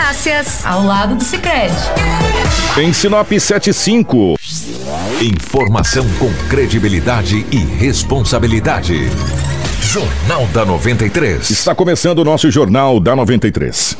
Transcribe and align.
Graças, 0.00 0.64
ao 0.64 0.84
lado 0.84 1.16
do 1.16 1.24
Sicredi. 1.24 1.74
Em 2.78 2.92
Sinop 2.92 3.32
75. 3.32 4.36
Informação 5.22 6.06
com 6.18 6.32
credibilidade 6.48 7.46
e 7.50 7.56
responsabilidade. 7.56 9.10
Jornal 9.80 10.46
da 10.48 10.64
93. 10.64 11.50
Está 11.50 11.74
começando 11.74 12.18
o 12.18 12.24
nosso 12.24 12.50
Jornal 12.50 13.00
da 13.00 13.16
93. 13.16 13.96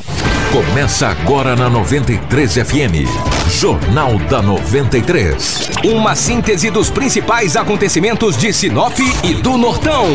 Começa 0.51 1.09
agora 1.09 1.57
na 1.57 1.69
93 1.69 2.53
FM. 2.53 3.05
Jornal 3.49 4.17
da 4.29 4.41
93. 4.41 5.69
Uma 5.83 6.15
síntese 6.15 6.69
dos 6.69 6.89
principais 6.89 7.55
acontecimentos 7.55 8.37
de 8.37 8.53
Sinop 8.53 8.97
e 9.23 9.33
do 9.33 9.57
Nortão, 9.57 10.05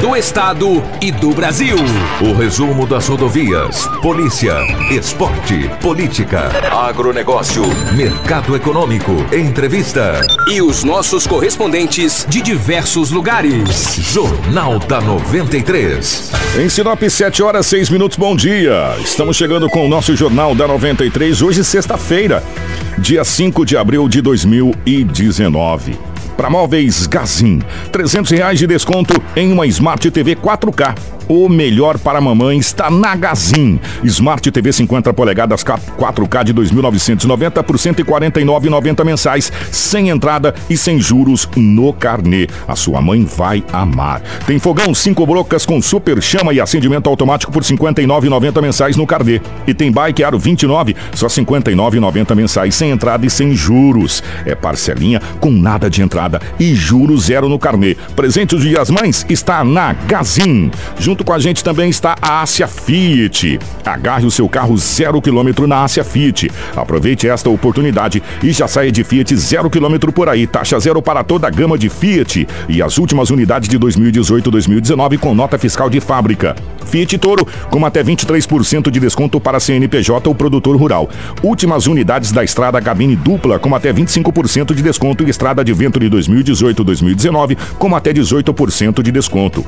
do 0.00 0.16
Estado 0.16 0.82
e 1.00 1.10
do 1.10 1.30
Brasil. 1.30 1.76
O 2.20 2.32
resumo 2.32 2.86
das 2.86 3.08
rodovias, 3.08 3.86
polícia, 4.00 4.54
esporte, 4.90 5.68
política, 5.80 6.50
agronegócio, 6.70 7.62
mercado 7.94 8.54
econômico, 8.54 9.12
entrevista. 9.32 10.20
E 10.48 10.62
os 10.62 10.84
nossos 10.84 11.26
correspondentes 11.26 12.26
de 12.28 12.40
diversos 12.40 13.10
lugares. 13.10 13.96
Jornal 14.12 14.78
da 14.78 15.00
93. 15.00 16.30
Em 16.58 16.68
Sinop, 16.68 17.02
7 17.02 17.42
horas 17.42 17.66
6 17.66 17.90
minutos, 17.90 18.18
bom 18.18 18.34
dia. 18.34 18.94
Estamos 19.00 19.36
chegando 19.36 19.68
com 19.68 19.79
o 19.84 19.88
nosso 19.88 20.14
Jornal 20.16 20.54
da 20.54 20.66
93, 20.66 21.42
hoje, 21.42 21.64
sexta-feira 21.64 22.42
dia 22.98 23.24
5 23.24 23.64
de 23.64 23.76
abril 23.76 24.08
de 24.08 24.20
2019. 24.20 26.09
Para 26.40 26.48
móveis 26.48 27.06
Gazin, 27.06 27.60
300 27.92 28.30
reais 28.30 28.58
de 28.58 28.66
desconto 28.66 29.12
em 29.36 29.52
uma 29.52 29.66
Smart 29.66 30.10
TV 30.10 30.34
4K 30.34 30.94
o 31.30 31.48
melhor 31.48 31.96
para 31.96 32.20
mamãe 32.20 32.58
está 32.58 32.90
na 32.90 33.14
Gazin. 33.14 33.78
Smart 34.02 34.50
TV 34.50 34.72
50 34.72 35.14
polegadas 35.14 35.62
4K 35.62 36.42
de 36.42 36.52
2.990 36.52 37.62
por 37.62 37.76
149,90 37.76 39.04
mensais, 39.04 39.52
sem 39.70 40.08
entrada 40.08 40.52
e 40.68 40.76
sem 40.76 41.00
juros 41.00 41.48
no 41.54 41.92
carnê. 41.92 42.48
A 42.66 42.74
sua 42.74 43.00
mãe 43.00 43.24
vai 43.24 43.62
amar. 43.72 44.20
Tem 44.44 44.58
fogão 44.58 44.92
5 44.92 45.24
brocas 45.24 45.64
com 45.64 45.80
super 45.80 46.20
chama 46.20 46.52
e 46.52 46.60
acendimento 46.60 47.08
automático 47.08 47.52
por 47.52 47.62
59,90 47.62 48.60
mensais 48.60 48.96
no 48.96 49.06
carnê. 49.06 49.40
E 49.68 49.72
tem 49.72 49.92
bike 49.92 50.24
aro 50.24 50.36
29, 50.36 50.96
só 51.14 51.28
59,90 51.28 52.34
mensais, 52.34 52.74
sem 52.74 52.90
entrada 52.90 53.24
e 53.24 53.30
sem 53.30 53.54
juros. 53.54 54.20
É 54.44 54.56
parcelinha 54.56 55.22
com 55.38 55.52
nada 55.52 55.88
de 55.88 56.02
entrada 56.02 56.29
e 56.58 56.74
juros 56.74 57.24
zero 57.24 57.48
no 57.48 57.58
carnê. 57.58 57.96
Presente 58.16 58.56
dos 58.56 58.64
Dias 58.64 58.90
Mães 58.90 59.24
está 59.28 59.64
na 59.64 59.92
Gazin. 59.92 60.70
Junto 60.98 61.20
Junto 61.20 61.24
com 61.26 61.32
a 61.34 61.38
gente 61.38 61.62
também 61.62 61.90
está 61.90 62.16
a 62.22 62.40
Ásia 62.40 62.66
Fiat. 62.66 63.58
Agarre 63.84 64.24
o 64.24 64.30
seu 64.30 64.48
carro 64.48 64.74
zero 64.78 65.20
quilômetro 65.20 65.66
na 65.66 65.84
Ásia 65.84 66.02
Fiat. 66.02 66.50
Aproveite 66.74 67.28
esta 67.28 67.50
oportunidade 67.50 68.22
e 68.42 68.50
já 68.52 68.66
saia 68.66 68.90
de 68.90 69.04
Fiat 69.04 69.36
zero 69.36 69.68
quilômetro 69.68 70.12
por 70.12 70.30
aí. 70.30 70.46
Taxa 70.46 70.80
zero 70.80 71.02
para 71.02 71.22
toda 71.22 71.46
a 71.46 71.50
gama 71.50 71.76
de 71.76 71.90
Fiat 71.90 72.48
e 72.70 72.80
as 72.80 72.96
últimas 72.96 73.28
unidades 73.28 73.68
de 73.68 73.78
2018-2019 73.78 75.18
com 75.18 75.34
nota 75.34 75.58
fiscal 75.58 75.90
de 75.90 76.00
fábrica. 76.00 76.56
Fiat 76.90 77.16
Toro 77.18 77.46
com 77.70 77.86
até 77.86 78.02
23% 78.02 78.90
de 78.90 79.00
desconto 79.00 79.40
para 79.40 79.60
CNPJ 79.60 80.28
ou 80.28 80.34
produtor 80.34 80.76
rural. 80.76 81.08
Últimas 81.42 81.86
unidades 81.86 82.32
da 82.32 82.42
estrada 82.42 82.82
cabine 82.82 83.14
dupla 83.14 83.58
com 83.58 83.74
até 83.74 83.92
25% 83.92 84.74
de 84.74 84.82
desconto 84.82 85.24
e 85.24 85.30
estrada 85.30 85.64
de 85.64 85.72
vento 85.72 86.00
de 86.00 86.10
2018-2019 86.10 87.56
com 87.78 87.94
até 87.94 88.12
18% 88.12 89.02
de 89.02 89.12
desconto. 89.12 89.64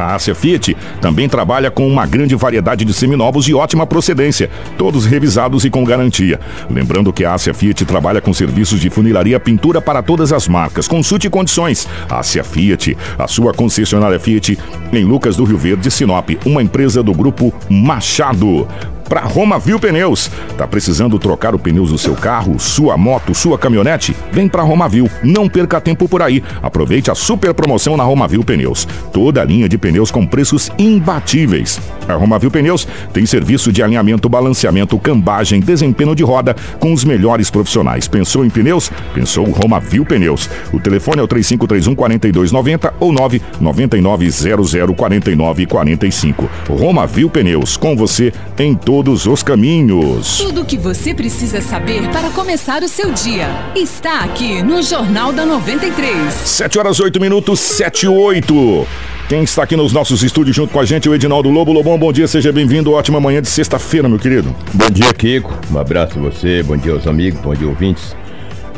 A 0.00 0.14
Ásia 0.14 0.34
Fiat 0.34 0.76
também 1.00 1.28
trabalha 1.28 1.70
com 1.70 1.86
uma 1.86 2.06
grande 2.06 2.34
variedade 2.34 2.84
de 2.84 2.92
seminovos 2.92 3.44
de 3.44 3.54
ótima 3.54 3.86
procedência, 3.86 4.50
todos 4.78 5.04
revisados 5.04 5.64
e 5.64 5.70
com 5.70 5.84
garantia. 5.84 6.40
Lembrando 6.70 7.12
que 7.12 7.24
a 7.24 7.34
Ásia 7.34 7.52
Fiat 7.52 7.84
trabalha 7.84 8.20
com 8.20 8.32
serviços 8.32 8.80
de 8.80 8.90
funilaria 8.90 9.38
pintura 9.38 9.80
para 9.80 10.02
todas 10.02 10.32
as 10.32 10.48
marcas. 10.48 10.88
Consulte 10.88 11.28
condições. 11.28 11.86
Ásia 12.08 12.42
Fiat, 12.42 12.96
a 13.18 13.28
sua 13.28 13.52
concessionária 13.52 14.18
Fiat 14.18 14.58
em 14.92 15.04
Lucas 15.04 15.36
do 15.36 15.44
Rio 15.44 15.58
Verde, 15.58 15.90
Sinop, 15.90 16.30
uma 16.44 16.62
empresa 16.62 17.02
do 17.02 17.12
grupo 17.12 17.52
Machado 17.68 18.66
para 19.10 19.22
Roma 19.22 19.58
Viu 19.58 19.80
Pneus. 19.80 20.30
Tá 20.56 20.68
precisando 20.68 21.18
trocar 21.18 21.52
o 21.52 21.58
pneu 21.58 21.84
do 21.84 21.98
seu 21.98 22.14
carro, 22.14 22.60
sua 22.60 22.96
moto, 22.96 23.34
sua 23.34 23.58
caminhonete? 23.58 24.14
Vem 24.30 24.48
para 24.48 24.62
Roma 24.62 24.88
Viu. 24.88 25.10
Não 25.20 25.48
perca 25.48 25.80
tempo 25.80 26.08
por 26.08 26.22
aí. 26.22 26.44
Aproveite 26.62 27.10
a 27.10 27.14
super 27.16 27.52
promoção 27.52 27.96
na 27.96 28.04
Roma 28.04 28.28
Viu 28.28 28.44
Pneus. 28.44 28.86
Toda 29.12 29.42
a 29.42 29.44
linha 29.44 29.68
de 29.68 29.76
pneus 29.76 30.12
com 30.12 30.24
preços 30.24 30.70
imbatíveis. 30.78 31.80
A 32.06 32.14
Roma 32.14 32.38
Viu 32.38 32.52
Pneus 32.52 32.86
tem 33.12 33.26
serviço 33.26 33.72
de 33.72 33.82
alinhamento, 33.82 34.28
balanceamento, 34.28 34.96
cambagem, 34.96 35.60
desempenho 35.60 36.14
de 36.14 36.22
roda 36.22 36.54
com 36.78 36.92
os 36.92 37.02
melhores 37.02 37.50
profissionais. 37.50 38.06
Pensou 38.06 38.44
em 38.44 38.50
pneus? 38.50 38.92
Pensou 39.12 39.44
Roma 39.50 39.80
Viu 39.80 40.04
Pneus. 40.04 40.48
O 40.72 40.78
telefone 40.78 41.18
é 41.18 41.24
o 41.24 41.26
3531 41.26 41.96
4290 41.96 42.94
ou 43.00 43.12
99900 43.12 44.72
4945. 44.96 46.48
Roma 46.68 47.08
Viu 47.08 47.28
Pneus, 47.28 47.76
com 47.76 47.96
você 47.96 48.32
em 48.56 48.74
todo 48.74 48.99
todos 49.00 49.24
os 49.24 49.42
caminhos. 49.42 50.36
Tudo 50.36 50.60
o 50.60 50.64
que 50.64 50.76
você 50.76 51.14
precisa 51.14 51.62
saber 51.62 52.06
para 52.10 52.28
começar 52.28 52.82
o 52.82 52.88
seu 52.88 53.10
dia 53.12 53.48
está 53.74 54.20
aqui 54.20 54.62
no 54.62 54.82
Jornal 54.82 55.32
da 55.32 55.46
93. 55.46 56.34
7 56.34 56.78
horas 56.78 57.00
8 57.00 57.18
minutos, 57.18 57.60
7 57.60 58.04
e 58.04 58.08
8. 58.08 58.86
Quem 59.26 59.42
está 59.42 59.62
aqui 59.62 59.74
nos 59.74 59.94
nossos 59.94 60.22
estúdios 60.22 60.54
junto 60.54 60.70
com 60.70 60.80
a 60.80 60.84
gente, 60.84 61.08
o 61.08 61.14
Edinaldo 61.14 61.48
Lobo. 61.48 61.72
Lobão, 61.72 61.98
bom 61.98 62.12
dia, 62.12 62.28
seja 62.28 62.52
bem-vindo. 62.52 62.92
Ótima 62.92 63.18
manhã 63.18 63.40
de 63.40 63.48
sexta-feira, 63.48 64.06
meu 64.06 64.18
querido. 64.18 64.54
Bom 64.74 64.90
dia, 64.90 65.14
Kiko. 65.14 65.50
Um 65.72 65.78
abraço 65.78 66.18
a 66.18 66.20
você, 66.20 66.62
bom 66.62 66.76
dia 66.76 66.92
aos 66.92 67.06
amigos, 67.06 67.40
bom 67.40 67.54
dia, 67.54 67.68
ouvintes. 67.68 68.14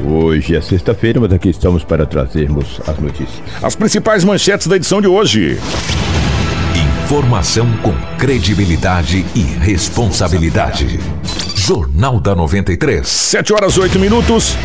Hoje 0.07 0.55
é 0.55 0.61
sexta-feira, 0.61 1.19
mas 1.19 1.33
aqui 1.33 1.49
estamos 1.49 1.83
para 1.83 2.07
trazermos 2.07 2.81
as 2.87 2.97
notícias. 2.97 3.43
As 3.61 3.75
principais 3.75 4.23
manchetes 4.23 4.69
da 4.69 4.77
edição 4.77 5.01
de 5.01 5.09
hoje. 5.09 5.59
Informação 7.13 7.71
com 7.83 7.93
credibilidade 8.17 9.27
e 9.35 9.43
responsabilidade. 9.43 10.99
Jornal 11.55 12.19
da 12.19 12.35
93. 12.35 13.07
7 13.07 13.53
horas 13.53 13.77
8 13.77 13.99
minutos. 13.99 14.57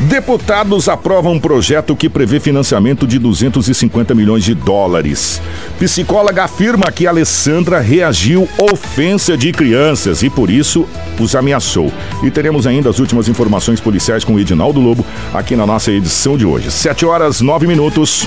Deputados 0.00 0.86
aprovam 0.86 1.32
um 1.32 1.40
projeto 1.40 1.96
que 1.96 2.10
prevê 2.10 2.38
financiamento 2.40 3.06
de 3.06 3.18
250 3.18 4.14
milhões 4.14 4.44
de 4.44 4.54
dólares. 4.54 5.40
Psicóloga 5.78 6.44
afirma 6.44 6.92
que 6.92 7.06
Alessandra 7.06 7.80
reagiu 7.80 8.46
ofensa 8.58 9.34
de 9.34 9.50
crianças 9.50 10.22
e 10.22 10.28
por 10.28 10.50
isso 10.50 10.86
os 11.18 11.34
ameaçou. 11.34 11.90
E 12.22 12.30
teremos 12.30 12.66
ainda 12.66 12.90
as 12.90 12.98
últimas 12.98 13.28
informações 13.28 13.80
policiais 13.80 14.24
com 14.24 14.34
o 14.34 14.38
Edinaldo 14.38 14.78
Lobo 14.78 15.06
aqui 15.32 15.56
na 15.56 15.64
nossa 15.64 15.90
edição 15.90 16.36
de 16.36 16.44
hoje. 16.44 16.70
7 16.70 17.06
horas 17.06 17.40
9 17.40 17.66
minutos. 17.66 18.26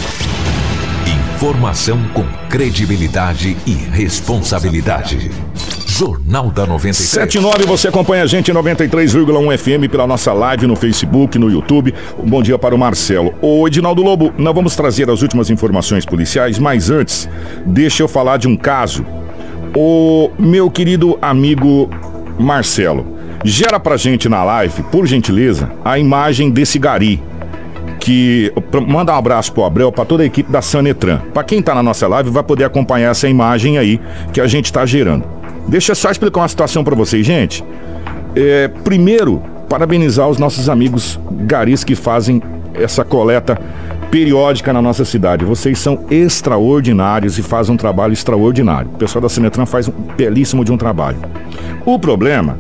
Informação 1.45 2.00
com 2.11 2.23
credibilidade 2.50 3.56
e 3.67 3.72
responsabilidade. 3.72 5.29
Jornal 5.85 6.50
da 6.50 6.66
93. 6.66 6.95
79, 6.97 7.66
você 7.67 7.88
acompanha 7.88 8.23
a 8.23 8.25
gente 8.25 8.50
em 8.50 8.53
93,1 8.56 9.55
FM 9.55 9.91
pela 9.91 10.07
nossa 10.07 10.34
live 10.34 10.66
no 10.66 10.75
Facebook, 10.75 11.38
no 11.38 11.51
YouTube. 11.51 11.94
Um 12.17 12.28
bom 12.28 12.41
dia 12.41 12.57
para 12.57 12.73
o 12.73 12.79
Marcelo. 12.79 13.31
Ô 13.44 13.67
Edinaldo 13.67 14.01
Lobo, 14.01 14.34
nós 14.39 14.55
vamos 14.55 14.75
trazer 14.75 15.07
as 15.07 15.22
últimas 15.22 15.51
informações 15.51 16.03
policiais, 16.03 16.57
mas 16.57 16.89
antes, 16.89 17.29
deixa 17.63 18.01
eu 18.01 18.07
falar 18.07 18.38
de 18.38 18.47
um 18.47 18.57
caso. 18.57 19.05
O 19.75 20.31
meu 20.39 20.72
querido 20.72 21.16
amigo 21.22 21.91
Marcelo, 22.39 23.05
gera 23.44 23.79
pra 23.79 23.97
gente 23.97 24.28
na 24.28 24.44
live, 24.44 24.81
por 24.91 25.05
gentileza, 25.05 25.72
a 25.85 26.00
imagem 26.00 26.50
desse 26.50 26.79
gari 26.79 27.22
que 28.05 28.53
manda 28.88 29.11
um 29.11 29.17
abraço 29.17 29.51
pro 29.51 29.63
Abreu, 29.63 29.91
para 29.91 30.05
toda 30.05 30.21
a 30.21 30.27
equipe 30.27 30.51
da 30.51 30.61
Sanetran. 30.61 31.21
Para 31.33 31.43
quem 31.43 31.59
tá 31.59 31.73
na 31.73 31.81
nossa 31.81 32.07
live 32.07 32.29
vai 32.29 32.43
poder 32.43 32.63
acompanhar 32.63 33.09
essa 33.09 33.27
imagem 33.27 33.79
aí 33.79 33.99
que 34.31 34.39
a 34.39 34.45
gente 34.45 34.71
tá 34.71 34.85
gerando. 34.85 35.25
Deixa 35.67 35.93
eu 35.93 35.96
só 35.96 36.11
explicar 36.11 36.41
uma 36.41 36.47
situação 36.47 36.84
para 36.84 36.93
vocês, 36.93 37.25
gente. 37.25 37.63
É, 38.35 38.67
primeiro, 38.67 39.41
parabenizar 39.67 40.29
os 40.29 40.37
nossos 40.37 40.69
amigos 40.69 41.19
garis 41.31 41.84
que 41.84 41.96
fazem 41.96 42.43
essa 42.75 43.03
coleta 43.03 43.59
periódica 44.11 44.72
na 44.72 44.84
nossa 44.84 45.03
cidade. 45.03 45.43
Vocês 45.43 45.79
são 45.79 46.05
extraordinários 46.11 47.40
e 47.40 47.41
fazem 47.41 47.73
um 47.73 47.78
trabalho 47.78 48.13
extraordinário. 48.13 48.91
O 48.93 48.97
pessoal 48.97 49.23
da 49.23 49.29
Sinetran 49.29 49.66
faz 49.66 49.87
um 49.87 49.93
belíssimo 50.16 50.63
de 50.63 50.72
um 50.72 50.78
trabalho. 50.78 51.17
O 51.84 51.97
problema 51.97 52.55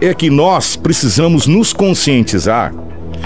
é 0.00 0.12
que 0.12 0.30
nós 0.30 0.74
precisamos 0.74 1.46
nos 1.46 1.72
conscientizar 1.72 2.74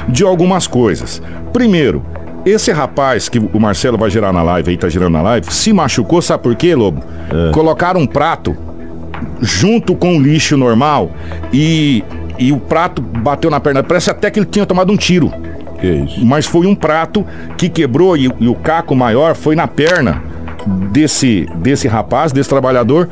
de 0.09 0.25
algumas 0.25 0.67
coisas. 0.67 1.23
Primeiro, 1.53 2.05
esse 2.45 2.71
rapaz 2.71 3.29
que 3.29 3.39
o 3.39 3.59
Marcelo 3.59 3.97
vai 3.97 4.11
gerar 4.11 4.33
na 4.33 4.43
live 4.43 4.71
aí, 4.71 4.77
tá 4.77 4.89
gerando 4.89 5.13
na 5.13 5.23
live, 5.23 5.53
se 5.53 5.73
machucou, 5.73 6.21
sabe 6.21 6.43
por 6.43 6.55
quê, 6.55 6.75
Lobo? 6.75 7.03
É. 7.31 7.53
Colocaram 7.53 8.01
um 8.01 8.07
prato 8.07 8.57
junto 9.41 9.95
com 9.95 10.17
o 10.17 10.21
lixo 10.21 10.57
normal 10.57 11.11
e, 11.53 12.05
e 12.39 12.53
o 12.53 12.59
prato 12.59 13.01
bateu 13.01 13.51
na 13.51 13.61
perna. 13.61 13.83
Parece 13.83 14.11
até 14.11 14.31
que 14.31 14.39
ele 14.39 14.47
tinha 14.47 14.67
tomado 14.67 14.93
um 14.93 14.97
tiro. 14.97 15.33
Que 15.81 15.87
isso? 15.87 16.25
Mas 16.25 16.47
foi 16.47 16.67
um 16.67 16.75
prato 16.75 17.25
que 17.57 17.69
quebrou 17.69 18.17
e, 18.17 18.31
e 18.41 18.49
o 18.49 18.55
caco 18.55 18.95
maior 18.95 19.35
foi 19.35 19.57
na 19.57 19.67
perna 19.67 20.23
desse, 20.91 21.49
desse 21.57 21.89
rapaz, 21.89 22.33
desse 22.33 22.49
trabalhador. 22.49 23.09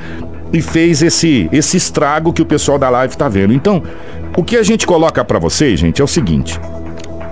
E 0.52 0.60
fez 0.60 1.02
esse, 1.02 1.48
esse 1.52 1.76
estrago 1.76 2.32
que 2.32 2.42
o 2.42 2.46
pessoal 2.46 2.78
da 2.78 2.90
live 2.90 3.16
tá 3.16 3.28
vendo. 3.28 3.52
Então, 3.52 3.82
o 4.36 4.44
que 4.44 4.56
a 4.56 4.62
gente 4.62 4.86
coloca 4.86 5.24
para 5.24 5.38
vocês, 5.38 5.80
gente, 5.80 6.00
é 6.00 6.04
o 6.04 6.08
seguinte: 6.08 6.60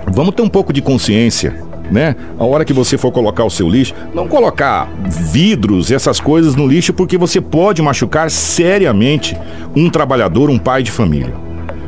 vamos 0.07 0.33
ter 0.35 0.41
um 0.41 0.49
pouco 0.49 0.73
de 0.73 0.81
consciência, 0.81 1.55
né? 1.91 2.15
A 2.39 2.43
hora 2.45 2.65
que 2.65 2.73
você 2.73 2.97
for 2.97 3.11
colocar 3.11 3.43
o 3.43 3.49
seu 3.49 3.69
lixo, 3.69 3.93
não 4.13 4.27
colocar 4.27 4.89
vidros, 5.31 5.91
essas 5.91 6.19
coisas 6.19 6.55
no 6.55 6.67
lixo, 6.67 6.93
porque 6.93 7.17
você 7.17 7.39
pode 7.39 7.81
machucar 7.81 8.31
seriamente 8.31 9.37
um 9.75 9.89
trabalhador, 9.89 10.49
um 10.49 10.57
pai 10.57 10.83
de 10.83 10.91
família. 10.91 11.33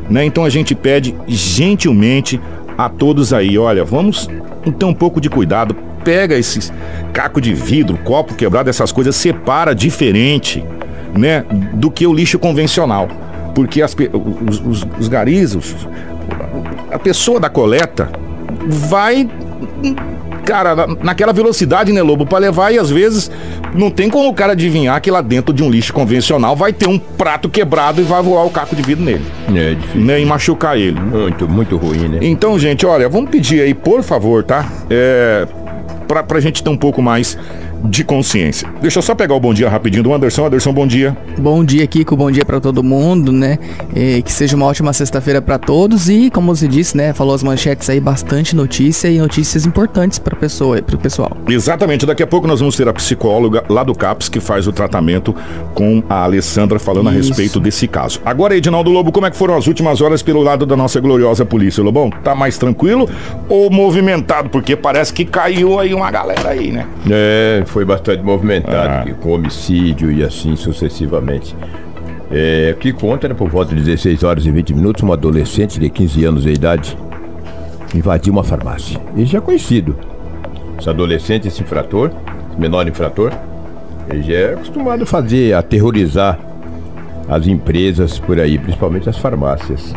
Né? 0.08 0.24
Então 0.24 0.44
a 0.44 0.50
gente 0.50 0.74
pede 0.74 1.14
gentilmente 1.26 2.40
a 2.76 2.88
todos 2.88 3.32
aí, 3.32 3.56
olha, 3.56 3.84
vamos 3.84 4.28
ter 4.78 4.84
um 4.84 4.94
pouco 4.94 5.20
de 5.20 5.30
cuidado. 5.30 5.74
Pega 6.04 6.36
esses 6.36 6.70
caco 7.14 7.40
de 7.40 7.54
vidro, 7.54 7.96
copo 7.98 8.34
quebrado, 8.34 8.68
essas 8.68 8.92
coisas, 8.92 9.16
separa 9.16 9.74
diferente, 9.74 10.62
né, 11.16 11.44
do 11.72 11.90
que 11.90 12.06
o 12.06 12.12
lixo 12.12 12.38
convencional. 12.38 13.08
Porque 13.54 13.80
as, 13.82 13.94
os, 13.94 14.60
os, 14.60 14.86
os 14.98 15.08
garis, 15.08 15.54
os, 15.54 15.76
a 16.90 16.98
pessoa 16.98 17.38
da 17.38 17.48
coleta 17.48 18.10
vai 18.66 19.28
cara, 20.44 20.86
naquela 21.02 21.32
velocidade, 21.32 21.92
né, 21.92 22.02
Lobo, 22.02 22.26
para 22.26 22.38
levar 22.38 22.70
e 22.72 22.78
às 22.78 22.90
vezes 22.90 23.30
não 23.74 23.90
tem 23.90 24.10
como 24.10 24.28
o 24.28 24.34
cara 24.34 24.52
adivinhar 24.52 25.00
que 25.00 25.10
lá 25.10 25.20
dentro 25.20 25.52
de 25.52 25.62
um 25.62 25.70
lixo 25.70 25.92
convencional 25.92 26.54
vai 26.54 26.72
ter 26.72 26.88
um 26.88 26.98
prato 26.98 27.48
quebrado 27.48 28.00
e 28.00 28.04
vai 28.04 28.22
voar 28.22 28.44
o 28.44 28.50
caco 28.50 28.76
de 28.76 28.82
vidro 28.82 29.04
nele. 29.04 29.24
É 29.54 29.74
difícil. 29.74 30.00
Né, 30.02 30.20
e 30.20 30.26
machucar 30.26 30.78
ele. 30.78 31.00
Muito, 31.00 31.48
muito 31.48 31.76
ruim, 31.76 32.08
né? 32.08 32.18
Então, 32.22 32.58
gente, 32.58 32.84
olha, 32.84 33.08
vamos 33.08 33.30
pedir 33.30 33.62
aí, 33.62 33.74
por 33.74 34.02
favor, 34.02 34.44
tá? 34.44 34.70
É, 34.90 35.46
pra, 36.06 36.22
pra 36.22 36.40
gente 36.40 36.62
ter 36.62 36.70
um 36.70 36.76
pouco 36.76 37.00
mais 37.00 37.38
de 37.84 38.04
consciência. 38.04 38.68
Deixa 38.80 38.98
eu 38.98 39.02
só 39.02 39.14
pegar 39.14 39.34
o 39.34 39.40
bom 39.40 39.52
dia 39.52 39.68
rapidinho 39.68 40.02
do 40.02 40.12
Anderson. 40.12 40.46
Anderson, 40.46 40.72
bom 40.72 40.86
dia. 40.86 41.16
Bom 41.38 41.64
dia, 41.64 41.86
Kiko. 41.86 42.16
Bom 42.16 42.30
dia 42.30 42.44
para 42.44 42.60
todo 42.60 42.82
mundo, 42.82 43.32
né? 43.32 43.58
E 43.94 44.22
que 44.22 44.32
seja 44.32 44.56
uma 44.56 44.66
ótima 44.66 44.92
sexta-feira 44.92 45.40
para 45.40 45.58
todos 45.58 46.08
e, 46.08 46.30
como 46.30 46.54
você 46.54 46.66
disse, 46.66 46.96
né, 46.96 47.12
falou 47.12 47.34
as 47.34 47.42
manchetes 47.42 47.88
aí, 47.90 48.00
bastante 48.00 48.56
notícia 48.56 49.08
e 49.08 49.18
notícias 49.18 49.66
importantes 49.66 50.18
para 50.18 50.34
pessoa, 50.36 50.80
para 50.80 50.96
o 50.96 50.98
pessoal. 50.98 51.36
Exatamente. 51.48 52.06
Daqui 52.06 52.22
a 52.22 52.26
pouco 52.26 52.46
nós 52.46 52.60
vamos 52.60 52.76
ter 52.76 52.88
a 52.88 52.92
psicóloga 52.92 53.64
lá 53.68 53.82
do 53.82 53.94
CAPS 53.94 54.28
que 54.28 54.40
faz 54.40 54.66
o 54.66 54.72
tratamento 54.72 55.34
com 55.74 56.02
a 56.08 56.24
Alessandra 56.24 56.78
falando 56.78 57.10
Isso. 57.10 57.18
a 57.18 57.28
respeito 57.28 57.60
desse 57.60 57.86
caso. 57.86 58.20
Agora, 58.24 58.56
Edinaldo 58.56 58.90
Lobo, 58.90 59.12
como 59.12 59.26
é 59.26 59.30
que 59.30 59.36
foram 59.36 59.56
as 59.56 59.66
últimas 59.66 60.00
horas 60.00 60.22
pelo 60.22 60.42
lado 60.42 60.66
da 60.66 60.76
nossa 60.76 61.00
gloriosa 61.00 61.44
polícia, 61.44 61.82
Lobão? 61.82 62.10
Tá 62.10 62.34
mais 62.34 62.58
tranquilo 62.58 63.08
ou 63.48 63.70
movimentado? 63.70 64.48
Porque 64.48 64.76
parece 64.76 65.12
que 65.12 65.24
caiu 65.24 65.78
aí 65.78 65.94
uma 65.94 66.10
galera 66.10 66.50
aí, 66.50 66.70
né? 66.70 66.86
É, 67.10 67.62
foi 67.74 67.84
bastante 67.84 68.22
movimentado, 68.22 69.10
ah. 69.10 69.14
com 69.20 69.32
homicídio 69.32 70.08
e 70.12 70.22
assim 70.22 70.54
sucessivamente. 70.54 71.56
É, 72.30 72.76
que 72.78 72.92
conta, 72.92 73.28
né, 73.28 73.34
por 73.34 73.50
volta 73.50 73.74
de 73.74 73.82
16 73.82 74.22
horas 74.22 74.46
e 74.46 74.50
20 74.52 74.74
minutos, 74.74 75.02
um 75.02 75.12
adolescente 75.12 75.80
de 75.80 75.90
15 75.90 76.24
anos 76.24 76.42
de 76.44 76.52
idade 76.52 76.96
invadiu 77.92 78.32
uma 78.32 78.44
farmácia. 78.44 79.00
Ele 79.16 79.26
já 79.26 79.38
é 79.38 79.40
conhecido. 79.40 79.96
Esse 80.78 80.88
adolescente, 80.88 81.48
esse 81.48 81.62
infrator, 81.62 82.12
esse 82.48 82.60
menor 82.60 82.86
infrator, 82.86 83.32
ele 84.08 84.22
já 84.22 84.34
é 84.34 84.54
acostumado 84.54 85.02
a 85.02 85.06
fazer, 85.06 85.52
aterrorizar 85.54 86.38
as 87.28 87.48
empresas 87.48 88.20
por 88.20 88.38
aí, 88.38 88.56
principalmente 88.56 89.08
as 89.08 89.18
farmácias. 89.18 89.92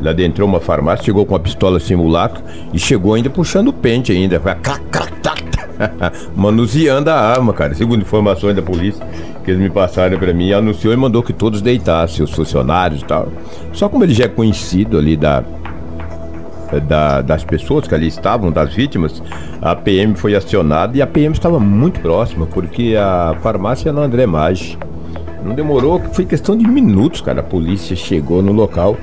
Ele 0.00 0.08
adentrou 0.08 0.48
uma 0.48 0.60
farmácia, 0.60 1.04
chegou 1.04 1.24
com 1.26 1.34
uma 1.34 1.40
pistola 1.40 1.78
simulacro 1.78 2.42
e 2.72 2.78
chegou 2.78 3.14
ainda 3.14 3.30
puxando 3.30 3.68
o 3.68 3.72
pente 3.72 4.10
ainda. 4.10 4.40
Manuseando 6.34 7.10
a 7.10 7.14
arma, 7.14 7.52
cara. 7.52 7.74
Segundo 7.74 8.00
informações 8.00 8.56
da 8.56 8.62
polícia 8.62 9.06
que 9.44 9.50
eles 9.50 9.60
me 9.60 9.70
passaram 9.70 10.18
para 10.18 10.32
mim, 10.32 10.52
anunciou 10.52 10.92
e 10.92 10.96
mandou 10.96 11.22
que 11.22 11.32
todos 11.32 11.62
deitassem, 11.62 12.24
os 12.24 12.30
funcionários 12.30 13.02
e 13.02 13.04
tal. 13.04 13.28
Só 13.72 13.88
como 13.88 14.04
ele 14.04 14.14
já 14.14 14.24
é 14.24 14.28
conhecido 14.28 14.98
ali 14.98 15.16
da, 15.16 15.44
da, 16.86 17.20
das 17.22 17.44
pessoas 17.44 17.86
que 17.86 17.94
ali 17.94 18.06
estavam, 18.06 18.50
das 18.52 18.74
vítimas, 18.74 19.22
a 19.60 19.74
PM 19.74 20.14
foi 20.14 20.34
acionada 20.34 20.96
e 20.96 21.02
a 21.02 21.06
PM 21.06 21.34
estava 21.34 21.58
muito 21.58 22.00
próxima, 22.00 22.46
porque 22.46 22.96
a 22.98 23.36
farmácia 23.42 23.88
é 23.88 23.92
no 23.92 24.00
André 24.00 24.26
Maggi. 24.26 24.78
Não 25.44 25.54
demorou, 25.54 26.00
foi 26.12 26.24
questão 26.26 26.56
de 26.56 26.66
minutos, 26.66 27.20
cara. 27.20 27.40
A 27.40 27.42
polícia 27.42 27.96
chegou 27.96 28.42
no 28.42 28.52
local 28.52 28.96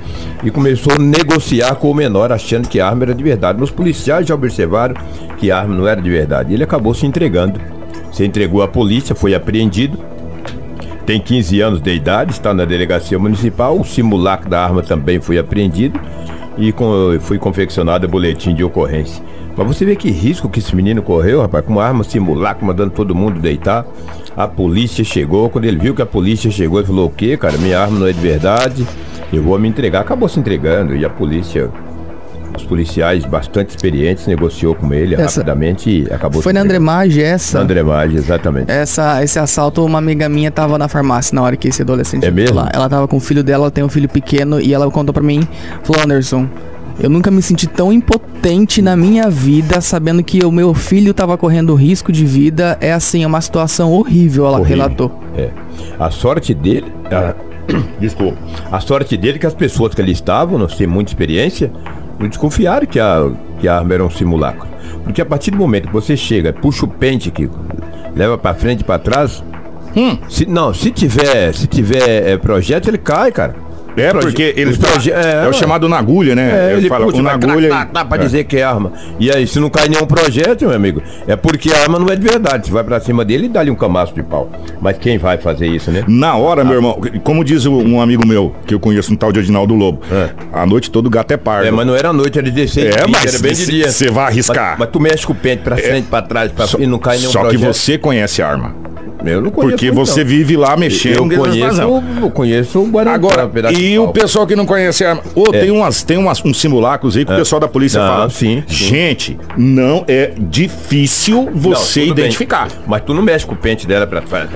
e 0.44 0.50
começou 0.50 0.92
a 0.92 0.98
negociar 0.98 1.74
com 1.74 1.90
o 1.90 1.94
menor, 1.94 2.30
achando 2.30 2.68
que 2.68 2.78
a 2.78 2.88
arma 2.88 3.04
era 3.04 3.14
de 3.14 3.24
verdade. 3.24 3.58
Mas 3.58 3.70
os 3.70 3.74
policiais 3.74 4.26
já 4.26 4.34
observaram 4.34 4.94
que 5.38 5.50
a 5.50 5.58
arma 5.58 5.74
não 5.74 5.86
era 5.86 6.00
de 6.00 6.08
verdade. 6.08 6.54
Ele 6.54 6.62
acabou 6.62 6.94
se 6.94 7.06
entregando. 7.06 7.60
Se 8.12 8.24
entregou 8.24 8.62
à 8.62 8.68
polícia, 8.68 9.14
foi 9.14 9.34
apreendido. 9.34 9.98
Tem 11.04 11.20
15 11.20 11.60
anos 11.60 11.80
de 11.80 11.94
idade, 11.94 12.32
está 12.32 12.54
na 12.54 12.64
delegacia 12.64 13.18
municipal. 13.18 13.78
O 13.78 13.84
simulacro 13.84 14.48
da 14.48 14.62
arma 14.62 14.82
também 14.82 15.20
foi 15.20 15.38
apreendido 15.38 15.98
e 16.56 16.72
foi 17.20 17.38
confeccionado 17.38 18.06
boletim 18.06 18.54
de 18.54 18.62
ocorrência. 18.62 19.22
Mas 19.58 19.66
você 19.66 19.84
vê 19.84 19.96
que 19.96 20.08
risco 20.08 20.48
que 20.48 20.60
esse 20.60 20.74
menino 20.76 21.02
correu, 21.02 21.40
rapaz, 21.40 21.64
com 21.64 21.72
uma 21.72 21.84
arma 21.84 22.04
simulacro, 22.04 22.64
mandando 22.64 22.90
todo 22.92 23.12
mundo 23.12 23.40
deitar. 23.40 23.84
A 24.36 24.46
polícia 24.46 25.02
chegou, 25.02 25.50
quando 25.50 25.64
ele 25.64 25.76
viu 25.76 25.96
que 25.96 26.00
a 26.00 26.06
polícia 26.06 26.48
chegou, 26.48 26.78
ele 26.78 26.86
falou: 26.86 27.06
O 27.06 27.10
quê, 27.10 27.36
cara? 27.36 27.58
Minha 27.58 27.80
arma 27.80 27.98
não 27.98 28.06
é 28.06 28.12
de 28.12 28.20
verdade, 28.20 28.86
eu 29.32 29.42
vou 29.42 29.58
me 29.58 29.68
entregar. 29.68 30.02
Acabou 30.02 30.28
se 30.28 30.38
entregando 30.38 30.94
e 30.94 31.04
a 31.04 31.10
polícia 31.10 31.68
os 32.56 32.64
policiais 32.64 33.24
bastante 33.24 33.70
experientes 33.70 34.26
negociou 34.26 34.74
com 34.74 34.92
ele 34.94 35.14
essa, 35.14 35.40
rapidamente 35.40 35.90
e 35.90 36.12
acabou. 36.12 36.40
Foi 36.40 36.52
na 36.52 36.60
Andremage 36.60 37.22
essa? 37.22 37.58
Na 37.58 37.64
Andremage, 37.64 38.16
exatamente. 38.16 38.70
Essa, 38.70 39.22
esse 39.22 39.38
assalto, 39.38 39.84
uma 39.84 39.98
amiga 39.98 40.28
minha 40.28 40.50
tava 40.50 40.78
na 40.78 40.88
farmácia 40.88 41.34
na 41.34 41.42
hora 41.42 41.56
que 41.56 41.68
esse 41.68 41.82
adolescente 41.82 42.24
é 42.24 42.30
mesmo? 42.30 42.56
lá. 42.56 42.70
Ela 42.72 42.88
tava 42.88 43.08
com 43.08 43.16
o 43.16 43.20
filho 43.20 43.42
dela, 43.42 43.64
ela 43.64 43.70
tem 43.70 43.84
um 43.84 43.88
filho 43.88 44.08
pequeno 44.08 44.60
e 44.60 44.72
ela 44.72 44.88
contou 44.90 45.12
para 45.12 45.22
mim, 45.22 45.46
falou 45.82 46.02
Anderson, 46.04 46.48
eu 47.00 47.08
nunca 47.08 47.30
me 47.30 47.40
senti 47.40 47.66
tão 47.66 47.92
impotente 47.92 48.82
na 48.82 48.96
minha 48.96 49.30
vida, 49.30 49.80
sabendo 49.80 50.22
que 50.22 50.44
o 50.44 50.50
meu 50.50 50.74
filho 50.74 51.12
estava 51.12 51.38
correndo 51.38 51.74
risco 51.74 52.10
de 52.10 52.24
vida. 52.24 52.76
É 52.80 52.92
assim, 52.92 53.22
é 53.22 53.26
uma 53.26 53.40
situação 53.40 53.92
horrível, 53.92 54.46
ela 54.46 54.58
horrível. 54.58 54.76
relatou. 54.76 55.22
É. 55.36 55.50
A 55.98 56.10
sorte 56.10 56.52
dele. 56.52 56.92
A... 57.10 57.34
Desculpa. 58.00 58.36
A 58.70 58.80
sorte 58.80 59.16
dele 59.16 59.36
é 59.36 59.40
que 59.40 59.46
as 59.46 59.54
pessoas 59.54 59.94
que 59.94 60.02
ali 60.02 60.12
estavam, 60.12 60.58
não 60.58 60.66
têm 60.66 60.88
muita 60.88 61.12
experiência, 61.12 61.70
não 62.18 62.28
desconfiaram 62.28 62.86
que 62.86 62.98
a, 62.98 63.30
que 63.60 63.68
a 63.68 63.76
arma 63.76 63.94
era 63.94 64.04
um 64.04 64.10
simulacro. 64.10 64.66
Porque 65.04 65.22
a 65.22 65.26
partir 65.26 65.52
do 65.52 65.56
momento 65.56 65.86
que 65.86 65.92
você 65.92 66.16
chega, 66.16 66.52
puxa 66.52 66.84
o 66.84 66.88
pente 66.88 67.30
que 67.30 67.48
leva 68.16 68.36
para 68.36 68.54
frente 68.56 68.80
e 68.80 68.84
para 68.84 68.98
trás. 68.98 69.44
Hum. 69.96 70.18
Se, 70.28 70.46
não, 70.46 70.74
se 70.74 70.90
tiver, 70.90 71.54
se 71.54 71.66
tiver 71.68 72.28
é, 72.28 72.36
projeto, 72.36 72.88
ele 72.88 72.98
cai, 72.98 73.30
cara. 73.30 73.67
É, 74.00 74.12
porque 74.12 74.54
ele 74.56 74.76
proje... 74.76 75.10
é, 75.10 75.44
é, 75.44 75.48
o 75.48 75.52
chamado 75.52 75.88
na 75.88 75.98
agulha, 75.98 76.34
né? 76.34 76.70
É, 76.70 76.76
ele 76.76 76.88
fala, 76.88 77.06
puxa, 77.06 77.22
na 77.22 77.32
agulha. 77.32 77.88
Dá, 77.92 78.04
pra 78.04 78.18
é. 78.18 78.24
dizer 78.24 78.44
que 78.44 78.56
é 78.56 78.62
arma. 78.62 78.92
E 79.18 79.30
aí, 79.30 79.46
se 79.46 79.58
não 79.58 79.70
cai 79.70 79.88
nenhum 79.88 80.06
projeto, 80.06 80.66
meu 80.66 80.74
amigo, 80.74 81.02
é 81.26 81.36
porque 81.36 81.72
a 81.72 81.82
arma 81.82 81.98
não 81.98 82.08
é 82.08 82.16
de 82.16 82.22
verdade. 82.22 82.66
Você 82.66 82.72
vai 82.72 82.84
pra 82.84 83.00
cima 83.00 83.24
dele 83.24 83.46
e 83.46 83.48
dá-lhe 83.48 83.70
um 83.70 83.74
camaço 83.74 84.14
de 84.14 84.22
pau. 84.22 84.50
Mas 84.80 84.98
quem 84.98 85.18
vai 85.18 85.38
fazer 85.38 85.66
isso, 85.66 85.90
né? 85.90 86.04
Na 86.06 86.36
hora, 86.36 86.62
ah. 86.62 86.64
meu 86.64 86.74
irmão, 86.74 87.00
como 87.22 87.44
diz 87.44 87.66
um 87.66 88.00
amigo 88.00 88.26
meu, 88.26 88.54
que 88.66 88.74
eu 88.74 88.80
conheço, 88.80 89.12
um 89.12 89.16
tal 89.16 89.32
de 89.32 89.40
Adinaldo 89.40 89.74
Lobo, 89.74 90.00
é. 90.10 90.30
a 90.52 90.66
noite 90.66 90.90
todo 90.90 91.08
gato 91.10 91.32
é 91.32 91.36
pardo. 91.36 91.66
É, 91.66 91.70
mas 91.70 91.86
não 91.86 91.94
era 91.94 92.10
a 92.10 92.12
noite, 92.12 92.38
era 92.38 92.50
16 92.50 92.86
É, 92.96 93.06
mas 93.06 93.34
era 93.34 93.42
bem 93.42 93.54
de 93.54 93.66
dia. 93.66 93.90
Você 93.90 94.10
vai 94.10 94.26
arriscar. 94.26 94.70
Mas, 94.70 94.80
mas, 94.80 94.88
tu 94.90 95.00
mexe 95.00 95.26
com 95.26 95.32
o 95.32 95.36
pente 95.36 95.62
pra 95.62 95.76
é. 95.76 95.82
frente, 95.82 96.08
pra 96.08 96.22
trás, 96.22 96.52
pra... 96.52 96.66
Só, 96.66 96.78
e 96.78 96.86
não 96.86 96.98
cai 96.98 97.18
nenhum 97.18 97.30
só 97.30 97.40
projeto. 97.40 97.60
Só 97.60 97.66
que 97.66 97.72
você 97.74 97.98
conhece 97.98 98.42
a 98.42 98.48
arma. 98.48 98.88
Eu 99.24 99.40
não 99.40 99.50
conheço. 99.50 99.76
Porque 99.76 99.90
você 99.90 100.22
vive 100.22 100.56
lá 100.56 100.76
mexendo. 100.76 101.32
Eu 101.32 101.40
conheço, 101.40 101.82
eu 102.22 102.30
conheço 102.30 102.78
o 102.80 102.86
Guarani. 102.86 103.14
Agora, 103.14 103.50
e 103.88 103.98
o 103.98 104.08
pessoal 104.08 104.46
que 104.46 104.54
não 104.54 104.66
conhece 104.66 105.04
a 105.04 105.10
arma. 105.10 105.22
Oh, 105.34 105.44
é. 105.52 105.60
Tem, 105.60 105.70
umas, 105.70 106.02
tem 106.02 106.16
umas, 106.18 106.44
uns 106.44 106.60
simulacros 106.60 107.16
aí 107.16 107.24
que 107.24 107.32
é. 107.32 107.34
o 107.34 107.38
pessoal 107.38 107.60
da 107.60 107.68
polícia 107.68 108.00
não, 108.00 108.08
fala. 108.08 108.30
Sim, 108.30 108.62
sim, 108.66 108.74
Gente, 108.74 109.38
não 109.56 110.04
é 110.06 110.32
difícil 110.36 111.48
você 111.52 112.00
não, 112.00 112.08
identificar. 112.08 112.68
Bem. 112.68 112.78
Mas 112.86 113.02
tu 113.02 113.14
não 113.14 113.22
mexe 113.22 113.46
com 113.46 113.54
o 113.54 113.56
pente 113.56 113.86
dela 113.86 114.06
pra 114.06 114.22
frente. 114.22 114.50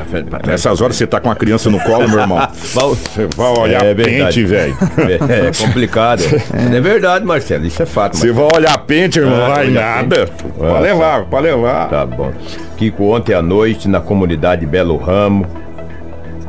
Nessas 0.46 0.80
horas 0.80 0.96
você 0.96 1.06
tá 1.06 1.20
com 1.20 1.30
a 1.30 1.34
criança 1.34 1.70
no 1.70 1.80
colo, 1.80 2.08
meu 2.08 2.20
irmão. 2.20 2.38
você 2.52 3.26
vai 3.36 3.58
olhar 3.58 3.84
é, 3.84 3.94
pente, 3.94 4.44
velho. 4.44 4.76
É, 4.98 5.48
é, 5.48 5.50
complicado. 5.56 6.22
É. 6.22 6.76
é. 6.76 6.80
verdade, 6.80 7.24
Marcelo. 7.24 7.66
Isso 7.66 7.82
é 7.82 7.86
fato. 7.86 8.16
Você 8.16 8.32
vai 8.32 8.48
olhar 8.54 8.76
pente, 8.78 9.18
irmão, 9.18 9.44
ah, 9.44 9.48
vai 9.48 9.70
nada. 9.70 10.26
Pode 10.58 10.82
levar, 10.82 11.24
pode 11.24 11.46
levar. 11.46 11.88
Tá 11.88 12.04
bom. 12.04 12.32
Kiko, 12.76 13.14
ontem 13.14 13.34
à 13.34 13.42
noite, 13.42 13.88
na 13.88 14.00
comunidade 14.00 14.66
Belo 14.66 14.96
Ramo, 14.96 15.46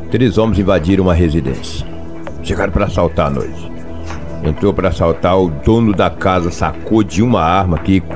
três 0.09 0.37
homens 0.37 0.59
invadiram 0.59 1.05
uma 1.05 1.13
residência. 1.13 1.92
Chegaram 2.43 2.71
para 2.71 2.85
assaltar 2.85 3.27
à 3.27 3.29
noite. 3.29 3.71
Entrou 4.43 4.73
para 4.73 4.89
assaltar, 4.89 5.39
o 5.39 5.49
dono 5.49 5.93
da 5.93 6.09
casa 6.09 6.51
sacou 6.51 7.01
de 7.01 7.23
uma 7.23 7.41
arma, 7.41 7.77
Kiko, 7.77 8.13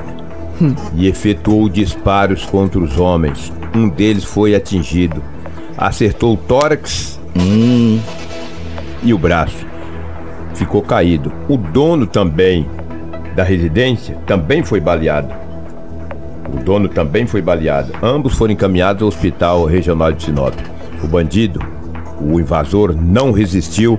hum. 0.60 0.74
e 0.94 1.06
efetuou 1.08 1.68
disparos 1.68 2.44
contra 2.44 2.78
os 2.78 2.98
homens. 2.98 3.50
Um 3.74 3.88
deles 3.88 4.24
foi 4.24 4.54
atingido. 4.54 5.22
Acertou 5.76 6.34
o 6.34 6.36
tórax 6.36 7.18
hum, 7.34 7.98
e 9.02 9.14
o 9.14 9.18
braço. 9.18 9.66
Ficou 10.54 10.82
caído. 10.82 11.32
O 11.48 11.56
dono 11.56 12.06
também 12.06 12.68
da 13.34 13.42
residência 13.42 14.16
também 14.26 14.62
foi 14.62 14.80
baleado. 14.80 15.32
O 16.52 16.62
dono 16.62 16.88
também 16.88 17.26
foi 17.26 17.40
baleado. 17.40 17.92
Ambos 18.02 18.34
foram 18.34 18.52
encaminhados 18.52 19.02
ao 19.02 19.08
Hospital 19.08 19.64
Regional 19.64 20.12
de 20.12 20.24
Sinop. 20.24 20.54
O 21.02 21.06
bandido 21.06 21.60
O 22.20 22.40
invasor 22.40 22.96
não 22.96 23.30
resistiu 23.30 23.98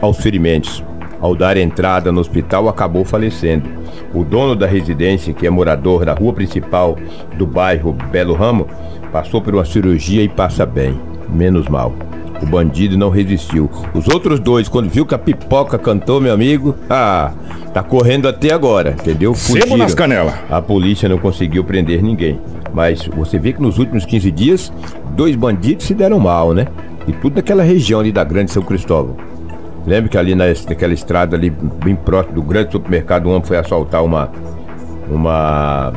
aos 0.00 0.18
ferimentos. 0.18 0.82
Ao 1.20 1.34
dar 1.34 1.56
entrada 1.56 2.12
no 2.12 2.20
hospital, 2.20 2.68
acabou 2.68 3.04
falecendo. 3.04 3.68
O 4.14 4.22
dono 4.22 4.54
da 4.54 4.66
residência, 4.66 5.34
que 5.34 5.46
é 5.46 5.50
morador 5.50 6.04
da 6.04 6.14
rua 6.14 6.32
principal 6.32 6.96
do 7.36 7.46
bairro 7.46 7.92
Belo 8.10 8.34
Ramo, 8.34 8.68
passou 9.10 9.42
por 9.42 9.54
uma 9.54 9.64
cirurgia 9.64 10.22
e 10.22 10.28
passa 10.28 10.64
bem. 10.64 10.98
Menos 11.28 11.66
mal. 11.68 11.92
O 12.40 12.46
bandido 12.46 12.96
não 12.96 13.10
resistiu. 13.10 13.68
Os 13.92 14.06
outros 14.06 14.38
dois, 14.38 14.68
quando 14.68 14.88
viu 14.88 15.04
que 15.04 15.14
a 15.14 15.18
pipoca 15.18 15.76
cantou, 15.76 16.20
meu 16.20 16.32
amigo, 16.32 16.76
ah, 16.88 17.32
tá 17.74 17.82
correndo 17.82 18.28
até 18.28 18.52
agora, 18.52 18.90
entendeu? 18.90 19.34
Sebo 19.34 19.76
nas 19.76 19.94
canelas. 19.94 20.34
A 20.48 20.62
polícia 20.62 21.08
não 21.08 21.18
conseguiu 21.18 21.64
prender 21.64 22.00
ninguém. 22.00 22.40
Mas 22.72 23.06
você 23.06 23.40
vê 23.40 23.52
que 23.52 23.60
nos 23.60 23.78
últimos 23.78 24.04
15 24.04 24.30
dias, 24.30 24.72
dois 25.16 25.34
bandidos 25.34 25.86
se 25.86 25.94
deram 25.94 26.20
mal, 26.20 26.54
né? 26.54 26.68
E 27.08 27.12
tudo 27.12 27.36
naquela 27.36 27.64
região 27.64 27.98
ali 27.98 28.12
da 28.12 28.22
Grande 28.22 28.52
São 28.52 28.62
Cristóvão. 28.62 29.16
Lembra 29.88 30.10
que 30.10 30.18
ali 30.18 30.34
na, 30.34 30.44
naquela 30.68 30.92
estrada 30.92 31.34
ali, 31.34 31.48
bem 31.48 31.96
próximo 31.96 32.34
do 32.34 32.42
grande 32.42 32.72
supermercado, 32.72 33.26
um 33.26 33.30
homem 33.30 33.42
foi 33.42 33.56
assaltar 33.56 34.04
uma, 34.04 34.30
uma, 35.10 35.94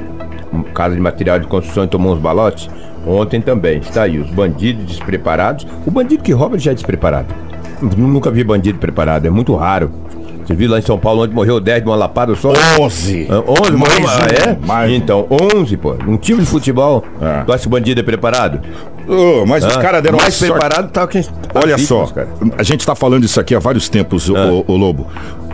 uma 0.50 0.64
casa 0.74 0.96
de 0.96 1.02
material 1.02 1.38
de 1.38 1.46
construção 1.46 1.84
e 1.84 1.88
tomou 1.90 2.14
uns 2.14 2.20
balotes? 2.20 2.70
Ontem 3.06 3.42
também, 3.42 3.80
está 3.80 4.04
aí, 4.04 4.18
os 4.18 4.30
bandidos 4.30 4.86
despreparados. 4.86 5.68
O 5.86 5.92
bandido 5.92 6.24
que 6.24 6.32
rouba 6.32 6.58
já 6.58 6.72
é 6.72 6.74
despreparado. 6.74 7.34
Nunca 7.98 8.32
vi 8.32 8.46
bandido 8.46 8.80
preparado, 8.80 9.26
é 9.26 9.30
muito 9.30 9.54
raro. 9.56 9.92
Você 10.52 10.56
viu 10.56 10.70
lá 10.70 10.80
em 10.80 10.82
São 10.82 11.00
Paulo 11.00 11.24
onde 11.24 11.34
morreu 11.34 11.60
10 11.60 11.84
de 11.84 11.90
uma 11.90 11.96
lapada 11.96 12.36
só? 12.36 12.52
11. 12.80 13.28
11, 13.30 13.72
Mais 13.72 14.00
mais 14.00 14.10
ah, 14.10 14.50
é? 14.50 14.66
mais 14.68 14.92
então, 14.92 15.26
11, 15.56 15.78
pô. 15.78 15.96
Um 16.08 16.18
time 16.18 16.42
de 16.42 16.46
futebol. 16.46 17.04
É. 17.22 17.44
Tu 17.44 17.54
acha 17.54 17.62
que 17.62 17.68
o 17.68 17.72
bandido 17.72 18.02
é 18.02 18.04
preparado? 18.04 18.60
Ô, 19.08 19.46
mas 19.46 19.64
os 19.66 19.76
Ah, 19.78 19.82
caras 19.82 20.04
deram 20.04 20.18
mais 20.18 20.34
sorte. 20.34 20.52
preparado 20.52 20.92
tá 20.92 21.08
quem. 21.08 21.24
Olha 21.56 21.76
as 21.76 21.82
só, 21.84 22.06
cara. 22.08 22.28
a 22.58 22.64
gente 22.64 22.82
está 22.82 22.94
falando 22.96 23.24
isso 23.24 23.40
aqui 23.40 23.56
há 23.56 23.60
vários 23.60 23.88
tempos, 23.88 24.30
o- 24.30 24.36
Ah. 24.36 24.52
o, 24.52 24.66
o 24.68 24.76
Lobo. 24.78 25.08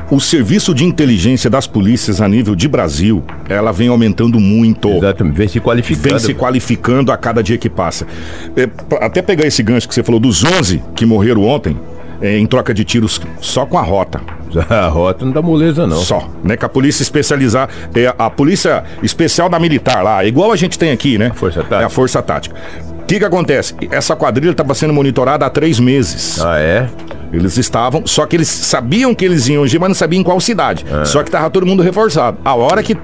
O 0.09 0.19
serviço 0.21 0.73
de 0.73 0.85
inteligência 0.85 1.49
das 1.49 1.67
polícias 1.67 2.21
a 2.21 2.27
nível 2.29 2.55
de 2.55 2.67
Brasil, 2.67 3.23
ela 3.49 3.71
vem 3.73 3.89
aumentando 3.89 4.39
muito. 4.39 4.89
Exatamente, 4.89 5.35
vem 5.35 5.47
se 5.49 5.59
qualificando. 5.59 6.09
Vem 6.09 6.19
se 6.19 6.33
qualificando 6.33 7.11
a 7.11 7.17
cada 7.17 7.43
dia 7.43 7.57
que 7.57 7.69
passa. 7.69 8.07
É, 8.55 8.69
até 9.03 9.21
pegar 9.21 9.45
esse 9.45 9.61
gancho 9.61 9.87
que 9.87 9.93
você 9.93 10.01
falou 10.03 10.19
dos 10.19 10.43
11 10.45 10.81
que 10.95 11.05
morreram 11.05 11.43
ontem, 11.43 11.77
é, 12.21 12.37
em 12.37 12.45
troca 12.45 12.73
de 12.73 12.85
tiros 12.85 13.19
só 13.41 13.65
com 13.65 13.77
a 13.77 13.81
rota. 13.81 14.21
A 14.69 14.87
rota 14.87 15.25
não 15.25 15.31
dá 15.31 15.41
moleza, 15.41 15.85
não. 15.85 15.97
Só, 15.97 16.29
né? 16.43 16.55
Que 16.57 16.65
a 16.65 16.69
polícia 16.69 17.03
especializar, 17.03 17.69
é 17.95 18.13
a 18.17 18.29
polícia 18.29 18.83
especial 19.03 19.49
da 19.49 19.59
militar 19.59 20.03
lá, 20.03 20.23
igual 20.25 20.51
a 20.51 20.55
gente 20.55 20.77
tem 20.77 20.91
aqui, 20.91 21.17
né? 21.17 21.31
Força 21.33 21.61
Tática. 21.61 21.81
É 21.81 21.85
a 21.85 21.89
força 21.89 22.21
tática. 22.21 22.55
O 23.01 23.05
que 23.07 23.19
que 23.19 23.25
acontece? 23.25 23.73
Essa 23.89 24.15
quadrilha 24.15 24.51
estava 24.51 24.73
sendo 24.73 24.93
monitorada 24.93 25.45
há 25.45 25.49
três 25.49 25.79
meses. 25.79 26.43
Ah, 26.43 26.59
é? 26.59 26.89
Eles 27.31 27.57
estavam, 27.57 28.05
só 28.05 28.25
que 28.25 28.35
eles 28.35 28.47
sabiam 28.47 29.13
que 29.15 29.23
eles 29.23 29.47
iam 29.47 29.63
agir, 29.63 29.79
mas 29.79 29.89
não 29.89 29.95
sabiam 29.95 30.21
em 30.21 30.23
qual 30.23 30.39
cidade. 30.39 30.85
É. 30.89 31.05
Só 31.05 31.23
que 31.23 31.31
tava 31.31 31.49
todo 31.49 31.65
mundo 31.65 31.83
reforçado. 31.83 32.37
A 32.43 32.55
hora 32.55 32.83
que 32.83 32.97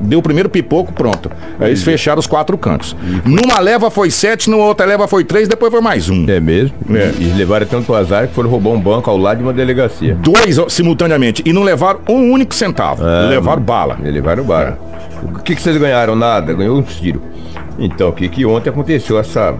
deu 0.00 0.18
o 0.18 0.22
primeiro 0.22 0.48
pipoco, 0.48 0.92
pronto. 0.92 1.30
Aí 1.58 1.68
eles 1.68 1.82
fecharam 1.82 2.18
os 2.18 2.26
quatro 2.26 2.56
cantos. 2.56 2.96
Numa 3.24 3.58
leva 3.60 3.90
foi 3.90 4.10
sete, 4.10 4.48
numa 4.48 4.64
outra 4.64 4.86
leva 4.86 5.06
foi 5.06 5.24
três, 5.24 5.48
depois 5.48 5.70
foi 5.70 5.80
mais 5.80 6.08
um. 6.08 6.28
É 6.28 6.40
mesmo? 6.40 6.74
É. 6.90 7.12
E 7.18 7.32
levaram 7.36 7.66
tanto 7.66 7.94
azar 7.94 8.28
que 8.28 8.34
foram 8.34 8.48
roubar 8.50 8.70
um 8.70 8.80
banco 8.80 9.10
ao 9.10 9.16
lado 9.16 9.38
de 9.38 9.42
uma 9.42 9.52
delegacia. 9.52 10.14
Dois 10.14 10.58
ó, 10.58 10.68
simultaneamente. 10.68 11.42
E 11.44 11.52
não 11.52 11.62
levaram 11.62 12.00
um 12.08 12.32
único 12.32 12.54
centavo. 12.54 13.06
É, 13.06 13.28
levaram 13.28 13.62
bala. 13.62 13.98
E 14.02 14.10
levaram 14.10 14.44
bala. 14.44 14.78
O 15.22 15.38
que, 15.40 15.54
que 15.54 15.60
vocês 15.62 15.76
ganharam? 15.76 16.16
Nada, 16.16 16.52
ganhou 16.54 16.78
um 16.78 16.82
tiro. 16.82 17.22
Então, 17.78 18.08
o 18.08 18.12
que, 18.12 18.28
que 18.28 18.44
ontem 18.44 18.70
aconteceu 18.70 19.18
essa 19.18 19.54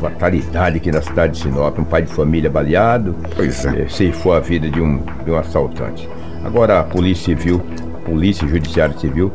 fatalidade 0.00 0.76
aqui 0.76 0.90
na 0.90 1.02
cidade 1.02 1.34
de 1.34 1.38
Sinop? 1.40 1.78
Um 1.78 1.84
pai 1.84 2.02
de 2.02 2.12
família 2.12 2.50
baleado. 2.50 3.14
Pois 3.34 3.64
é. 3.64 3.82
eh, 3.82 3.86
ceifou 3.88 4.32
a 4.32 4.40
vida 4.40 4.68
de 4.68 4.80
um, 4.80 5.00
de 5.24 5.30
um 5.30 5.36
assaltante. 5.36 6.08
Agora 6.44 6.80
a 6.80 6.82
Polícia 6.82 7.24
Civil, 7.36 7.62
Polícia 8.04 8.46
Judiciária 8.46 8.96
Civil, 8.98 9.32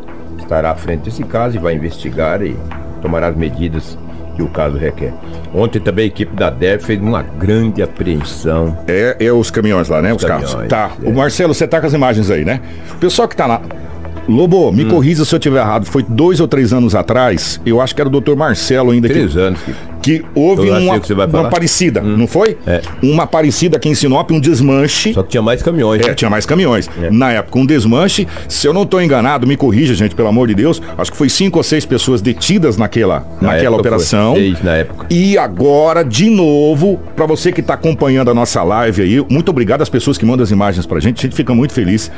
estará 0.50 0.72
à 0.72 0.76
frente 0.76 1.02
desse 1.04 1.24
caso 1.24 1.58
e 1.58 1.60
vai 1.60 1.76
investigar 1.76 2.42
e 2.42 2.58
tomará 3.04 3.28
as 3.28 3.36
medidas 3.36 3.96
que 4.36 4.42
o 4.42 4.50
caso 4.50 4.78
requer. 4.78 5.14
Ontem 5.54 5.80
também 5.80 6.06
a 6.06 6.08
equipe 6.08 6.36
da 6.36 6.50
DEF 6.50 6.86
fez 6.86 7.00
uma 7.00 7.22
grande 7.22 7.84
apreensão. 7.84 8.76
É, 8.88 9.16
é 9.20 9.32
os 9.32 9.52
caminhões 9.52 9.88
lá, 9.90 10.02
né? 10.02 10.12
Os, 10.12 10.24
carros. 10.24 10.50
caminhões, 10.52 10.70
Tá. 10.70 10.92
é. 11.04 11.08
O 11.08 11.14
Marcelo, 11.14 11.54
você 11.54 11.68
tá 11.68 11.80
com 11.80 11.86
as 11.86 11.94
imagens 11.94 12.32
aí, 12.32 12.44
né? 12.44 12.62
O 12.92 12.96
pessoal 12.96 13.28
que 13.28 13.36
tá 13.36 13.46
lá. 13.46 13.62
Lobo, 14.30 14.70
Hum. 14.70 14.72
me 14.72 14.86
corrija 14.86 15.26
se 15.26 15.34
eu 15.34 15.38
estiver 15.38 15.60
errado. 15.60 15.86
Foi 15.86 16.04
dois 16.08 16.40
ou 16.40 16.48
três 16.48 16.72
anos 16.72 16.94
atrás, 16.96 17.60
eu 17.66 17.82
acho 17.82 17.96
que 17.96 18.02
era 18.02 18.08
o 18.08 18.12
doutor 18.12 18.36
Marcelo 18.36 18.92
ainda 18.92 19.08
Três 19.08 19.34
que, 19.34 19.40
anos. 19.40 19.60
Que... 19.62 19.74
que 20.20 20.26
houve 20.36 20.70
uma, 20.70 21.00
que 21.00 21.14
uma 21.14 21.28
falar. 21.28 21.48
Hum. 21.48 21.50
parecida, 21.50 22.02
não 22.02 22.28
foi? 22.28 22.58
É. 22.66 22.82
Uma 23.02 23.26
parecida 23.28 23.78
aqui 23.78 23.90
em 23.90 23.96
Sinop, 23.96 24.30
um 24.32 24.40
desmanche. 24.40 25.14
Só 25.14 25.24
que 25.24 25.30
tinha 25.30 25.42
mais 25.42 25.62
caminhões. 25.64 26.02
É, 26.02 26.08
né? 26.10 26.14
tinha 26.14 26.30
mais 26.30 26.46
caminhões. 26.46 26.90
É. 27.02 27.10
Na 27.10 27.32
época, 27.32 27.58
um 27.60 27.66
desmanche. 27.66 28.28
Se 28.48 28.68
eu 28.68 28.74
não 28.74 28.84
estou 28.84 29.02
enganado, 29.02 29.48
me 29.48 29.58
corrija, 29.58 29.94
gente, 29.94 30.16
pelo 30.16 30.28
amor 30.28 30.48
de 30.48 30.56
Deus. 30.56 30.82
Acho 30.98 31.12
que 31.12 31.18
foi 31.18 31.30
cinco 31.30 31.58
ou 31.58 31.64
seis 31.64 31.86
pessoas 31.86 32.22
detidas 32.22 32.78
naquela, 32.78 33.26
Na 33.42 33.50
naquela 33.54 33.78
operação. 33.78 34.34
foi 34.34 34.44
Seis 34.44 34.64
na 34.64 34.76
época. 34.76 35.06
E 35.10 35.38
agora, 35.38 36.04
de 36.04 36.30
novo, 36.30 37.00
pra 37.16 37.26
você 37.26 37.52
que 37.52 37.62
tá 37.62 37.74
acompanhando 37.74 38.30
a 38.32 38.34
nossa 38.34 38.64
live 38.64 39.02
aí, 39.02 39.26
muito 39.30 39.50
obrigado 39.50 39.82
às 39.82 39.90
pessoas 39.90 40.18
que 40.18 40.26
mandam 40.26 40.44
as 40.44 40.52
imagens 40.52 40.86
pra 40.86 41.00
gente, 41.00 41.20
a 41.20 41.22
gente 41.24 41.36
fica 41.36 41.54
muito 41.54 41.74
feliz. 41.74 42.12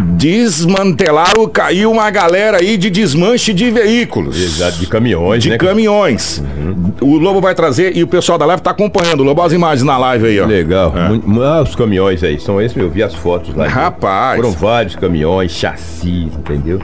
Desmantelaram, 0.00 1.46
caiu 1.48 1.90
uma 1.90 2.10
galera 2.10 2.58
aí 2.58 2.76
de 2.76 2.90
desmanche 2.90 3.52
de 3.52 3.70
veículos. 3.70 4.40
Exato, 4.40 4.78
de 4.78 4.86
caminhões, 4.86 5.42
De 5.42 5.50
né? 5.50 5.58
caminhões. 5.58 6.42
O 7.00 7.16
Lobo 7.16 7.40
vai 7.40 7.54
trazer 7.54 7.96
e 7.96 8.02
o 8.02 8.06
pessoal 8.06 8.36
da 8.38 8.44
live 8.46 8.62
tá 8.62 8.70
acompanhando. 8.70 9.22
Lobo, 9.22 9.42
as 9.42 9.52
imagens 9.52 9.82
na 9.84 9.96
live 9.96 10.26
aí, 10.26 10.40
ó. 10.40 10.46
Legal. 10.46 10.92
É. 10.96 11.20
Ah, 11.44 11.62
os 11.62 11.74
caminhões 11.74 12.22
aí, 12.24 12.40
são 12.40 12.60
esses, 12.60 12.76
eu 12.76 12.90
vi 12.90 13.02
as 13.02 13.14
fotos 13.14 13.54
lá. 13.54 13.66
Rapaz. 13.68 14.36
Foram 14.36 14.52
vários 14.52 14.96
caminhões, 14.96 15.52
chassis, 15.52 16.32
entendeu? 16.34 16.80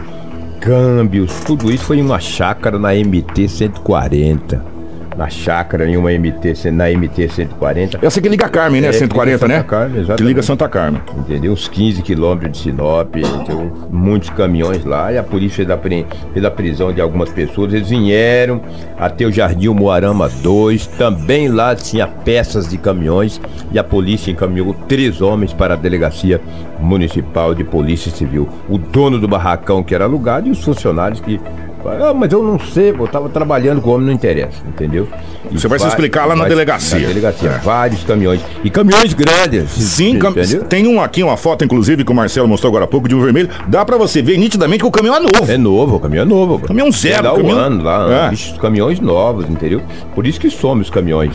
Câmbios, 0.60 1.32
tudo 1.46 1.72
isso 1.72 1.84
foi 1.84 1.98
em 1.98 2.02
uma 2.02 2.20
chácara 2.20 2.78
na 2.78 2.92
MT 2.94 3.48
140. 3.48 4.69
Na 5.16 5.28
chácara 5.28 5.86
em 5.86 5.96
uma 5.96 6.10
MT, 6.10 6.70
na 6.72 6.88
MT 6.88 7.28
140. 7.28 7.98
Essa 8.00 8.20
que 8.22 8.28
liga 8.28 8.46
a 8.46 8.48
Carmen, 8.48 8.80
né? 8.80 8.88
É, 8.88 8.90
que 8.90 8.98
140, 8.98 9.46
liga 9.46 9.48
né? 9.48 9.54
Santa 9.60 9.68
Carmen, 9.68 10.16
que 10.16 10.22
liga 10.22 10.42
Santa 10.42 10.68
Carmen. 10.68 11.02
entendeu? 11.18 11.52
Uns 11.52 11.68
15 11.68 12.02
quilômetros 12.02 12.52
de 12.52 12.58
Sinop, 12.58 13.16
entendeu? 13.16 13.70
muitos 13.90 14.30
caminhões 14.30 14.84
lá, 14.84 15.12
e 15.12 15.18
a 15.18 15.22
polícia 15.22 15.56
fez 15.56 15.70
a, 15.70 15.76
pre- 15.76 16.06
fez 16.32 16.44
a 16.44 16.50
prisão 16.50 16.92
de 16.92 17.00
algumas 17.00 17.28
pessoas. 17.28 17.74
Eles 17.74 17.90
vieram 17.90 18.62
até 18.98 19.26
o 19.26 19.32
Jardim 19.32 19.68
Moarama 19.68 20.28
2, 20.28 20.86
também 20.86 21.48
lá 21.48 21.74
tinha 21.74 22.06
peças 22.06 22.68
de 22.68 22.78
caminhões, 22.78 23.40
e 23.72 23.78
a 23.78 23.84
polícia 23.84 24.30
encaminhou 24.30 24.72
três 24.88 25.20
homens 25.20 25.52
para 25.52 25.74
a 25.74 25.76
delegacia 25.76 26.40
municipal 26.78 27.54
de 27.54 27.62
polícia 27.64 28.10
civil. 28.10 28.48
O 28.68 28.78
dono 28.78 29.18
do 29.18 29.28
barracão 29.28 29.82
que 29.82 29.94
era 29.94 30.04
alugado 30.04 30.48
e 30.48 30.50
os 30.50 30.62
funcionários 30.64 31.20
que. 31.20 31.38
Ah, 31.84 32.12
mas 32.14 32.30
eu 32.32 32.42
não 32.42 32.58
sei, 32.58 32.90
eu 32.90 33.06
tava 33.08 33.28
trabalhando 33.28 33.80
com 33.80 33.90
o 33.90 33.94
homem, 33.94 34.06
não 34.06 34.12
interessa, 34.12 34.58
entendeu? 34.66 35.08
E 35.50 35.58
Você 35.58 35.66
vai 35.66 35.78
se 35.78 35.86
explicar 35.86 36.26
lá 36.26 36.36
na 36.36 36.46
delegacia. 36.46 36.98
Na 37.00 37.08
delegacia, 37.08 37.48
É. 37.50 37.58
vários 37.58 38.04
caminhões. 38.04 38.40
E 38.62 38.70
caminhões 38.70 39.12
grandes. 39.14 39.70
Sim, 39.70 40.18
cam- 40.18 40.30
entendeu? 40.30 40.64
tem 40.64 40.86
um 40.86 41.00
aqui, 41.00 41.22
uma 41.22 41.36
foto, 41.36 41.64
inclusive, 41.64 42.04
que 42.04 42.12
o 42.12 42.14
Marcelo 42.14 42.46
mostrou 42.46 42.70
agora 42.70 42.84
há 42.84 42.88
pouco, 42.88 43.08
de 43.08 43.14
um 43.14 43.20
vermelho. 43.20 43.48
Dá 43.66 43.84
pra 43.84 43.96
você 43.96 44.20
ver 44.22 44.36
nitidamente 44.38 44.80
que 44.82 44.86
o 44.86 44.90
caminhão 44.90 45.16
é 45.16 45.20
novo. 45.20 45.50
É 45.52 45.56
novo, 45.56 45.96
o 45.96 46.00
caminhão 46.00 46.22
é 46.22 46.28
novo. 46.28 46.58
Caminhão 46.60 46.92
zero, 46.92 47.22
Dá 47.22 47.32
um 47.32 47.36
caminhão- 47.36 47.58
ano 47.58 47.82
lá, 47.82 48.26
É. 48.26 48.30
bicho, 48.30 48.52
os 48.52 48.58
caminhões 48.58 49.00
novos, 49.00 49.48
entendeu? 49.48 49.80
Por 50.14 50.26
isso 50.26 50.38
que 50.38 50.50
some 50.50 50.82
os 50.82 50.90
caminhões. 50.90 51.34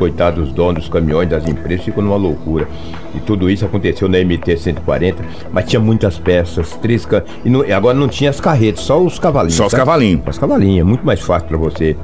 Os 0.00 0.08
coitados 0.08 0.44
dos 0.44 0.52
donos 0.54 0.84
dos 0.84 0.88
caminhões, 0.88 1.28
das 1.28 1.46
empresas, 1.46 1.84
ficam 1.84 2.02
numa 2.02 2.16
loucura. 2.16 2.66
E 3.14 3.20
tudo 3.20 3.50
isso 3.50 3.66
aconteceu 3.66 4.08
na 4.08 4.16
MT 4.18 4.56
140, 4.56 5.22
mas 5.52 5.66
tinha 5.66 5.78
muitas 5.78 6.18
peças, 6.18 6.72
três 6.80 7.04
ca... 7.04 7.22
e, 7.44 7.50
não- 7.50 7.62
e 7.66 7.70
agora 7.72 7.94
não 7.98 8.08
tinha 8.08 8.30
as 8.30 8.40
carretas, 8.40 8.80
só 8.80 8.98
os 8.98 9.18
cavalinhos. 9.18 9.54
Só 9.56 9.66
os 9.66 9.70
sabe? 9.70 9.82
cavalinhos. 9.82 10.22
Os 10.26 10.38
cavalinhos, 10.38 10.80
é 10.80 10.84
muito 10.84 11.04
mais 11.04 11.20
fácil 11.20 11.48
pra 11.48 11.58
você 11.58 11.96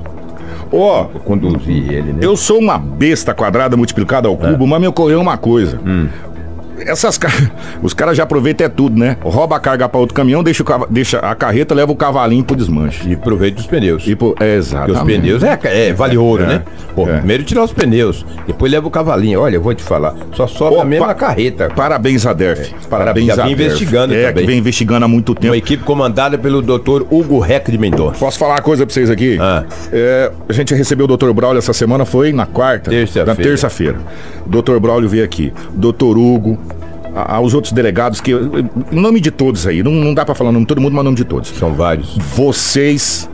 Ó, 0.71 1.05
conduzir 1.25 1.91
ele, 1.93 2.13
né? 2.13 2.19
eu 2.21 2.37
sou 2.37 2.59
uma 2.59 2.77
besta 2.79 3.33
quadrada 3.33 3.77
multiplicada 3.77 4.29
ao 4.29 4.37
cubo, 4.37 4.67
mas 4.67 4.81
me 4.81 4.87
ocorreu 4.89 5.21
uma 5.21 5.39
coisa. 5.39 5.81
Essas 6.81 7.17
car... 7.19 7.33
Os 7.83 7.93
caras 7.95 8.17
já 8.17 8.23
aproveitam 8.23 8.67
é 8.67 8.69
tudo, 8.69 8.99
né? 8.99 9.17
Rouba 9.23 9.57
a 9.57 9.61
carga 9.61 9.89
pra 9.89 10.01
outro 10.01 10.15
caminhão, 10.15 10.43
deixa, 10.43 10.63
o 10.63 10.87
deixa 10.89 11.19
a 11.19 11.35
carreta, 11.35 11.75
leva 11.75 11.93
o 11.93 11.97
cavalinho 11.97 12.45
pro 12.45 12.57
desmanche. 12.57 13.09
E 13.09 13.15
aproveita 13.15 13.61
os 13.61 13.67
pneus. 13.67 14.07
E 14.07 14.15
pô, 14.15 14.35
é 14.41 14.59
Porque 14.61 14.93
os 14.93 15.01
pneus 15.01 15.43
é, 15.43 15.59
é 15.65 15.93
vale 15.93 16.17
ouro, 16.17 16.45
É, 16.45 16.47
né? 16.47 16.63
Pô, 16.95 17.09
é. 17.09 17.19
primeiro 17.19 17.43
tirar 17.45 17.65
os 17.65 17.73
pneus, 17.73 18.25
depois 18.47 18.71
leva 18.73 18.87
o 18.87 18.91
cavalinho. 18.91 19.41
Olha, 19.41 19.57
eu 19.57 19.61
vou 19.63 19.75
te 19.75 19.83
falar, 19.83 20.15
só 20.35 20.47
sobe 20.47 20.77
Ó, 20.77 20.81
a 20.83 20.85
mesma 20.85 21.07
pa- 21.09 21.15
carreta. 21.15 21.71
Parabéns 21.75 22.27
a 22.27 22.33
DERF. 22.33 22.75
Parabéns 22.89 23.27
já 23.35 23.45
a 23.45 23.51
investigando 23.51 24.15
É, 24.15 24.29
também. 24.29 24.43
que 24.45 24.47
vem 24.51 24.59
investigando 24.59 25.05
há 25.05 25.09
muito 25.09 25.35
tempo. 25.35 25.49
Uma 25.49 25.57
equipe 25.57 25.83
comandada 25.85 26.39
pelo 26.39 26.63
Dr. 26.63 27.03
Hugo 27.11 27.39
Rec 27.39 27.71
de 27.71 27.79
Mendonça. 27.79 28.19
Posso 28.19 28.39
falar 28.39 28.55
uma 28.55 28.63
coisa 28.63 28.85
pra 28.87 28.93
vocês 28.93 29.11
aqui? 29.11 29.37
Ah. 29.41 29.65
É, 29.93 30.31
a 30.49 30.53
gente 30.53 30.75
recebeu 30.75 31.07
o 31.07 31.17
Dr. 31.17 31.31
Braulio 31.33 31.59
essa 31.59 31.73
semana, 31.73 32.05
foi 32.05 32.33
na 32.33 32.47
quarta. 32.47 32.91
Terça-feira. 32.91 33.27
Na 33.27 33.35
terça-feira. 33.37 33.97
O 34.47 34.49
Dr. 34.63 34.79
Braulio 34.79 35.09
veio 35.09 35.25
aqui. 35.25 35.53
Dr. 35.75 36.17
Hugo, 36.17 36.59
a- 36.66 36.66
aos 37.17 37.55
outros 37.55 37.73
delegados, 37.73 38.21
que. 38.21 38.33
Em 38.33 39.01
nome 39.01 39.21
de 39.21 39.31
todos 39.31 39.67
aí, 39.67 39.83
não, 39.83 39.93
não 39.93 40.13
dá 40.13 40.25
pra 40.25 40.35
falar 40.35 40.51
o 40.51 40.53
nome 40.53 40.65
de 40.65 40.69
todo 40.69 40.81
mundo, 40.81 40.93
mas 40.93 41.01
o 41.01 41.05
nome 41.05 41.17
de 41.17 41.25
todos. 41.25 41.49
São 41.51 41.73
vários. 41.73 42.17
Vocês 42.35 43.29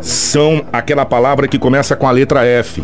são 0.00 0.64
aquela 0.72 1.04
palavra 1.04 1.46
que 1.46 1.58
começa 1.58 1.94
com 1.94 2.08
a 2.08 2.10
letra 2.10 2.44
F. 2.44 2.82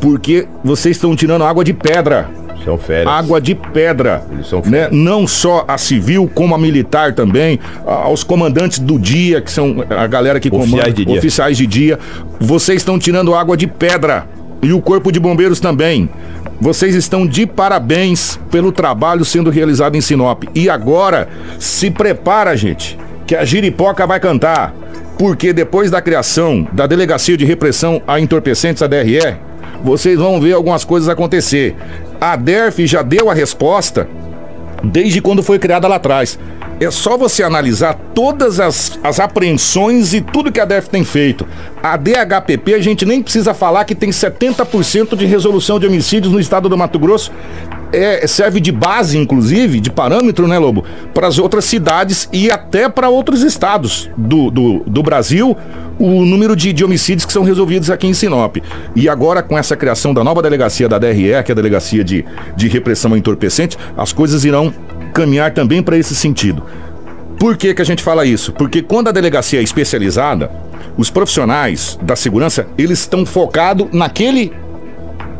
Porque 0.00 0.46
vocês 0.62 0.96
estão 0.96 1.16
tirando 1.16 1.44
água 1.44 1.64
de 1.64 1.72
pedra. 1.72 2.28
São 2.64 2.76
férias. 2.76 3.06
Água 3.06 3.40
de 3.40 3.54
pedra. 3.54 4.22
Eles 4.30 4.46
são 4.46 4.60
né? 4.66 4.88
Não 4.90 5.26
só 5.26 5.64
a 5.66 5.78
civil, 5.78 6.30
como 6.34 6.54
a 6.54 6.58
militar 6.58 7.14
também, 7.14 7.58
aos 7.86 8.22
comandantes 8.22 8.78
do 8.78 8.98
dia, 8.98 9.40
que 9.40 9.50
são 9.50 9.84
a 9.88 10.06
galera 10.06 10.38
que 10.38 10.48
Oficiais 10.48 10.82
comanda, 10.82 10.92
de 10.92 11.18
oficiais 11.18 11.56
de 11.56 11.66
dia. 11.66 11.98
Vocês 12.38 12.82
estão 12.82 12.98
tirando 12.98 13.34
água 13.34 13.56
de 13.56 13.66
pedra. 13.66 14.26
E 14.60 14.72
o 14.72 14.82
Corpo 14.82 15.12
de 15.12 15.20
Bombeiros 15.20 15.60
também. 15.60 16.10
Vocês 16.60 16.94
estão 16.94 17.24
de 17.24 17.46
parabéns 17.46 18.38
pelo 18.50 18.72
trabalho 18.72 19.24
sendo 19.24 19.48
realizado 19.48 19.96
em 19.96 20.00
Sinop. 20.00 20.42
E 20.54 20.68
agora, 20.68 21.28
se 21.58 21.90
prepara, 21.90 22.56
gente, 22.56 22.98
que 23.26 23.36
a 23.36 23.44
giripoca 23.44 24.06
vai 24.06 24.18
cantar. 24.18 24.74
Porque 25.16 25.52
depois 25.52 25.90
da 25.90 26.02
criação 26.02 26.66
da 26.72 26.86
Delegacia 26.86 27.36
de 27.36 27.44
Repressão 27.44 28.02
a 28.06 28.18
Entorpecentes, 28.18 28.82
a 28.82 28.86
DRE, 28.86 29.36
vocês 29.82 30.18
vão 30.18 30.40
ver 30.40 30.52
algumas 30.52 30.84
coisas 30.84 31.08
acontecer. 31.08 31.76
A 32.20 32.34
DERF 32.34 32.86
já 32.86 33.02
deu 33.02 33.30
a 33.30 33.34
resposta 33.34 34.08
desde 34.82 35.20
quando 35.20 35.42
foi 35.42 35.58
criada 35.58 35.86
lá 35.86 35.96
atrás. 35.96 36.38
É 36.80 36.90
só 36.92 37.16
você 37.16 37.42
analisar 37.42 37.94
todas 38.14 38.60
as, 38.60 38.98
as 39.02 39.18
apreensões 39.18 40.14
e 40.14 40.20
tudo 40.20 40.52
que 40.52 40.60
a 40.60 40.64
DEF 40.64 40.88
tem 40.88 41.04
feito. 41.04 41.46
A 41.82 41.96
DHPP, 41.96 42.74
a 42.74 42.80
gente 42.80 43.04
nem 43.04 43.20
precisa 43.20 43.52
falar 43.52 43.84
que 43.84 43.96
tem 43.96 44.10
70% 44.10 45.16
de 45.16 45.26
resolução 45.26 45.80
de 45.80 45.86
homicídios 45.86 46.32
no 46.32 46.38
estado 46.38 46.68
do 46.68 46.78
Mato 46.78 46.98
Grosso. 46.98 47.32
É, 47.92 48.26
serve 48.26 48.60
de 48.60 48.70
base, 48.70 49.16
inclusive, 49.18 49.80
de 49.80 49.90
parâmetro, 49.90 50.46
né, 50.46 50.58
Lobo? 50.58 50.84
Para 51.14 51.26
as 51.26 51.38
outras 51.38 51.64
cidades 51.64 52.28
e 52.32 52.50
até 52.50 52.88
para 52.88 53.08
outros 53.08 53.42
estados 53.42 54.10
do, 54.16 54.50
do, 54.50 54.80
do 54.86 55.02
Brasil, 55.02 55.56
o 55.98 56.24
número 56.24 56.54
de, 56.54 56.72
de 56.72 56.84
homicídios 56.84 57.24
que 57.24 57.32
são 57.32 57.42
resolvidos 57.42 57.90
aqui 57.90 58.06
em 58.06 58.12
Sinop. 58.12 58.58
E 58.94 59.08
agora, 59.08 59.42
com 59.42 59.56
essa 59.56 59.74
criação 59.74 60.12
da 60.12 60.22
nova 60.22 60.42
delegacia 60.42 60.88
da 60.88 60.98
DRE, 60.98 61.42
que 61.42 61.50
é 61.50 61.52
a 61.52 61.54
Delegacia 61.54 62.04
de, 62.04 62.24
de 62.54 62.68
Repressão 62.68 63.14
a 63.14 63.18
Entorpecente, 63.18 63.76
as 63.96 64.12
coisas 64.12 64.44
irão 64.44 64.72
caminhar 65.18 65.52
também 65.52 65.82
para 65.82 65.98
esse 65.98 66.14
sentido. 66.14 66.62
Por 67.40 67.56
que, 67.56 67.74
que 67.74 67.82
a 67.82 67.84
gente 67.84 68.02
fala 68.02 68.24
isso? 68.24 68.52
Porque 68.52 68.82
quando 68.82 69.08
a 69.08 69.12
delegacia 69.12 69.58
é 69.58 69.62
especializada, 69.62 70.50
os 70.96 71.10
profissionais 71.10 71.98
da 72.00 72.14
segurança, 72.14 72.68
eles 72.78 73.00
estão 73.00 73.26
focados 73.26 73.88
naquele, 73.92 74.52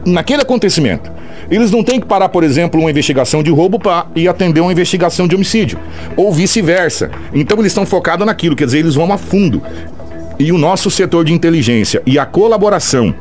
naquele 0.04 0.42
acontecimento. 0.42 1.10
Eles 1.48 1.70
não 1.70 1.82
têm 1.82 2.00
que 2.00 2.06
parar, 2.06 2.28
por 2.28 2.42
exemplo, 2.42 2.80
uma 2.80 2.90
investigação 2.90 3.42
de 3.42 3.50
roubo 3.50 3.78
para 3.78 4.06
ir 4.14 4.28
atender 4.28 4.60
uma 4.60 4.72
investigação 4.72 5.28
de 5.28 5.34
homicídio. 5.34 5.78
Ou 6.16 6.32
vice-versa. 6.32 7.10
Então 7.32 7.58
eles 7.58 7.70
estão 7.70 7.86
focados 7.86 8.26
naquilo, 8.26 8.56
quer 8.56 8.64
dizer, 8.64 8.80
eles 8.80 8.96
vão 8.96 9.12
a 9.12 9.18
fundo. 9.18 9.62
E 10.38 10.52
o 10.52 10.58
nosso 10.58 10.90
setor 10.90 11.24
de 11.24 11.32
inteligência 11.32 12.02
e 12.04 12.18
a 12.18 12.26
colaboração 12.26 13.14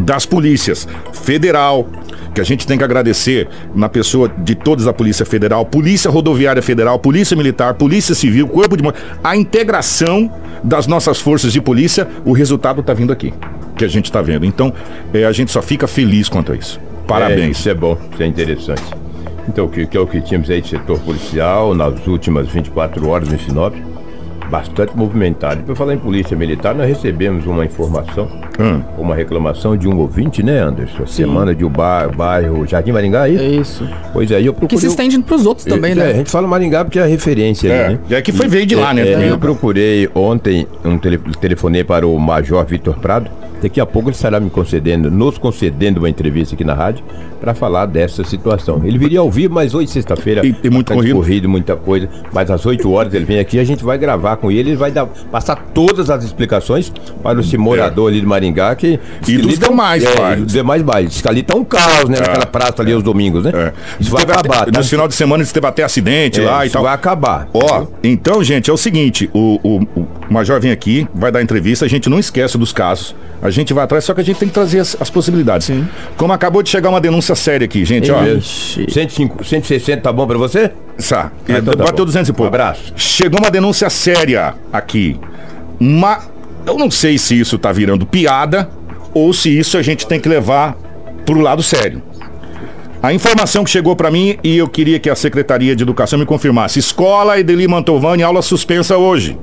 das 0.00 0.26
polícias 0.26 0.88
federal, 1.12 1.86
que 2.34 2.40
a 2.40 2.44
gente 2.44 2.66
tem 2.66 2.78
que 2.78 2.84
agradecer 2.84 3.48
na 3.74 3.88
pessoa 3.88 4.28
de 4.28 4.54
todas 4.54 4.86
a 4.86 4.92
Polícia 4.92 5.24
Federal, 5.24 5.64
Polícia 5.64 6.10
Rodoviária 6.10 6.62
Federal, 6.62 6.98
Polícia 6.98 7.36
Militar, 7.36 7.74
Polícia 7.74 8.14
Civil, 8.14 8.48
Corpo 8.48 8.76
de 8.76 8.82
a 9.22 9.36
integração 9.36 10.32
das 10.62 10.86
nossas 10.86 11.20
forças 11.20 11.52
de 11.52 11.60
polícia, 11.60 12.08
o 12.24 12.32
resultado 12.32 12.80
está 12.80 12.94
vindo 12.94 13.12
aqui, 13.12 13.32
que 13.76 13.84
a 13.84 13.88
gente 13.88 14.06
está 14.06 14.22
vendo. 14.22 14.44
Então, 14.44 14.72
eh, 15.12 15.24
a 15.24 15.32
gente 15.32 15.50
só 15.50 15.62
fica 15.62 15.86
feliz 15.86 16.28
quanto 16.28 16.52
a 16.52 16.56
isso. 16.56 16.80
É, 17.04 17.06
Parabéns. 17.06 17.58
isso 17.58 17.68
é 17.68 17.74
bom, 17.74 17.96
isso 18.12 18.22
é 18.22 18.26
interessante. 18.26 18.82
Então, 19.48 19.66
o 19.66 19.68
que, 19.68 19.86
que 19.86 19.96
é 19.96 20.00
o 20.00 20.06
que 20.06 20.20
tínhamos 20.20 20.48
aí 20.50 20.60
de 20.60 20.68
setor 20.68 20.98
policial 21.00 21.74
nas 21.74 22.06
últimas 22.06 22.48
24 22.48 23.08
horas 23.08 23.32
em 23.32 23.38
Sinop? 23.38 23.74
Bastante 24.52 24.94
movimentado. 24.94 25.62
Por 25.62 25.74
falar 25.74 25.94
em 25.94 25.98
polícia 25.98 26.36
militar, 26.36 26.74
nós 26.74 26.86
recebemos 26.86 27.46
uma 27.46 27.64
informação, 27.64 28.28
Hum. 28.60 28.82
uma 28.98 29.14
reclamação 29.14 29.74
de 29.78 29.88
um 29.88 29.96
ouvinte, 29.98 30.42
né, 30.42 30.58
Anderson? 30.58 31.06
Semana 31.06 31.54
de 31.54 31.64
um 31.64 31.70
bar, 31.70 32.14
bairro 32.14 32.66
Jardim 32.66 32.92
Maringá, 32.92 33.22
aí? 33.22 33.38
É 33.38 33.48
isso. 33.48 33.88
Pois 34.12 34.30
é, 34.30 34.40
eu 34.42 34.52
procurei. 34.52 34.68
Que 34.68 34.78
se 34.78 34.88
estende 34.88 35.18
pros 35.20 35.46
outros 35.46 35.64
também, 35.66 35.92
É, 35.92 35.94
né? 35.94 36.10
A 36.10 36.12
gente 36.12 36.30
fala 36.30 36.46
Maringá 36.46 36.84
porque 36.84 36.98
é 36.98 37.02
a 37.02 37.06
referência 37.06 37.66
É, 37.70 37.84
ali, 37.86 37.94
né? 37.94 38.00
é 38.18 38.20
que 38.20 38.30
foi- 38.30 38.46
veio 38.46 38.66
de 38.66 38.74
lá, 38.74 38.92
né, 38.92 39.08
É, 39.08 39.12
também. 39.14 39.28
eu 39.30 39.38
procurei 39.38 40.06
ontem, 40.14 40.66
um 40.84 40.98
tele, 40.98 41.16
telefonei 41.40 41.82
para 41.82 42.06
o 42.06 42.18
Major 42.18 42.62
Vitor 42.66 42.98
Prado. 42.98 43.30
Daqui 43.62 43.80
a 43.80 43.86
pouco 43.86 44.08
ele 44.08 44.16
estará 44.16 44.40
me 44.40 44.50
concedendo, 44.50 45.10
nos 45.10 45.38
concedendo 45.38 45.98
uma 46.00 46.08
entrevista 46.10 46.54
aqui 46.54 46.64
na 46.64 46.74
rádio 46.74 47.04
para 47.40 47.54
falar 47.54 47.86
dessa 47.86 48.24
situação. 48.24 48.80
Ele 48.84 48.98
viria 48.98 49.20
ao 49.20 49.30
vivo, 49.30 49.54
mas 49.54 49.74
hoje, 49.74 49.88
sexta-feira, 49.88 50.44
E- 50.44 50.48
e 50.64 50.70
muito 50.70 50.92
bastante 50.94 51.12
corrido. 51.12 51.48
muita 51.48 51.76
coisa. 51.76 52.08
Mas 52.32 52.50
às 52.50 52.66
8 52.66 52.90
horas 52.92 53.14
ele 53.14 53.24
vem 53.24 53.38
aqui, 53.38 53.58
a 53.58 53.64
gente 53.64 53.84
vai 53.84 53.96
gravar 53.98 54.36
com 54.36 54.50
ele, 54.50 54.70
ele 54.70 54.76
vai 54.76 54.90
dar, 54.90 55.06
passar 55.06 55.56
todas 55.72 56.10
as 56.10 56.24
explicações 56.24 56.92
para 57.22 57.40
esse 57.40 57.56
morador 57.56 58.10
ali 58.10 58.20
de 58.20 58.26
Maringá 58.26 58.74
que. 58.74 58.98
E 59.28 59.36
dos 59.38 59.58
demais 59.58 60.02
é, 60.04 60.14
bairros. 60.16 60.44
dos 60.44 60.52
demais 60.52 60.82
bairros. 60.82 61.20
Que 61.20 61.28
ali 61.28 61.42
tá 61.42 61.54
um 61.56 61.64
caos, 61.64 62.08
né? 62.08 62.18
Naquela 62.18 62.46
praça 62.46 62.82
ali 62.82 62.92
aos 62.92 63.02
domingos, 63.02 63.44
né? 63.44 63.52
É. 63.54 63.72
Isso 64.00 64.10
vai 64.10 64.24
Teve 64.26 64.38
até- 64.38 64.48
acabar. 64.48 64.70
tá? 64.72 64.78
No 64.80 64.84
final 64.86 65.06
de 65.08 65.14
semana 65.14 65.44
teve 65.44 65.66
até 65.66 65.82
acidente 65.84 66.40
É, 66.40 66.44
lá 66.44 66.64
e 66.64 66.66
isso 66.66 66.72
tal. 66.74 66.82
vai 66.82 66.94
acabar. 66.94 67.48
Ó, 67.54 67.86
então, 68.02 68.42
gente, 68.42 68.70
é 68.70 68.72
o 68.72 68.76
seguinte: 68.76 69.30
o, 69.32 69.58
o, 69.62 70.00
o 70.00 70.06
Major 70.30 70.60
vem 70.60 70.70
aqui, 70.72 71.06
vai 71.14 71.30
dar 71.30 71.42
entrevista, 71.42 71.84
a 71.84 71.88
gente 71.88 72.08
não 72.08 72.18
esquece 72.18 72.56
dos 72.58 72.72
casos. 72.72 73.14
A 73.40 73.50
gente 73.52 73.72
vai 73.72 73.84
atrás, 73.84 74.04
só 74.04 74.14
que 74.14 74.20
a 74.20 74.24
gente 74.24 74.38
tem 74.38 74.48
que 74.48 74.54
trazer 74.54 74.80
as, 74.80 74.96
as 75.00 75.08
possibilidades. 75.10 75.66
Sim. 75.66 75.86
Como 76.16 76.32
acabou 76.32 76.62
de 76.62 76.70
chegar 76.70 76.88
uma 76.90 77.00
denúncia 77.00 77.34
séria 77.34 77.64
aqui, 77.64 77.84
gente, 77.84 78.10
ó. 78.10 78.22
Ixi. 78.24 78.86
105, 78.90 79.44
160 79.44 80.00
tá 80.02 80.12
bom 80.12 80.26
pra 80.26 80.38
você? 80.38 80.68
Tá, 81.08 81.30
Ah, 81.48 81.58
então 81.58 81.74
tá 81.74 81.84
bateu 81.84 81.98
bom. 81.98 82.04
200 82.06 82.28
e 82.28 82.32
pouco. 82.32 82.44
Um 82.44 82.48
abraço. 82.48 82.92
Chegou 82.96 83.40
uma 83.40 83.50
denúncia 83.50 83.88
séria 83.90 84.54
aqui. 84.72 85.18
Uma. 85.80 86.20
Eu 86.66 86.76
não 86.78 86.90
sei 86.90 87.18
se 87.18 87.38
isso 87.38 87.58
tá 87.58 87.72
virando 87.72 88.06
piada 88.06 88.68
ou 89.14 89.32
se 89.32 89.56
isso 89.56 89.76
a 89.76 89.82
gente 89.82 90.06
tem 90.06 90.20
que 90.20 90.28
levar 90.28 90.76
pro 91.26 91.40
lado 91.40 91.62
sério. 91.62 92.02
A 93.02 93.12
informação 93.12 93.64
que 93.64 93.70
chegou 93.70 93.96
pra 93.96 94.12
mim 94.12 94.38
e 94.44 94.56
eu 94.58 94.68
queria 94.68 95.00
que 95.00 95.10
a 95.10 95.16
Secretaria 95.16 95.74
de 95.74 95.82
Educação 95.82 96.16
me 96.18 96.24
confirmasse. 96.24 96.78
Escola 96.78 97.36
Edeli 97.38 97.66
Mantovani, 97.66 98.22
aula 98.22 98.40
suspensa 98.42 98.96
hoje. 98.96 99.36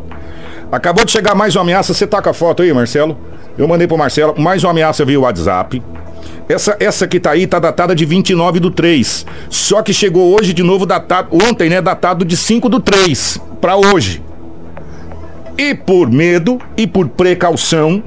Acabou 0.72 1.04
de 1.04 1.12
chegar 1.12 1.36
mais 1.36 1.56
uma 1.58 1.64
ameaça. 1.64 1.94
Você 1.94 2.08
tá 2.08 2.22
com 2.22 2.30
a 2.30 2.34
foto 2.34 2.64
aí, 2.64 2.72
Marcelo? 2.72 3.18
Eu 3.60 3.68
mandei 3.68 3.86
pro 3.86 3.98
Marcelo. 3.98 4.34
Mais 4.40 4.64
uma 4.64 4.72
ameaça 4.72 5.04
via 5.04 5.20
WhatsApp. 5.20 5.84
Essa, 6.48 6.78
essa 6.80 7.06
que 7.06 7.20
tá 7.20 7.32
aí 7.32 7.46
tá 7.46 7.60
datada 7.60 7.94
de 7.94 8.06
29 8.06 8.58
do 8.58 8.72
3. 8.72 9.26
Só 9.50 9.82
que 9.82 9.94
chegou 9.94 10.34
hoje 10.34 10.54
de 10.54 10.64
novo 10.64 10.86
datado. 10.86 11.36
Ontem, 11.36 11.70
né? 11.70 11.82
Datado 11.82 12.24
de 12.24 12.38
5 12.38 12.70
do 12.70 12.80
3 12.80 13.38
pra 13.60 13.76
hoje. 13.76 14.24
E 15.58 15.76
por 15.76 16.10
medo 16.10 16.58
e 16.78 16.88
por 16.88 17.10
precaução, 17.10 18.02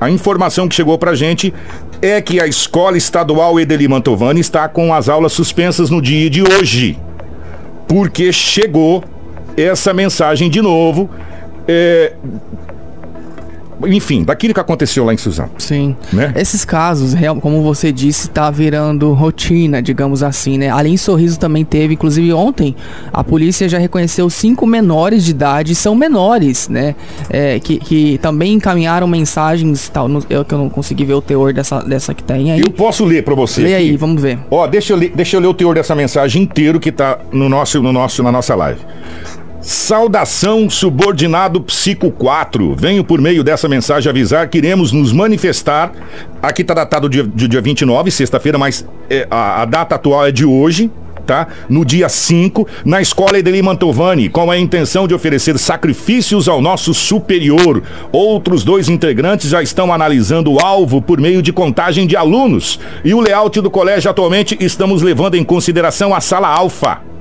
a 0.00 0.08
informação 0.08 0.68
que 0.68 0.74
chegou 0.76 0.96
pra 0.96 1.16
gente 1.16 1.52
é 2.00 2.20
que 2.20 2.40
a 2.40 2.46
escola 2.46 2.96
estadual 2.96 3.58
Edeli 3.58 3.88
Mantovani 3.88 4.38
está 4.38 4.68
com 4.68 4.94
as 4.94 5.08
aulas 5.08 5.32
suspensas 5.32 5.90
no 5.90 6.00
dia 6.00 6.30
de 6.30 6.44
hoje. 6.44 6.96
Porque 7.88 8.32
chegou 8.32 9.02
essa 9.56 9.92
mensagem 9.92 10.48
de 10.48 10.62
novo. 10.62 11.10
é, 11.66 12.12
Enfim, 13.86 14.24
daquilo 14.24 14.54
que 14.54 14.60
aconteceu 14.60 15.04
lá 15.04 15.12
em 15.12 15.16
Suzano. 15.16 15.50
Sim. 15.58 15.96
Né? 16.12 16.32
Esses 16.36 16.64
casos, 16.64 17.14
como 17.40 17.62
você 17.62 17.92
disse, 17.92 18.28
tá 18.30 18.50
virando 18.50 19.12
rotina, 19.12 19.82
digamos 19.82 20.22
assim, 20.22 20.58
né? 20.58 20.70
Ali 20.70 20.90
em 20.90 20.96
Sorriso 20.96 21.38
também 21.38 21.64
teve, 21.64 21.94
inclusive 21.94 22.32
ontem, 22.32 22.74
a 23.12 23.22
polícia 23.24 23.68
já 23.68 23.78
reconheceu 23.78 24.28
cinco 24.30 24.66
menores 24.66 25.24
de 25.24 25.30
idade, 25.30 25.74
são 25.74 25.94
menores, 25.94 26.68
né? 26.68 26.94
É, 27.30 27.58
que, 27.60 27.78
que 27.78 28.18
também 28.18 28.54
encaminharam 28.54 29.06
mensagens, 29.06 29.88
tal, 29.88 30.08
no- 30.08 30.24
eu 30.28 30.44
que 30.44 30.52
eu 30.54 30.58
não 30.58 30.68
consegui 30.68 31.04
ver 31.04 31.14
o 31.14 31.22
teor 31.22 31.52
dessa, 31.52 31.80
dessa 31.80 32.14
que 32.14 32.22
tem 32.22 32.52
aí. 32.52 32.60
Eu 32.60 32.70
posso 32.70 33.04
ler 33.04 33.22
pra 33.24 33.34
você. 33.34 33.62
Lê 33.62 33.74
aqui? 33.74 33.90
aí, 33.90 33.96
vamos 33.96 34.20
ver. 34.20 34.38
Ó, 34.50 34.66
deixa 34.66 34.92
eu, 34.92 34.96
ler, 34.96 35.12
deixa 35.14 35.36
eu 35.36 35.40
ler 35.40 35.46
o 35.48 35.54
teor 35.54 35.74
dessa 35.74 35.94
mensagem 35.94 36.42
inteiro 36.42 36.78
que 36.80 36.90
tá 36.92 37.18
no 37.32 37.48
nosso, 37.48 37.82
no 37.82 37.92
nosso, 37.92 38.22
na 38.22 38.32
nossa 38.32 38.54
live. 38.54 38.80
Saudação 39.62 40.68
subordinado 40.68 41.60
Psico 41.60 42.10
4. 42.10 42.74
Venho 42.74 43.04
por 43.04 43.20
meio 43.20 43.44
dessa 43.44 43.68
mensagem 43.68 44.10
avisar 44.10 44.48
que 44.48 44.58
iremos 44.58 44.90
nos 44.90 45.12
manifestar. 45.12 45.92
Aqui 46.42 46.64
tá 46.64 46.74
datado 46.74 47.08
dia, 47.08 47.22
de 47.22 47.46
dia 47.46 47.60
29, 47.60 48.10
sexta-feira, 48.10 48.58
mas 48.58 48.84
é, 49.08 49.24
a, 49.30 49.62
a 49.62 49.64
data 49.64 49.94
atual 49.94 50.26
é 50.26 50.32
de 50.32 50.44
hoje. 50.44 50.90
Tá? 51.24 51.46
No 51.68 51.84
dia 51.84 52.08
5, 52.08 52.66
na 52.84 53.00
escola 53.00 53.38
Edeli 53.38 53.62
Mantovani, 53.62 54.28
com 54.28 54.50
a 54.50 54.58
intenção 54.58 55.06
de 55.06 55.14
oferecer 55.14 55.56
sacrifícios 55.56 56.48
ao 56.48 56.60
nosso 56.60 56.92
superior. 56.92 57.80
Outros 58.10 58.64
dois 58.64 58.88
integrantes 58.88 59.48
já 59.48 59.62
estão 59.62 59.92
analisando 59.92 60.52
o 60.52 60.58
alvo 60.58 61.00
por 61.00 61.20
meio 61.20 61.40
de 61.40 61.52
contagem 61.52 62.08
de 62.08 62.16
alunos. 62.16 62.80
E 63.04 63.14
o 63.14 63.20
layout 63.20 63.60
do 63.60 63.70
colégio 63.70 64.10
atualmente 64.10 64.56
estamos 64.58 65.00
levando 65.02 65.36
em 65.36 65.44
consideração 65.44 66.12
a 66.12 66.20
sala 66.20 66.48
alfa 66.48 67.12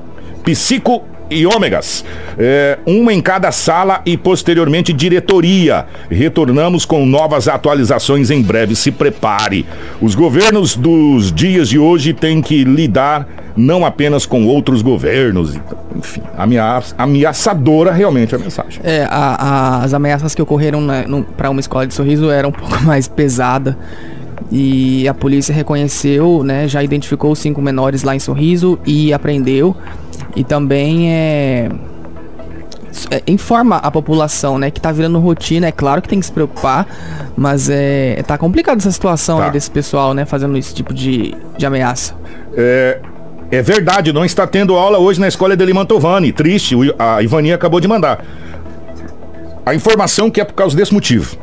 psico 0.44 1.04
e 1.32 1.46
ômegas. 1.46 2.04
É, 2.38 2.78
uma 2.86 3.14
em 3.14 3.22
cada 3.22 3.52
sala 3.52 4.02
e 4.06 4.18
posteriormente 4.18 4.94
diretoria. 4.94 5.86
Retornamos 6.10 6.86
com 6.86 7.06
novas 7.06 7.48
atualizações 7.48 8.30
em 8.30 8.42
breve. 8.42 8.76
Se 8.76 8.92
prepare. 8.92 9.66
Os 10.02 10.14
governos 10.14 10.76
dos 10.76 11.32
dias 11.32 11.70
de 11.70 11.80
hoje 11.80 12.14
têm 12.14 12.42
que 12.42 12.64
lidar 12.64 13.28
não 13.56 13.86
apenas 13.86 14.26
com 14.26 14.46
outros 14.46 14.82
governos. 14.82 15.58
Enfim, 15.96 16.22
ameaça, 16.38 16.96
ameaçadora 16.98 17.92
realmente 17.92 18.36
a 18.36 18.38
mensagem. 18.38 18.82
É, 18.84 19.04
a, 19.10 19.36
a, 19.36 19.84
as 19.84 19.94
ameaças 19.94 20.36
que 20.36 20.42
ocorreram 20.42 20.86
para 21.38 21.50
uma 21.50 21.60
escola 21.60 21.86
de 21.86 21.94
sorriso 21.94 22.30
eram 22.30 22.50
um 22.50 22.54
pouco 22.54 22.80
mais 22.84 23.08
pesada. 23.08 23.78
E 24.50 25.08
a 25.08 25.14
polícia 25.14 25.54
reconheceu, 25.54 26.44
né, 26.44 26.68
já 26.68 26.84
identificou 26.84 27.32
os 27.32 27.40
cinco 27.40 27.62
menores 27.62 28.04
lá 28.04 28.16
em 28.16 28.20
Sorriso 28.20 28.80
e 28.86 29.14
apreendeu. 29.14 29.76
E 30.36 30.44
também 30.44 31.12
é, 31.12 31.70
é, 33.10 33.22
informa 33.28 33.78
a 33.78 33.90
população, 33.92 34.58
né, 34.58 34.72
que 34.72 34.80
tá 34.80 34.92
virando 34.92 35.20
rotina. 35.20 35.68
É 35.68 35.72
claro 35.72 36.02
que 36.02 36.10
tem 36.10 36.20
que 36.20 36.26
se 36.26 36.32
preocupar, 36.32 36.88
mas 37.36 37.70
é 37.70 38.22
tá 38.26 38.38
complicada 38.38 38.80
essa 38.80 38.92
situação 38.92 39.40
tá. 39.40 39.50
desse 39.50 39.70
pessoal, 39.70 40.14
né, 40.14 40.26
fazendo 40.26 40.58
esse 40.58 40.74
tipo 40.74 40.94
de, 40.94 41.36
de 41.58 41.66
ameaça. 41.66 42.16
É, 42.56 43.00
é 43.52 43.62
verdade, 43.62 44.14
não 44.14 44.24
está 44.24 44.48
tendo 44.48 44.76
aula 44.76 44.98
hoje 44.98 45.20
na 45.20 45.28
escola 45.28 45.56
de 45.56 45.66
Limantovani. 45.66 46.32
Triste, 46.32 46.76
a 46.98 47.22
Ivania 47.22 47.56
acabou 47.56 47.80
de 47.80 47.88
mandar. 47.88 48.24
A 49.66 49.76
informação 49.76 50.30
que 50.32 50.42
é 50.42 50.46
por 50.46 50.54
causa 50.54 50.76
desse 50.76 50.94
motivo, 50.94 51.38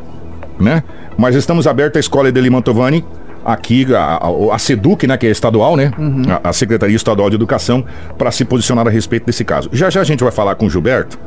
né? 0.59 0.83
Mas 1.19 1.35
estamos 1.35 1.67
abertos 1.67 1.97
à 1.97 2.01
escola 2.01 2.31
de 2.31 2.41
Limantovani 2.41 3.05
aqui 3.45 3.93
a, 3.95 4.21
a, 4.23 4.55
a 4.55 4.59
SEDUC, 4.59 5.07
né, 5.07 5.17
que 5.17 5.27
é 5.27 5.31
estadual, 5.31 5.77
né? 5.77 5.91
Uhum. 5.99 6.23
A, 6.29 6.51
a, 6.51 6.53
Secretaria 6.53 6.95
Estadual 6.95 7.29
de 7.29 7.35
Educação, 7.35 7.85
para 8.17 8.31
se 8.31 8.45
posicionar 8.45 8.87
a 8.87 8.91
respeito 8.91 9.27
desse 9.27 9.45
caso. 9.45 9.69
Já 9.73 9.91
já 9.91 10.01
a 10.01 10.05
gente 10.05 10.23
vai 10.23 10.33
falar 10.33 10.55
com 10.55 10.67
o 10.67 10.71
Gilberto, 10.71 11.19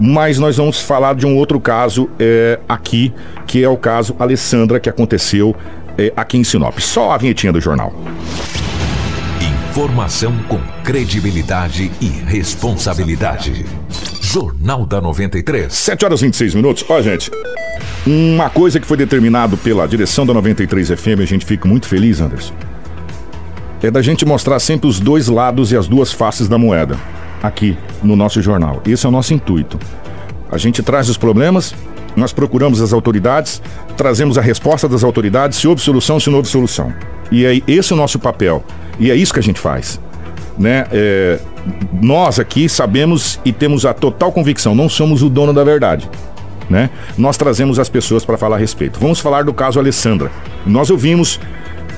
mas 0.00 0.38
nós 0.38 0.56
vamos 0.56 0.80
falar 0.80 1.14
de 1.14 1.26
um 1.26 1.36
outro 1.36 1.60
caso 1.60 2.10
é, 2.18 2.58
aqui, 2.68 3.12
que 3.46 3.62
é 3.62 3.68
o 3.68 3.76
caso 3.76 4.16
Alessandra, 4.18 4.80
que 4.80 4.88
aconteceu 4.88 5.54
é, 5.96 6.12
aqui 6.16 6.38
em 6.38 6.44
Sinop. 6.44 6.78
Só 6.80 7.12
a 7.12 7.16
vinhetinha 7.16 7.52
do 7.52 7.60
jornal. 7.60 7.92
Informação 9.76 10.34
com 10.48 10.58
credibilidade 10.82 11.92
e 12.00 12.06
responsabilidade. 12.06 13.66
Jornal 14.22 14.86
da 14.86 15.02
93. 15.02 15.70
7 15.70 16.02
horas 16.02 16.22
e 16.22 16.24
26 16.24 16.54
minutos. 16.54 16.82
Ó, 16.88 17.02
gente, 17.02 17.30
uma 18.06 18.48
coisa 18.48 18.80
que 18.80 18.86
foi 18.86 18.96
determinado 18.96 19.54
pela 19.58 19.86
direção 19.86 20.24
da 20.24 20.32
93 20.32 20.92
FM, 20.98 21.20
a 21.20 21.26
gente 21.26 21.44
fica 21.44 21.68
muito 21.68 21.86
feliz, 21.88 22.22
Anderson. 22.22 22.54
É 23.82 23.90
da 23.90 24.00
gente 24.00 24.24
mostrar 24.24 24.58
sempre 24.60 24.88
os 24.88 24.98
dois 24.98 25.28
lados 25.28 25.70
e 25.72 25.76
as 25.76 25.86
duas 25.86 26.10
faces 26.10 26.48
da 26.48 26.56
moeda 26.56 26.98
aqui 27.42 27.76
no 28.02 28.16
nosso 28.16 28.40
jornal. 28.40 28.80
Esse 28.86 29.04
é 29.04 29.10
o 29.10 29.12
nosso 29.12 29.34
intuito. 29.34 29.78
A 30.50 30.56
gente 30.56 30.82
traz 30.82 31.10
os 31.10 31.18
problemas, 31.18 31.74
nós 32.16 32.32
procuramos 32.32 32.80
as 32.80 32.94
autoridades, 32.94 33.60
trazemos 33.94 34.38
a 34.38 34.40
resposta 34.40 34.88
das 34.88 35.04
autoridades, 35.04 35.58
se 35.58 35.68
houve 35.68 35.82
solução, 35.82 36.18
se 36.18 36.30
não 36.30 36.38
houve 36.38 36.48
solução. 36.48 36.94
E 37.30 37.44
é 37.44 37.60
esse 37.66 37.92
é 37.92 37.94
o 37.94 37.98
nosso 37.98 38.18
papel. 38.18 38.64
E 38.98 39.10
é 39.10 39.14
isso 39.14 39.32
que 39.32 39.40
a 39.40 39.42
gente 39.42 39.60
faz. 39.60 40.00
Né? 40.58 40.86
É, 40.90 41.38
nós 42.00 42.38
aqui 42.38 42.68
sabemos 42.68 43.38
e 43.44 43.52
temos 43.52 43.84
a 43.84 43.92
total 43.92 44.32
convicção, 44.32 44.74
não 44.74 44.88
somos 44.88 45.22
o 45.22 45.28
dono 45.28 45.52
da 45.52 45.62
verdade 45.62 46.08
né? 46.68 46.90
Nós 47.16 47.36
trazemos 47.36 47.78
as 47.78 47.88
pessoas 47.88 48.24
para 48.24 48.36
falar 48.36 48.56
a 48.56 48.58
respeito. 48.58 48.98
Vamos 49.00 49.20
falar 49.20 49.44
do 49.44 49.54
caso 49.54 49.78
Alessandra. 49.78 50.30
Nós 50.66 50.90
ouvimos 50.90 51.40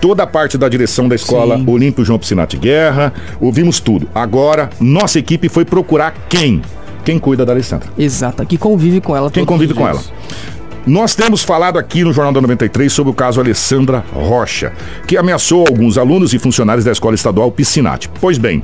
toda 0.00 0.22
a 0.22 0.26
parte 0.26 0.56
da 0.56 0.68
direção 0.68 1.08
da 1.08 1.14
escola 1.14 1.56
Sim. 1.56 1.64
Olímpio 1.66 2.04
João 2.04 2.18
Piscinati 2.18 2.56
Guerra, 2.56 3.12
ouvimos 3.40 3.80
tudo. 3.80 4.08
Agora, 4.14 4.70
nossa 4.80 5.18
equipe 5.18 5.48
foi 5.48 5.64
procurar 5.64 6.14
quem? 6.28 6.62
Quem 7.04 7.18
cuida 7.18 7.44
da 7.44 7.52
Alessandra. 7.52 7.88
Exato, 7.96 8.44
que 8.44 8.58
convive 8.58 9.00
com 9.00 9.16
ela. 9.16 9.30
Quem 9.30 9.44
convive 9.44 9.74
com 9.74 9.88
ela. 9.88 10.00
Nós 10.88 11.14
temos 11.14 11.42
falado 11.42 11.79
aqui 11.79 12.03
no 12.03 12.14
Jornal 12.14 12.33
da 12.33 12.40
93 12.40 12.90
sobre 12.90 13.12
o 13.12 13.14
caso 13.14 13.38
Alessandra 13.38 14.03
Rocha, 14.11 14.72
que 15.07 15.18
ameaçou 15.18 15.66
alguns 15.68 15.98
alunos 15.98 16.33
e 16.33 16.38
funcionários 16.38 16.83
da 16.83 16.90
escola 16.90 17.14
estadual 17.14 17.53
Piscinati. 17.53 18.09
Pois 18.18 18.38
bem, 18.38 18.62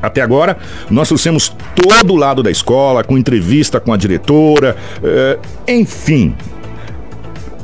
até 0.00 0.22
agora, 0.22 0.56
nós 0.88 1.08
trouxemos 1.08 1.54
todo 1.76 2.14
o 2.14 2.16
lado 2.16 2.42
da 2.42 2.50
escola, 2.50 3.04
com 3.04 3.18
entrevista 3.18 3.78
com 3.78 3.92
a 3.92 3.96
diretora, 3.98 4.74
eh, 5.02 5.38
enfim, 5.68 6.34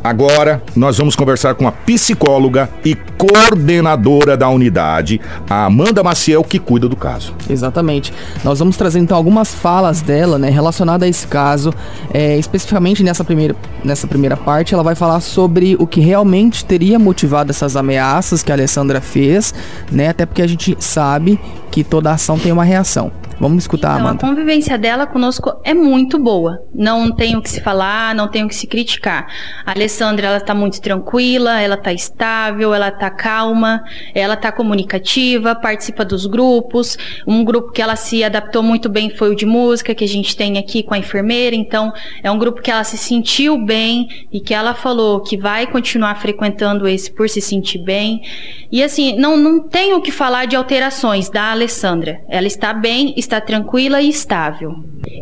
Agora 0.03 0.63
nós 0.75 0.97
vamos 0.97 1.15
conversar 1.15 1.55
com 1.55 1.69
a 1.69 1.73
psicóloga 1.73 2.71
e 2.85 2.95
coordenadora 2.95 4.37
da 4.37 4.49
unidade, 4.49 5.21
a 5.49 5.67
Amanda 5.67 6.03
Maciel, 6.03 6.43
que 6.43 6.59
cuida 6.59 6.89
do 6.89 6.97
caso. 6.97 7.35
Exatamente. 7.49 8.13
Nós 8.43 8.59
vamos 8.59 8.77
trazer 8.77 8.99
então 8.99 9.17
algumas 9.17 9.55
falas 9.55 10.01
dela, 10.01 10.39
né, 10.39 10.49
relacionadas 10.49 11.07
a 11.07 11.11
esse 11.11 11.27
caso. 11.27 11.73
É, 12.15 12.39
especificamente 12.39 13.03
nessa 13.03 13.23
primeira, 13.23 13.55
nessa 13.85 14.07
primeira 14.07 14.37
parte, 14.37 14.73
ela 14.73 14.83
vai 14.83 14.95
falar 14.95 15.21
sobre 15.21 15.77
o 15.79 15.87
que 15.87 16.01
realmente 16.01 16.65
teria 16.65 16.99
motivado 16.99 17.51
essas 17.51 17.77
ameaças 17.77 18.43
que 18.43 18.51
a 18.51 18.55
Alessandra 18.55 19.01
fez, 19.01 19.53
né? 19.93 20.09
Até 20.09 20.25
porque 20.25 20.43
a 20.43 20.47
gente 20.47 20.77
sabe 20.81 21.39
que 21.71 21.85
toda 21.85 22.11
ação 22.11 22.39
tem 22.39 22.53
uma 22.53 22.65
reação. 22.65 23.13
Vamos 23.41 23.65
escutar, 23.65 23.95
então, 23.95 24.09
Amanda. 24.09 24.27
A 24.27 24.29
convivência 24.29 24.77
dela 24.77 25.07
conosco 25.07 25.51
é 25.65 25.73
muito 25.73 26.19
boa. 26.19 26.63
Não 26.75 27.11
tem 27.11 27.37
o 27.37 27.41
que 27.41 27.49
se 27.49 27.63
falar, 27.63 28.15
não 28.15 28.29
tem 28.29 28.45
o 28.45 28.49
que 28.49 28.55
se 28.55 28.67
criticar. 28.67 29.29
A 29.65 29.71
Alessandra, 29.71 30.27
ela 30.27 30.37
está 30.37 30.55
muito 30.55 30.79
tranquila, 30.79 31.59
ela 31.59 31.77
está 31.77 31.91
estável, 31.91 32.75
ela 32.75 32.89
está 32.89 33.09
calma, 33.09 33.83
ela 34.15 34.35
está 34.35 34.53
comunicativa, 34.53 35.55
participa 35.55 36.05
dos 36.05 36.27
grupos. 36.27 36.99
Um 37.27 37.43
grupo 37.43 37.73
que 37.73 37.81
ela 37.81 37.97
se 37.97 38.23
adaptou 38.23 38.63
muito 38.63 38.91
bem 38.91 39.09
foi 39.09 39.31
o 39.31 39.35
de 39.35 39.47
música, 39.47 39.95
que 39.95 40.05
a 40.05 40.09
gente 40.09 40.37
tem 40.37 40.59
aqui 40.59 40.83
com 40.83 40.93
a 40.93 40.99
enfermeira. 40.99 41.57
Então, 41.57 41.95
é 42.23 42.31
um 42.31 42.39
grupo 42.39 42.61
que 42.61 42.71
ela 42.71 42.85
se 42.85 42.99
sentiu 42.99 43.57
bem 43.57 44.07
e 44.31 44.39
que 44.39 44.53
ela 44.53 44.75
falou 44.75 45.21
que 45.21 45.39
vai 45.39 45.67
continuar 45.67 46.15
frequentando 46.17 46.87
esse 46.87 47.11
por 47.11 47.27
se 47.27 47.41
sentir 47.41 47.79
bem. 47.79 48.21
E 48.71 48.83
assim, 48.83 49.17
não, 49.17 49.37
não 49.37 49.61
tenho 49.61 49.97
o 49.97 50.03
que 50.03 50.13
falar 50.13 50.47
de 50.47 50.57
alterações 50.57 51.31
da 51.31 51.51
Alessandra. 51.51 52.21
Ela 52.29 52.47
está 52.47 52.75
bem, 52.75 53.15
está 53.17 53.30
está 53.31 53.41
tranquila 53.41 54.03
e 54.03 54.09
estável. 54.09 54.75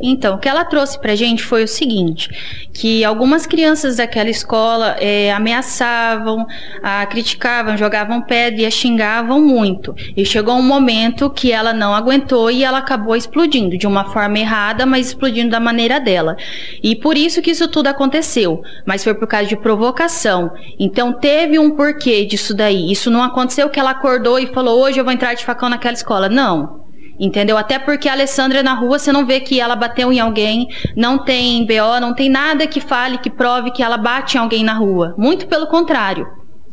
Então, 0.03 0.37
o 0.37 0.39
que 0.39 0.49
ela 0.49 0.65
trouxe 0.65 0.99
para 0.99 1.13
a 1.13 1.17
gente 1.17 1.43
foi 1.43 1.63
o 1.63 1.69
seguinte: 1.69 2.29
que 2.73 3.05
algumas 3.05 3.47
crianças 3.47 3.97
daquela 3.97 4.31
escola 4.31 4.97
é, 4.99 5.33
ameaçavam, 5.33 6.47
a, 6.83 7.05
criticavam, 7.07 7.77
jogavam 7.77 8.23
pedra 8.23 8.63
e 8.63 8.67
a 8.67 8.71
xingavam 8.71 9.41
muito. 9.41 9.95
E 10.17 10.25
chegou 10.25 10.55
um 10.55 10.63
momento 10.63 11.31
que 11.31 11.53
ela 11.53 11.73
não 11.73 11.95
aguentou 11.95 12.51
e 12.51 12.65
ela 12.65 12.79
acabou 12.79 13.15
explodindo 13.15 13.77
de 13.77 13.87
uma 13.87 14.07
forma 14.07 14.39
errada, 14.39 14.87
mas 14.87 15.09
explodindo 15.09 15.51
da 15.51 15.61
maneira 15.61 16.01
dela. 16.01 16.37
E 16.83 16.97
por 16.97 17.17
isso 17.17 17.43
que 17.43 17.51
isso 17.51 17.69
tudo 17.69 17.89
aconteceu. 17.89 18.63
Mas 18.87 19.05
foi 19.05 19.15
por 19.15 19.29
causa 19.29 19.47
de 19.47 19.57
provocação. 19.57 20.51
Então 20.79 21.13
teve 21.13 21.59
um 21.59 21.77
porquê 21.77 22.25
disso 22.25 22.55
daí. 22.55 22.91
Isso 22.91 23.11
não 23.11 23.23
aconteceu 23.23 23.69
que 23.69 23.79
ela 23.79 23.91
acordou 23.91 24.39
e 24.39 24.47
falou: 24.47 24.81
hoje 24.81 24.99
eu 24.99 25.05
vou 25.05 25.13
entrar 25.13 25.35
de 25.35 25.45
facão 25.45 25.69
naquela 25.69 25.95
escola. 25.95 26.29
Não. 26.29 26.88
Entendeu? 27.19 27.57
Até 27.57 27.79
porque 27.79 28.09
a 28.09 28.13
Alessandra 28.13 28.63
na 28.63 28.75
rua 28.75 28.99
você 28.99 29.11
não 29.11 29.27
vê 29.27 29.41
que 29.41 29.61
ela 29.61 29.75
bateu 29.75 30.13
em 30.13 30.21
alguém, 30.21 30.69
não 30.97 31.19
tem 31.19 31.67
BO, 31.67 32.01
não 32.01 32.15
tem 32.15 32.29
nada 32.29 32.67
que 32.67 32.81
fale, 32.81 33.19
que 33.19 33.29
prove 33.29 33.73
que 33.73 33.83
ela 33.83 33.97
bate 33.97 34.37
em 34.37 34.41
alguém 34.41 34.63
na 34.63 34.75
rua. 34.75 35.15
Muito 35.19 35.47
pelo 35.49 35.67
contrário. 35.67 36.27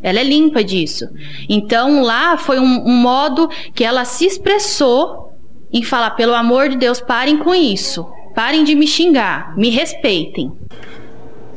Ela 0.03 0.19
é 0.19 0.23
limpa 0.23 0.63
disso. 0.63 1.07
Então 1.49 2.03
lá 2.03 2.37
foi 2.37 2.59
um, 2.59 2.83
um 2.85 2.95
modo 2.95 3.49
que 3.73 3.83
ela 3.83 4.05
se 4.05 4.25
expressou 4.25 5.31
em 5.73 5.81
falar: 5.81 6.11
pelo 6.11 6.35
amor 6.35 6.69
de 6.69 6.77
Deus, 6.77 7.01
parem 7.01 7.37
com 7.37 7.55
isso. 7.55 8.05
Parem 8.35 8.63
de 8.63 8.75
me 8.75 8.85
xingar, 8.85 9.55
me 9.57 9.69
respeitem. 9.69 10.51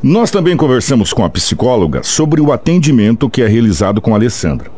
Nós 0.02 0.30
também 0.30 0.56
conversamos 0.56 1.12
com 1.12 1.24
a 1.24 1.28
psicóloga 1.28 2.04
sobre 2.04 2.40
o 2.40 2.52
atendimento 2.52 3.28
que 3.28 3.42
é 3.42 3.48
realizado 3.48 4.00
com 4.00 4.14
a 4.14 4.16
Alessandra. 4.16 4.70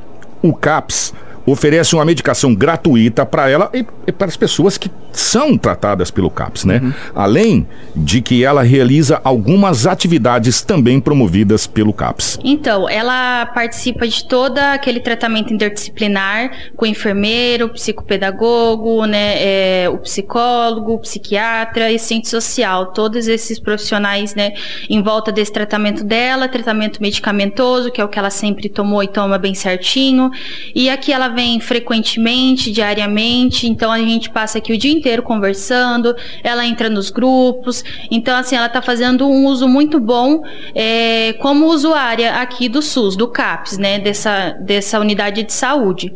O 0.42 0.55
CAPS 0.55 1.12
oferece 1.44 1.94
uma 1.94 2.05
medicação 2.05 2.55
gratuita 2.55 3.27
para 3.27 3.49
ela 3.51 3.70
e, 3.75 3.85
para 4.12 4.29
as 4.29 4.37
pessoas 4.37 4.79
que 4.79 4.90
são 5.12 5.57
tratadas 5.59 6.11
pelo 6.11 6.31
CAPS, 6.31 6.64
né? 6.64 6.81
Uhum. 6.83 6.92
Além 7.14 7.66
de 7.94 8.20
que 8.20 8.44
ela 8.44 8.62
realiza 8.62 9.20
algumas 9.25 9.87
atividades 9.87 10.62
também 10.62 11.01
promovidas 11.01 11.66
pelo 11.66 11.92
CAPS. 11.92 12.38
Então, 12.44 12.88
ela 12.88 13.46
participa 13.46 14.07
de 14.07 14.25
todo 14.25 14.59
aquele 14.59 15.01
tratamento 15.01 15.53
interdisciplinar 15.53 16.51
com 16.77 16.85
o 16.85 16.88
enfermeiro, 16.88 17.66
o 17.66 17.68
psicopedagogo, 17.70 19.05
né, 19.07 19.35
é, 19.38 19.88
o 19.88 19.99
psicólogo, 19.99 20.94
o 20.94 20.99
psiquiatra 20.99 21.90
e 21.90 21.99
ciente 21.99 22.29
social, 22.29 22.87
todos 22.87 23.29
esses 23.29 23.59
profissionais, 23.59 24.35
né, 24.35 24.53
em 24.88 25.03
volta 25.03 25.33
desse 25.33 25.53
tratamento 25.53 26.05
dela, 26.05 26.49
tratamento 26.49 27.01
medicamentoso, 27.01 27.90
que 27.90 28.01
é 28.01 28.05
o 28.05 28.09
que 28.09 28.18
ela 28.18 28.31
sempre 28.31 28.68
tomou 28.68 29.03
e 29.03 29.09
toma 29.09 29.38
bem 29.38 29.55
certinho. 29.55 30.31
E 30.75 30.88
aqui 30.88 31.12
ela 31.12 31.29
vem 31.29 31.61
frequentemente, 31.61 32.70
diariamente, 32.70 33.66
então 33.66 33.92
a 34.01 34.09
gente 34.09 34.31
passa 34.31 34.59
aqui 34.59 34.73
o 34.73 34.79
dia 34.79 34.93
inteiro 34.93 35.23
conversando, 35.23 36.15
ela 36.43 36.67
entra 36.67 36.89
nos 36.89 37.11
grupos, 37.11 37.85
então 38.11 38.37
assim, 38.37 38.57
ela 38.57 38.67
está 38.67 38.83
fazendo 38.83 39.27
um 39.29 39.47
uso 39.47 39.69
muito 39.69 40.01
bom 40.01 40.43
é, 40.75 41.33
como 41.35 41.67
usuária 41.67 42.35
aqui 42.35 42.69
do 42.69 42.83
SUS, 42.83 43.17
do 43.17 43.29
CAPS, 43.29 43.79
né, 43.79 43.99
dessa, 43.99 44.51
dessa 44.61 44.99
unidade 44.99 45.43
de 45.43 45.53
saúde. 45.53 46.13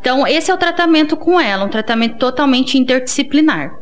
Então, 0.00 0.26
esse 0.26 0.50
é 0.50 0.54
o 0.54 0.56
tratamento 0.56 1.16
com 1.16 1.40
ela, 1.40 1.64
um 1.64 1.68
tratamento 1.68 2.16
totalmente 2.16 2.78
interdisciplinar. 2.78 3.76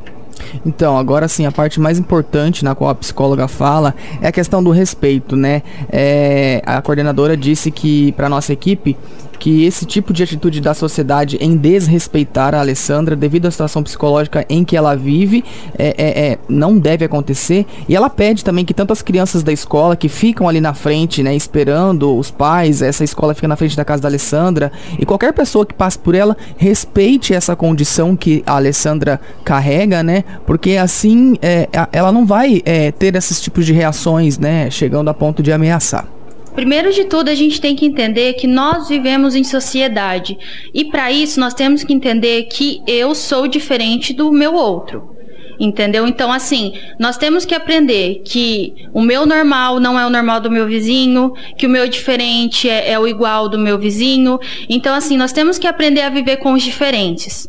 Então, 0.64 0.96
agora 0.96 1.28
sim, 1.28 1.46
a 1.46 1.52
parte 1.52 1.78
mais 1.80 1.98
importante 1.98 2.64
na 2.64 2.74
qual 2.74 2.90
a 2.90 2.94
psicóloga 2.94 3.46
fala 3.48 3.94
é 4.20 4.28
a 4.28 4.32
questão 4.32 4.62
do 4.62 4.70
respeito, 4.70 5.36
né? 5.36 5.62
É, 5.90 6.62
a 6.64 6.80
coordenadora 6.80 7.36
disse 7.36 7.70
que 7.70 8.12
para 8.12 8.28
nossa 8.28 8.52
equipe 8.52 8.96
que 9.38 9.64
esse 9.64 9.84
tipo 9.84 10.12
de 10.12 10.22
atitude 10.22 10.60
da 10.60 10.74
sociedade 10.74 11.36
em 11.40 11.56
desrespeitar 11.56 12.54
a 12.54 12.60
Alessandra 12.60 13.16
devido 13.16 13.46
à 13.46 13.50
situação 13.50 13.82
psicológica 13.82 14.44
em 14.48 14.64
que 14.64 14.76
ela 14.76 14.94
vive 14.94 15.44
é, 15.78 15.94
é, 15.96 16.26
é, 16.26 16.38
não 16.48 16.78
deve 16.78 17.04
acontecer. 17.04 17.66
E 17.88 17.94
ela 17.94 18.10
pede 18.10 18.44
também 18.44 18.64
que 18.64 18.74
tanto 18.74 18.92
as 18.92 19.02
crianças 19.02 19.42
da 19.42 19.52
escola 19.52 19.96
que 19.96 20.08
ficam 20.08 20.48
ali 20.48 20.60
na 20.60 20.74
frente, 20.74 21.22
né, 21.22 21.34
esperando 21.34 22.16
os 22.16 22.30
pais, 22.30 22.82
essa 22.82 23.04
escola 23.04 23.34
fica 23.34 23.48
na 23.48 23.56
frente 23.56 23.76
da 23.76 23.84
casa 23.84 24.02
da 24.02 24.08
Alessandra, 24.08 24.72
e 24.98 25.04
qualquer 25.04 25.32
pessoa 25.32 25.66
que 25.66 25.74
passe 25.74 25.98
por 25.98 26.14
ela 26.14 26.36
respeite 26.56 27.34
essa 27.34 27.56
condição 27.56 28.16
que 28.16 28.42
a 28.46 28.56
Alessandra 28.56 29.20
carrega, 29.44 30.02
né? 30.02 30.24
Porque 30.46 30.76
assim 30.76 31.36
é, 31.42 31.68
ela 31.92 32.12
não 32.12 32.26
vai 32.26 32.62
é, 32.64 32.90
ter 32.92 33.14
esses 33.14 33.40
tipos 33.40 33.66
de 33.66 33.72
reações, 33.72 34.38
né? 34.38 34.70
Chegando 34.70 35.08
a 35.08 35.14
ponto 35.14 35.42
de 35.42 35.52
ameaçar. 35.52 36.06
Primeiro 36.54 36.92
de 36.92 37.04
tudo, 37.04 37.28
a 37.28 37.34
gente 37.34 37.60
tem 37.60 37.74
que 37.74 37.84
entender 37.84 38.34
que 38.34 38.46
nós 38.46 38.88
vivemos 38.88 39.34
em 39.34 39.42
sociedade. 39.42 40.38
E 40.72 40.84
para 40.84 41.10
isso, 41.10 41.40
nós 41.40 41.52
temos 41.52 41.82
que 41.82 41.92
entender 41.92 42.44
que 42.44 42.80
eu 42.86 43.14
sou 43.14 43.48
diferente 43.48 44.12
do 44.12 44.30
meu 44.30 44.54
outro. 44.54 45.14
Entendeu? 45.58 46.06
Então, 46.06 46.32
assim, 46.32 46.72
nós 46.98 47.16
temos 47.16 47.44
que 47.44 47.54
aprender 47.54 48.22
que 48.24 48.74
o 48.92 49.00
meu 49.00 49.26
normal 49.26 49.78
não 49.78 49.98
é 49.98 50.06
o 50.06 50.10
normal 50.10 50.40
do 50.40 50.50
meu 50.50 50.66
vizinho, 50.66 51.32
que 51.56 51.66
o 51.66 51.70
meu 51.70 51.88
diferente 51.88 52.68
é, 52.68 52.92
é 52.92 52.98
o 52.98 53.06
igual 53.06 53.48
do 53.48 53.58
meu 53.58 53.78
vizinho. 53.78 54.38
Então, 54.68 54.94
assim, 54.94 55.16
nós 55.16 55.32
temos 55.32 55.58
que 55.58 55.66
aprender 55.66 56.02
a 56.02 56.10
viver 56.10 56.36
com 56.38 56.52
os 56.52 56.62
diferentes. 56.62 57.48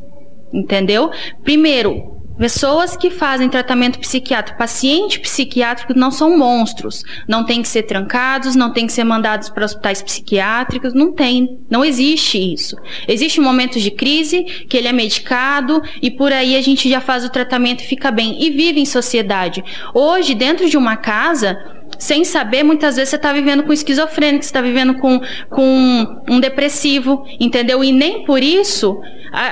Entendeu? 0.54 1.12
Primeiro, 1.44 2.15
Pessoas 2.38 2.98
que 2.98 3.10
fazem 3.10 3.48
tratamento 3.48 3.98
psiquiátrico, 3.98 4.58
paciente 4.58 5.20
psiquiátrico 5.20 5.94
não 5.98 6.12
são 6.12 6.38
monstros. 6.38 7.04
Não 7.28 7.46
tem 7.46 7.62
que 7.62 7.68
ser 7.68 7.84
trancados, 7.84 8.56
não 8.56 8.74
tem 8.74 8.86
que 8.86 8.94
ser 8.94 9.06
mandados 9.06 9.50
para 9.50 9.64
hospitais 9.64 10.02
psiquiátricos, 10.02 10.94
não 10.94 11.14
tem. 11.14 11.60
Não 11.70 11.84
existe 11.84 12.38
isso. 12.38 12.76
Existem 13.08 13.44
momentos 13.44 13.82
de 13.82 13.90
crise 13.90 14.44
que 14.44 14.76
ele 14.76 14.88
é 14.88 14.94
medicado 14.94 15.82
e 16.02 16.12
por 16.12 16.34
aí 16.34 16.56
a 16.56 16.62
gente 16.62 16.90
já 16.90 17.00
faz 17.00 17.24
o 17.24 17.30
tratamento 17.30 17.82
e 17.82 17.88
fica 17.88 18.12
bem. 18.12 18.44
E 18.44 18.50
vive 18.50 18.82
em 18.82 18.86
sociedade. 18.86 19.64
Hoje, 19.94 20.36
dentro 20.36 20.70
de 20.70 20.78
uma 20.78 20.98
casa, 20.98 21.58
sem 22.00 22.24
saber, 22.24 22.64
muitas 22.64 22.96
vezes 22.96 23.10
você 23.10 23.16
está 23.16 23.32
vivendo 23.32 23.64
com 23.64 23.74
esquizofrênico, 23.74 24.44
você 24.44 24.50
está 24.50 24.62
vivendo 24.62 24.96
com, 24.96 25.20
com 25.50 26.24
um 26.30 26.40
depressivo, 26.40 27.26
entendeu? 27.40 27.84
E 27.84 27.92
nem 27.92 28.26
por 28.26 28.42
isso 28.42 29.00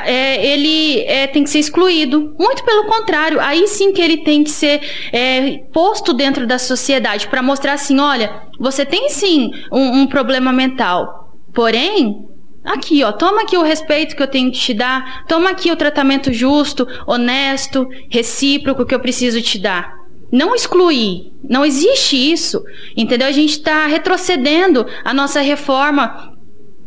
é, 0.06 0.46
ele 0.46 1.02
é, 1.02 1.28
tem 1.28 1.44
que 1.44 1.50
ser 1.50 1.60
excluído. 1.60 2.36
Muito 2.40 2.64
pelo 2.64 2.86
contrário, 2.86 3.40
aí 3.40 3.68
sim 3.68 3.92
que 3.92 4.02
ele 4.02 4.18
tem 4.18 4.44
que 4.44 4.52
ser 4.52 4.82
é, 5.12 5.60
posto 5.74 6.14
dentro 6.14 6.48
da 6.48 6.58
sociedade 6.58 7.28
para 7.28 7.42
mostrar 7.42 7.74
assim, 7.74 8.00
olha, 8.00 8.44
você 8.60 8.86
tem 8.86 9.10
sim 9.10 9.52
um, 9.72 10.02
um 10.02 10.08
problema 10.08 10.52
mental, 10.52 11.32
porém 11.54 12.28
Aqui, 12.64 13.04
ó, 13.04 13.12
toma 13.12 13.42
aqui 13.42 13.58
o 13.58 13.62
respeito 13.62 14.16
que 14.16 14.24
eu 14.24 14.28
tenho 14.28 14.50
que 14.50 14.58
te 14.58 14.74
dar, 14.74 15.26
toma 15.28 15.50
aqui 15.50 15.70
o 15.70 15.76
tratamento 15.76 16.32
justo, 16.32 16.88
honesto, 17.06 17.86
recíproco 18.10 18.86
que 18.86 18.96
eu 18.96 19.02
preciso 19.02 19.42
te 19.42 19.60
dar. 19.60 20.03
Não 20.34 20.56
excluir, 20.56 21.32
não 21.48 21.64
existe 21.64 22.16
isso, 22.16 22.64
entendeu? 22.98 23.28
A 23.28 23.32
gente 23.32 23.52
está 23.52 23.86
retrocedendo 23.86 24.84
a 25.06 25.14
nossa 25.14 25.40
reforma 25.42 26.34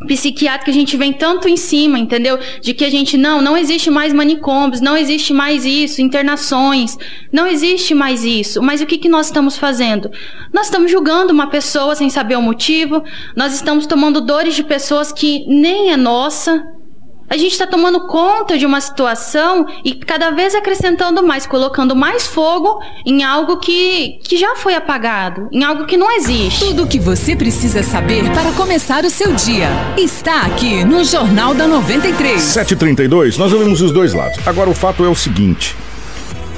psiquiátrica 0.09 0.70
a 0.70 0.74
gente 0.74 0.96
vem 0.96 1.12
tanto 1.12 1.48
em 1.48 1.56
cima, 1.56 1.96
entendeu? 1.96 2.38
De 2.61 2.74
que 2.74 2.85
a 2.85 2.90
gente 2.90 3.16
não, 3.16 3.40
não 3.40 3.56
existe 3.56 3.88
mais 3.88 4.12
manicômios, 4.12 4.80
não 4.80 4.96
existe 4.96 5.32
mais 5.32 5.64
isso, 5.64 6.02
internações, 6.02 6.98
não 7.32 7.46
existe 7.46 7.94
mais 7.94 8.24
isso. 8.24 8.61
Mas 8.61 8.80
o 8.80 8.87
que, 8.87 8.98
que 8.98 9.09
nós 9.09 9.26
estamos 9.26 9.56
fazendo? 9.56 10.11
Nós 10.52 10.66
estamos 10.66 10.90
julgando 10.90 11.32
uma 11.32 11.48
pessoa 11.48 11.94
sem 11.94 12.11
saber 12.11 12.37
o 12.37 12.42
motivo, 12.42 13.02
nós 13.37 13.54
estamos 13.54 13.87
tomando 13.87 14.20
dores 14.20 14.56
de 14.56 14.64
pessoas 14.64 15.12
que 15.12 15.46
nem 15.46 15.92
é 15.92 15.96
nossa, 15.96 16.64
a 17.29 17.37
gente 17.37 17.53
está 17.53 17.67
tomando 17.67 18.07
conta 18.07 18.57
de 18.57 18.65
uma 18.65 18.81
situação 18.81 19.67
e 19.85 19.95
cada 19.95 20.31
vez 20.31 20.55
acrescentando 20.55 21.27
mais, 21.27 21.47
colocando 21.47 21.97
mais 21.97 22.27
fogo 22.27 22.81
em 23.05 23.25
algo 23.25 23.57
que, 23.57 24.19
que 24.23 24.37
já 24.37 24.55
foi 24.57 24.75
apagado, 24.75 25.49
em 25.51 25.65
algo 25.65 25.87
que 25.87 25.97
não 25.97 26.11
existe. 26.12 26.61
Tudo 26.61 26.85
o 26.85 26.87
que 26.87 26.99
você 26.99 27.35
precisa 27.35 27.83
saber 27.83 28.31
para 28.31 28.53
começar 28.53 29.05
o 29.05 29.11
seu 29.11 29.33
dia 29.35 29.69
está 29.97 30.43
aqui 30.43 30.85
no 30.85 31.03
Jornal 31.05 31.53
da 31.53 31.67
93. 31.67 32.41
7h32, 32.41 33.39
nós 33.39 33.53
ouvimos 33.53 33.81
os 33.81 33.91
dois 33.91 34.15
lados. 34.15 34.39
Agora 34.47 34.71
o 34.71 34.75
fato 34.75 35.05
é 35.05 35.09
o 35.09 35.15
seguinte: 35.15 35.75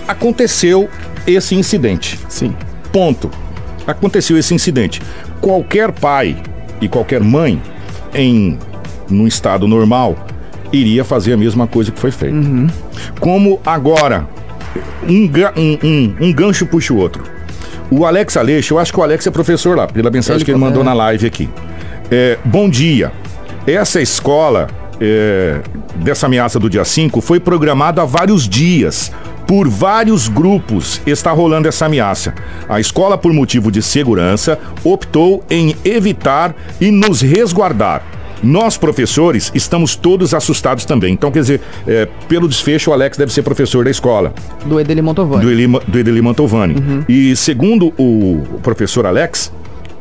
aconteceu 0.06 0.88
esse 1.26 1.54
incidente. 1.54 2.18
Sim. 2.28 2.54
Ponto. 2.92 3.30
Aconteceu 3.86 4.36
esse 4.36 4.52
incidente. 4.54 5.00
Qualquer 5.40 5.92
pai 5.92 6.36
e 6.78 6.88
qualquer 6.88 7.22
mãe 7.22 7.60
em 8.14 8.58
no 9.08 9.26
estado 9.26 9.66
normal 9.66 10.14
iria 10.72 11.04
fazer 11.04 11.32
a 11.32 11.36
mesma 11.36 11.66
coisa 11.66 11.90
que 11.90 11.98
foi 11.98 12.10
feito. 12.10 12.34
Uhum. 12.34 12.66
Como 13.20 13.60
agora, 13.64 14.28
um, 15.08 15.30
um, 15.56 15.78
um, 15.82 16.16
um, 16.20 16.32
gancho 16.32 16.66
puxa 16.66 16.92
o 16.92 16.96
outro. 16.96 17.22
O 17.90 18.04
Alex 18.04 18.36
Aleixo, 18.36 18.74
eu 18.74 18.78
acho 18.78 18.92
que 18.92 19.00
o 19.00 19.02
Alex 19.02 19.26
é 19.26 19.30
professor 19.30 19.76
lá, 19.76 19.86
pela 19.86 20.10
mensagem 20.10 20.38
ele 20.38 20.44
que 20.44 20.50
ele 20.50 20.58
mandou 20.58 20.82
é. 20.82 20.84
na 20.84 20.92
live 20.92 21.26
aqui. 21.26 21.48
É, 22.10 22.38
bom 22.44 22.68
dia. 22.68 23.12
Essa 23.66 24.00
escola, 24.00 24.68
é, 25.00 25.60
dessa 25.96 26.26
ameaça 26.26 26.58
do 26.58 26.68
dia 26.68 26.84
5, 26.84 27.20
foi 27.20 27.40
programada 27.40 28.02
há 28.02 28.04
vários 28.04 28.48
dias. 28.48 29.12
Por 29.46 29.66
vários 29.66 30.28
grupos 30.28 31.00
está 31.06 31.30
rolando 31.30 31.68
essa 31.68 31.86
ameaça. 31.86 32.34
A 32.68 32.78
escola, 32.78 33.16
por 33.16 33.32
motivo 33.32 33.72
de 33.72 33.80
segurança, 33.80 34.58
optou 34.84 35.42
em 35.48 35.74
evitar 35.84 36.54
e 36.78 36.90
nos 36.90 37.22
resguardar. 37.22 38.17
Nós, 38.42 38.76
professores, 38.76 39.50
estamos 39.54 39.96
todos 39.96 40.34
assustados 40.34 40.84
também. 40.84 41.12
Então, 41.12 41.30
quer 41.30 41.40
dizer, 41.40 41.60
é, 41.86 42.06
pelo 42.28 42.48
desfecho, 42.48 42.90
o 42.90 42.92
Alex 42.92 43.16
deve 43.16 43.32
ser 43.32 43.42
professor 43.42 43.84
da 43.84 43.90
escola. 43.90 44.32
Do 44.64 44.78
Edeli 44.80 45.02
Mantovani. 45.02 45.44
Do, 45.44 45.50
Eli, 45.50 45.66
do 45.66 45.98
Edeli 45.98 46.22
Mantovani. 46.22 46.74
Uhum. 46.74 47.04
E 47.08 47.34
segundo 47.36 47.92
o 47.98 48.42
professor 48.62 49.06
Alex, 49.06 49.52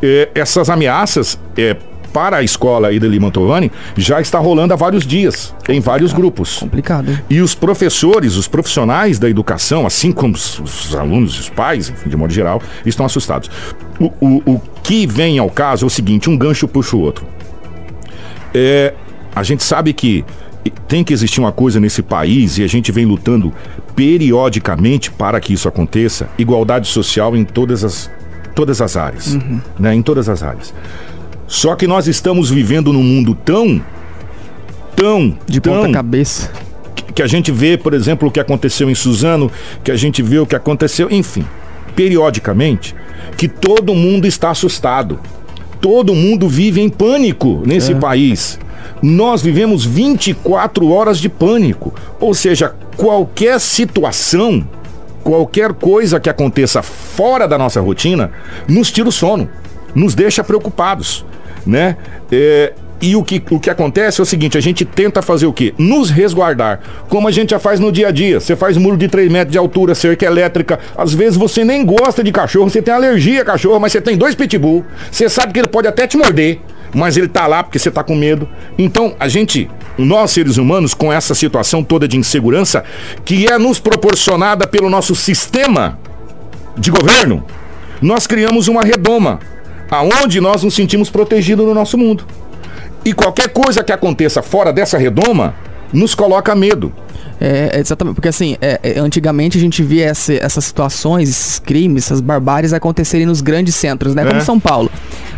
é, 0.01 0.29
essas 0.35 0.69
ameaças 0.69 1.39
é, 1.57 1.75
para 2.17 2.37
a 2.37 2.43
escola 2.43 2.91
Ideli 2.91 3.19
Mantovani 3.19 3.71
já 3.95 4.19
está 4.19 4.39
rolando 4.39 4.73
há 4.73 4.75
vários 4.75 5.05
dias, 5.05 5.53
em 5.69 5.79
vários 5.79 6.13
grupos. 6.13 6.57
Complicado. 6.57 7.17
E 7.29 7.41
os 7.41 7.53
professores, 7.53 8.35
os 8.35 8.47
profissionais 8.47 9.19
da 9.19 9.29
educação, 9.29 9.85
assim 9.85 10.11
como 10.11 10.33
os, 10.33 10.59
os 10.59 10.95
alunos 10.95 11.35
e 11.35 11.39
os 11.41 11.49
pais, 11.49 11.89
enfim, 11.89 12.09
de 12.09 12.17
modo 12.17 12.33
geral, 12.33 12.61
estão 12.85 13.05
assustados. 13.05 13.51
O, 13.99 14.05
o, 14.19 14.53
o 14.53 14.61
que 14.81 15.05
vem 15.05 15.37
ao 15.37 15.49
caso 15.49 15.85
é 15.85 15.87
o 15.87 15.89
seguinte: 15.89 16.29
um 16.29 16.37
gancho 16.37 16.67
puxa 16.67 16.95
o 16.95 17.01
outro. 17.01 17.25
É, 18.53 18.93
a 19.35 19.43
gente 19.43 19.63
sabe 19.63 19.93
que 19.93 20.25
tem 20.87 21.03
que 21.03 21.13
existir 21.13 21.39
uma 21.39 21.51
coisa 21.51 21.79
nesse 21.79 22.01
país 22.01 22.57
e 22.57 22.63
a 22.63 22.67
gente 22.67 22.91
vem 22.91 23.05
lutando 23.05 23.53
periodicamente 23.95 25.11
para 25.11 25.39
que 25.39 25.53
isso 25.53 25.67
aconteça, 25.67 26.29
igualdade 26.37 26.87
social 26.87 27.35
em 27.35 27.43
todas 27.43 27.83
as, 27.83 28.11
todas 28.55 28.81
as 28.81 28.97
áreas, 28.97 29.33
uhum. 29.33 29.61
né? 29.79 29.93
Em 29.93 30.01
todas 30.01 30.27
as 30.29 30.43
áreas. 30.43 30.73
Só 31.47 31.75
que 31.75 31.87
nós 31.87 32.07
estamos 32.07 32.49
vivendo 32.49 32.91
num 32.91 33.03
mundo 33.03 33.33
tão, 33.33 33.81
tão, 34.95 35.37
de 35.47 35.61
tão, 35.61 35.73
ponta 35.73 35.93
cabeça, 35.93 36.51
que 37.15 37.21
a 37.21 37.27
gente 37.27 37.51
vê, 37.51 37.77
por 37.77 37.93
exemplo, 37.93 38.27
o 38.27 38.31
que 38.31 38.39
aconteceu 38.39 38.89
em 38.89 38.95
Suzano, 38.95 39.51
que 39.83 39.91
a 39.91 39.95
gente 39.95 40.21
vê 40.21 40.39
o 40.39 40.45
que 40.45 40.55
aconteceu, 40.55 41.07
enfim, 41.09 41.45
periodicamente, 41.95 42.93
que 43.37 43.47
todo 43.47 43.95
mundo 43.95 44.27
está 44.27 44.51
assustado. 44.51 45.19
Todo 45.81 46.15
mundo 46.15 46.47
vive 46.47 46.81
em 46.81 46.89
pânico 46.89 47.61
nesse 47.65 47.93
é. 47.93 47.95
país. 47.95 48.59
Nós 49.01 49.41
vivemos 49.41 49.85
24 49.85 50.89
horas 50.89 51.19
de 51.19 51.29
pânico. 51.29 51.93
Ou 52.19 52.33
seja, 52.33 52.73
qualquer 52.95 53.59
situação, 53.59 54.67
qualquer 55.23 55.73
coisa 55.73 56.19
que 56.19 56.29
aconteça 56.29 56.81
fora 56.81 57.47
da 57.47 57.57
nossa 57.57 57.79
rotina, 57.79 58.31
nos 58.67 58.91
tira 58.91 59.09
o 59.09 59.11
sono, 59.11 59.49
nos 59.93 60.15
deixa 60.15 60.43
preocupados, 60.43 61.25
né? 61.65 61.97
É, 62.31 62.73
e 62.99 63.15
o 63.15 63.23
que, 63.23 63.41
o 63.51 63.59
que 63.59 63.69
acontece 63.69 64.19
é 64.19 64.23
o 64.23 64.25
seguinte: 64.25 64.57
a 64.57 64.61
gente 64.61 64.83
tenta 64.83 65.21
fazer 65.21 65.45
o 65.45 65.53
quê? 65.53 65.73
Nos 65.77 66.09
resguardar, 66.09 66.79
como 67.07 67.27
a 67.27 67.31
gente 67.31 67.51
já 67.51 67.59
faz 67.59 67.79
no 67.79 67.91
dia 67.91 68.07
a 68.07 68.11
dia. 68.11 68.39
Você 68.39 68.55
faz 68.55 68.75
muro 68.75 68.97
de 68.97 69.07
3 69.07 69.31
metros 69.31 69.51
de 69.51 69.57
altura, 69.57 69.93
cerca 69.93 70.25
elétrica. 70.25 70.79
Às 70.97 71.13
vezes 71.13 71.37
você 71.37 71.63
nem 71.63 71.85
gosta 71.85 72.23
de 72.23 72.31
cachorro, 72.31 72.69
você 72.69 72.81
tem 72.81 72.93
alergia 72.93 73.41
a 73.41 73.45
cachorro, 73.45 73.79
mas 73.79 73.91
você 73.91 74.01
tem 74.01 74.17
dois 74.17 74.33
pitbull. 74.33 74.83
Você 75.11 75.29
sabe 75.29 75.53
que 75.53 75.59
ele 75.59 75.67
pode 75.67 75.87
até 75.87 76.07
te 76.07 76.17
morder, 76.17 76.59
mas 76.93 77.17
ele 77.17 77.27
tá 77.27 77.45
lá 77.45 77.63
porque 77.63 77.77
você 77.77 77.91
tá 77.91 78.03
com 78.03 78.15
medo. 78.15 78.49
Então, 78.77 79.15
a 79.19 79.27
gente, 79.27 79.69
nós 79.97 80.31
seres 80.31 80.57
humanos, 80.57 80.93
com 80.93 81.13
essa 81.13 81.35
situação 81.35 81.83
toda 81.83 82.07
de 82.07 82.17
insegurança, 82.17 82.83
que 83.23 83.45
é 83.45 83.59
nos 83.59 83.79
proporcionada 83.79 84.65
pelo 84.65 84.89
nosso 84.89 85.15
sistema 85.15 85.99
de 86.75 86.89
governo, 86.89 87.43
nós 88.01 88.25
criamos 88.25 88.67
uma 88.67 88.81
redoma, 88.81 89.39
aonde 89.89 90.41
nós 90.41 90.63
nos 90.63 90.73
sentimos 90.73 91.09
protegidos 91.09 91.65
no 91.65 91.73
nosso 91.73 91.97
mundo. 91.97 92.25
E 93.07 93.13
qualquer 93.13 93.47
coisa 93.49 93.83
que 93.83 93.91
aconteça 93.93 94.41
fora 94.41 94.73
dessa 94.73 94.97
redoma, 94.97 95.53
nos 95.93 96.13
coloca 96.13 96.53
medo. 96.53 96.91
É, 97.39 97.79
exatamente, 97.79 98.15
porque 98.15 98.27
assim, 98.27 98.57
é, 98.61 98.79
é, 98.83 98.99
antigamente 98.99 99.57
a 99.57 99.61
gente 99.61 99.81
via 99.83 100.07
essa- 100.07 100.33
essas 100.33 100.65
situações, 100.65 101.29
esses 101.29 101.59
crimes, 101.59 102.03
essas 102.05 102.19
barbáries 102.19 102.73
acontecerem 102.73 103.25
nos 103.25 103.39
grandes 103.41 103.75
centros, 103.75 104.13
né? 104.13 104.25
Como 104.25 104.37
É. 104.37 104.41
São 104.43 104.59
Paulo. 104.59 104.91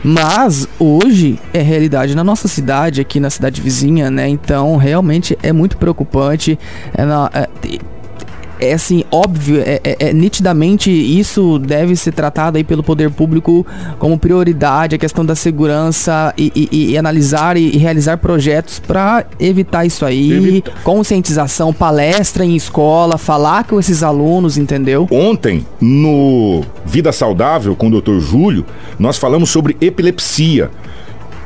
Mas 0.04 0.68
hoje 0.80 1.38
é 1.54 1.62
realidade 1.62 2.16
na 2.16 2.24
nossa 2.24 2.48
cidade, 2.48 3.02
aqui 3.02 3.20
na 3.20 3.30
cidade 3.30 3.62
vizinha, 3.62 4.10
né? 4.10 4.28
Então 4.28 4.78
realmente 4.78 5.38
é 5.44 5.52
muito 5.54 5.78
preocupante. 5.78 6.58
É, 6.98 7.06
na- 7.06 7.30
é- 8.60 8.74
assim, 8.74 9.04
óbvio, 9.12 9.62
é, 9.66 9.80
é- 9.84 10.10
é 10.10 10.14
nitidamente 10.14 10.90
isso 10.92 11.58
deve 11.60 11.96
ser 11.96 12.12
tratado 12.12 12.58
aí 12.58 12.64
pelo 12.64 12.84
poder 12.84 13.10
público 13.12 13.66
como 13.98 14.18
prioridade, 14.18 14.96
a 14.96 14.98
questão 14.98 15.26
da 15.26 15.36
segurança 15.36 16.34
e, 16.38 16.52
e- 16.56 16.92
e 16.92 16.98
analisar 16.98 17.58
e, 17.58 17.70
e 17.76 17.78
realizar 17.78 18.18
projetos 18.18 18.80
para 18.80 19.26
evitar 19.40 19.86
isso 19.86 20.06
aí, 20.06 20.32
Evita- 20.32 20.72
conscientização, 20.84 21.74
palestra 21.74 22.46
em 22.46 22.56
escola, 22.56 23.18
falar 23.18 23.64
com 23.66 23.80
esses 23.80 24.04
alunos, 24.04 24.58
entendeu? 24.58 25.08
Ontem, 25.12 25.66
no 25.80 26.64
Vida 26.86 27.12
Saudável 27.12 27.76
com 27.76 27.88
o 27.88 28.02
Dr. 28.02 28.20
Júlio, 28.20 28.66
nós 28.98 29.18
falamos 29.18 29.50
sobre 29.50 29.78
epilepsia. 29.82 30.70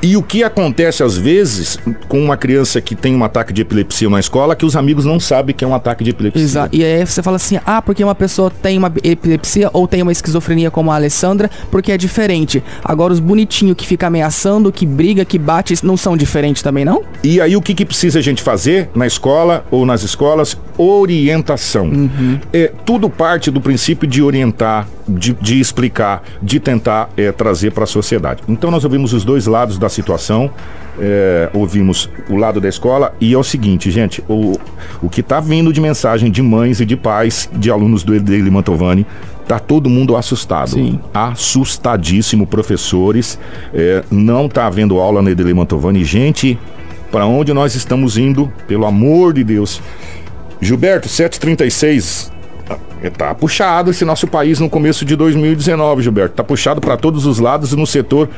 E 0.04 0.18
o 0.18 0.22
que 0.22 0.44
acontece 0.44 1.02
às 1.02 1.18
vezes 1.18 1.80
com 2.10 2.22
uma 2.22 2.36
criança 2.36 2.82
que 2.82 2.94
tem 2.94 3.16
um 3.16 3.24
ataque 3.24 3.54
de 3.54 3.62
epilepsia 3.62 4.10
na 4.10 4.20
escola, 4.20 4.54
que 4.54 4.66
os 4.66 4.76
amigos 4.76 5.06
não 5.06 5.18
sabem 5.18 5.56
que 5.56 5.64
é 5.64 5.68
um 5.68 5.74
ataque 5.74 6.04
de 6.04 6.10
epilepsia. 6.10 6.44
Exato. 6.44 6.76
E 6.76 6.84
aí 6.84 7.06
você 7.06 7.24
fala 7.24 7.38
assim, 7.38 7.58
ah, 7.66 7.82
porque 7.82 8.04
uma 8.04 8.14
pessoa 8.14 8.52
tem 8.52 8.78
uma 8.78 8.92
epilepsia 9.02 9.70
ou 9.72 9.88
tem 9.88 10.02
uma 10.02 10.12
esquizofrenia 10.12 10.70
como 10.70 10.92
a 10.92 10.96
Alessandra, 10.96 11.50
porque 11.72 11.90
é 11.90 11.98
diferente. 11.98 12.62
Agora 12.84 13.14
os 13.14 13.22
bonitinhos 13.22 13.78
que 13.78 13.88
fica 13.88 14.08
ameaçando, 14.08 14.74
que 14.74 14.86
briga, 14.86 15.24
que 15.24 15.40
bate, 15.40 15.74
não 15.86 15.96
são 15.96 16.18
diferentes 16.18 16.62
também, 16.62 16.84
não? 16.84 17.04
E 17.24 17.40
aí 17.40 17.56
o 17.56 17.62
que, 17.62 17.74
que 17.74 17.86
precisa 17.86 18.20
a 18.20 18.22
gente 18.22 18.44
fazer 18.44 18.90
na 18.94 19.08
escola 19.08 19.66
ou 19.72 19.86
nas 19.86 20.04
escolas? 20.04 20.58
Orientação. 20.78 22.10
É, 22.52 22.74
tudo 22.86 23.10
parte 23.10 23.50
do 23.50 23.62
princípio 23.62 24.06
de 24.06 24.22
orientar, 24.22 24.86
de, 25.08 25.34
de 25.34 25.62
explicar, 25.62 26.24
de 26.42 26.60
tentar 26.60 27.10
é, 27.16 27.32
trazer 27.32 27.72
para 27.72 27.86
a 27.86 27.88
sociedade. 27.88 28.44
Então 28.50 28.70
nós 28.70 28.84
ouvimos 28.84 29.14
os 29.14 29.24
dois 29.24 29.46
lados 29.46 29.78
da 29.78 29.93
situação, 29.94 30.52
é, 31.00 31.50
ouvimos 31.54 32.10
o 32.30 32.36
lado 32.36 32.60
da 32.60 32.68
escola 32.68 33.16
e 33.20 33.34
é 33.34 33.38
o 33.38 33.44
seguinte, 33.44 33.90
gente, 33.90 34.24
o, 34.28 34.60
o 35.02 35.10
que 35.10 35.22
está 35.22 35.40
vindo 35.40 35.72
de 35.72 35.80
mensagem 35.80 36.30
de 36.30 36.42
mães 36.42 36.82
e 36.82 36.86
de 36.86 36.98
pais, 36.98 37.50
de 37.54 37.72
alunos 37.72 38.04
do 38.04 38.14
Edele 38.14 38.52
Mantovani, 38.52 39.06
Tá 39.48 39.60
todo 39.60 39.90
mundo 39.90 40.16
assustado. 40.16 40.70
Sim. 40.70 41.00
Assustadíssimo, 41.14 42.48
professores. 42.48 43.38
é, 43.74 44.04
não 44.10 44.48
tá 44.48 44.68
havendo 44.68 45.00
aula 45.00 45.22
na 45.22 45.32
Edele 45.32 45.54
Mantovani. 45.54 46.04
Gente, 46.04 46.58
para 47.12 47.26
onde 47.26 47.54
nós 47.54 47.76
estamos 47.76 48.18
indo? 48.18 48.52
Pelo 48.68 48.86
amor 48.86 49.34
de 49.34 49.44
Deus. 49.44 49.82
Gilberto, 50.62 51.10
736. 51.10 52.32
ah, 52.70 52.78
Tá 53.18 53.36
puxado 53.36 53.92
esse 53.92 54.06
nosso 54.06 54.26
país 54.28 54.60
no 54.60 54.70
começo 54.70 55.04
de 55.04 55.16
2019, 55.16 56.02
Gilberto. 56.02 56.36
Tá 56.36 56.44
puxado 56.44 56.80
para 56.80 56.96
todos 56.96 57.26
os 57.26 57.38
lados 57.40 57.74
e 57.74 57.76
no 57.76 57.86
setor 57.86 58.30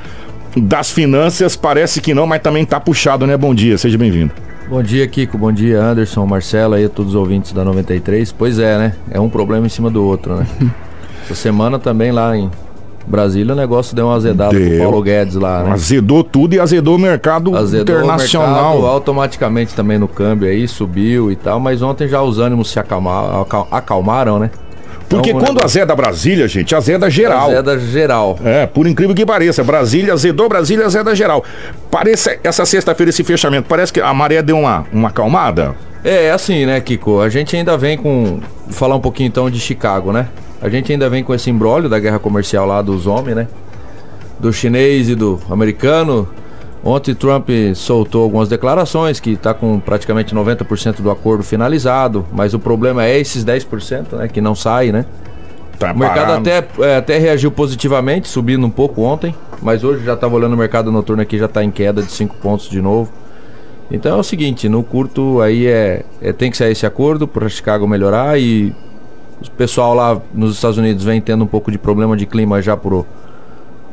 das 0.55 0.89
finanças 0.91 1.55
parece 1.55 1.99
que 2.01 2.13
não, 2.13 2.25
mas 2.25 2.41
também 2.41 2.65
tá 2.65 2.79
puxado, 2.79 3.25
né? 3.27 3.35
Bom 3.37 3.53
dia, 3.53 3.77
seja 3.77 3.97
bem-vindo. 3.97 4.31
Bom 4.69 4.81
dia, 4.81 5.07
Kiko. 5.07 5.37
Bom 5.37 5.51
dia, 5.51 5.79
Anderson, 5.81 6.25
Marcelo 6.25 6.73
aí, 6.73 6.85
a 6.85 6.89
todos 6.89 7.13
os 7.13 7.19
ouvintes 7.19 7.51
da 7.53 7.63
93. 7.63 8.31
Pois 8.31 8.57
é, 8.57 8.77
né? 8.77 8.93
É 9.11 9.19
um 9.19 9.29
problema 9.29 9.65
em 9.65 9.69
cima 9.69 9.89
do 9.91 10.03
outro, 10.03 10.35
né? 10.35 10.47
Essa 11.25 11.35
semana 11.35 11.77
também 11.77 12.11
lá 12.11 12.35
em 12.37 12.49
Brasília 13.07 13.53
o 13.53 13.55
negócio 13.55 13.95
deu 13.95 14.07
uma 14.07 14.15
azedada 14.15 14.57
Deu. 14.57 14.67
pro 14.69 14.77
Paulo 14.79 15.01
Guedes 15.03 15.35
lá, 15.35 15.63
né? 15.63 15.71
Azedou 15.73 16.23
tudo 16.23 16.55
e 16.55 16.59
azedou 16.59 16.95
o 16.95 16.99
mercado 16.99 17.55
Azedou 17.55 17.95
o 17.95 17.99
internacional. 17.99 18.71
mercado 18.73 18.87
automaticamente 18.87 19.75
também 19.75 19.99
no 19.99 20.07
câmbio 20.07 20.47
aí, 20.47 20.67
subiu 20.67 21.31
e 21.31 21.35
tal, 21.35 21.59
mas 21.59 21.83
ontem 21.83 22.07
já 22.07 22.23
os 22.23 22.39
ânimos 22.39 22.71
se 22.71 22.79
acalma- 22.79 23.41
acal- 23.43 23.67
acalmaram, 23.71 24.39
né? 24.39 24.49
Porque 25.07 25.29
Então, 25.29 25.39
quando 25.41 25.55
negócio- 25.57 25.81
azeda 25.81 25.95
Brasília, 25.95 26.47
gente, 26.47 26.73
azeda 26.75 27.09
geral. 27.09 27.49
Azeda 27.51 27.79
geral. 27.79 28.39
É, 28.43 28.65
por 28.65 28.87
incrível 28.87 29.15
que 29.15 29.25
pareça, 29.25 29.63
Brasília 29.63 30.13
azedou, 30.13 30.49
Brasília 30.49 30.85
azeda 30.85 31.15
geral. 31.15 31.43
Parece 31.91 32.39
essa 32.43 32.65
sexta-feira 32.65 33.09
esse 33.11 33.23
fechamento, 33.23 33.67
parece 33.67 33.93
que 33.93 34.01
a 34.01 34.13
maré 34.13 34.41
deu 34.41 34.57
uma, 34.57 34.85
uma 34.91 35.09
acalmada. 35.09 35.75
É, 36.03 36.31
assim, 36.31 36.65
né, 36.65 36.79
Kiko? 36.81 37.19
A 37.21 37.29
gente 37.29 37.55
ainda 37.55 37.77
vem 37.77 37.97
com. 37.97 38.39
Vou 38.65 38.73
falar 38.73 38.95
um 38.95 38.99
pouquinho 38.99 39.27
então 39.27 39.49
de 39.49 39.59
Chicago, 39.59 40.11
né? 40.11 40.27
A 40.61 40.69
gente 40.69 40.91
ainda 40.91 41.09
vem 41.09 41.23
com 41.23 41.33
esse 41.33 41.49
imbróglio 41.49 41.89
da 41.89 41.99
guerra 41.99 42.17
comercial 42.19 42.65
lá 42.65 42.81
dos 42.81 43.05
homens, 43.07 43.35
né? 43.35 43.47
Do 44.39 44.51
chinês 44.51 45.09
e 45.09 45.15
do 45.15 45.39
americano. 45.49 46.27
Ontem 46.87 47.15
Trump 47.15 47.49
soltou 47.73 48.21
algumas 48.21 48.47
declarações 48.47 49.19
que 49.19 49.31
está 49.31 49.55
com 49.55 49.79
praticamente 49.79 50.35
90% 50.35 51.01
do 51.01 51.09
acordo 51.09 51.43
finalizado, 51.43 52.23
mas 52.31 52.53
o 52.53 52.59
problema 52.59 53.03
é 53.03 53.19
esses 53.19 53.43
10%, 53.43 54.13
né, 54.15 54.27
que 54.27 54.39
não 54.39 54.53
sai, 54.53 54.91
né? 54.91 55.03
Tá 55.79 55.91
O 55.91 55.97
mercado 55.97 56.27
parado. 56.27 56.41
até, 56.47 56.67
é, 56.87 56.97
até 56.97 57.17
reagiu 57.17 57.49
positivamente, 57.51 58.27
subindo 58.27 58.65
um 58.67 58.69
pouco 58.69 59.01
ontem, 59.01 59.33
mas 59.63 59.83
hoje 59.83 60.05
já 60.05 60.13
estava 60.13 60.35
olhando 60.35 60.53
o 60.53 60.57
mercado 60.57 60.91
noturno 60.91 61.23
aqui, 61.23 61.39
já 61.39 61.45
está 61.47 61.63
em 61.63 61.71
queda 61.71 62.03
de 62.03 62.11
5 62.11 62.35
pontos 62.37 62.69
de 62.69 62.79
novo. 62.79 63.11
Então 63.89 64.15
é 64.15 64.19
o 64.19 64.23
seguinte, 64.23 64.69
no 64.69 64.83
curto 64.83 65.41
aí 65.41 65.65
é, 65.65 66.03
é- 66.21 66.31
tem 66.33 66.51
que 66.51 66.57
sair 66.57 66.71
esse 66.71 66.85
acordo 66.85 67.27
para 67.27 67.49
Chicago 67.49 67.87
melhorar 67.87 68.39
e 68.39 68.73
o 69.45 69.51
pessoal 69.57 69.93
lá 69.95 70.21
nos 70.33 70.53
Estados 70.53 70.77
Unidos 70.77 71.03
vem 71.03 71.19
tendo 71.19 71.43
um 71.43 71.47
pouco 71.47 71.71
de 71.71 71.77
problema 71.79 72.15
de 72.15 72.25
clima 72.27 72.61
já 72.61 72.77
pro, 72.77 73.05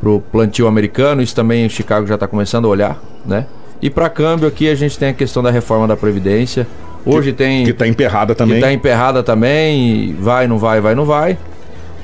pro 0.03 0.19
plantio 0.19 0.67
americano, 0.67 1.21
isso 1.21 1.33
também 1.33 1.67
Chicago 1.69 2.05
já 2.05 2.15
está 2.15 2.27
começando 2.27 2.65
a 2.65 2.67
olhar, 2.67 3.01
né? 3.25 3.45
E 3.81 3.89
para 3.89 4.09
câmbio 4.09 4.47
aqui 4.47 4.69
a 4.69 4.75
gente 4.75 4.99
tem 4.99 5.09
a 5.09 5.13
questão 5.13 5.41
da 5.41 5.49
reforma 5.49 5.87
da 5.87 5.95
previdência. 5.95 6.67
Hoje 7.05 7.31
tem 7.31 7.65
Que 7.65 7.73
tá 7.73 7.87
emperrada 7.87 8.35
também. 8.35 8.55
que 8.55 8.61
tá 8.61 8.71
emperrada 8.71 9.23
também, 9.23 10.15
vai, 10.19 10.45
não 10.47 10.57
vai, 10.57 10.81
vai, 10.81 10.93
não 10.93 11.05
vai. 11.05 11.37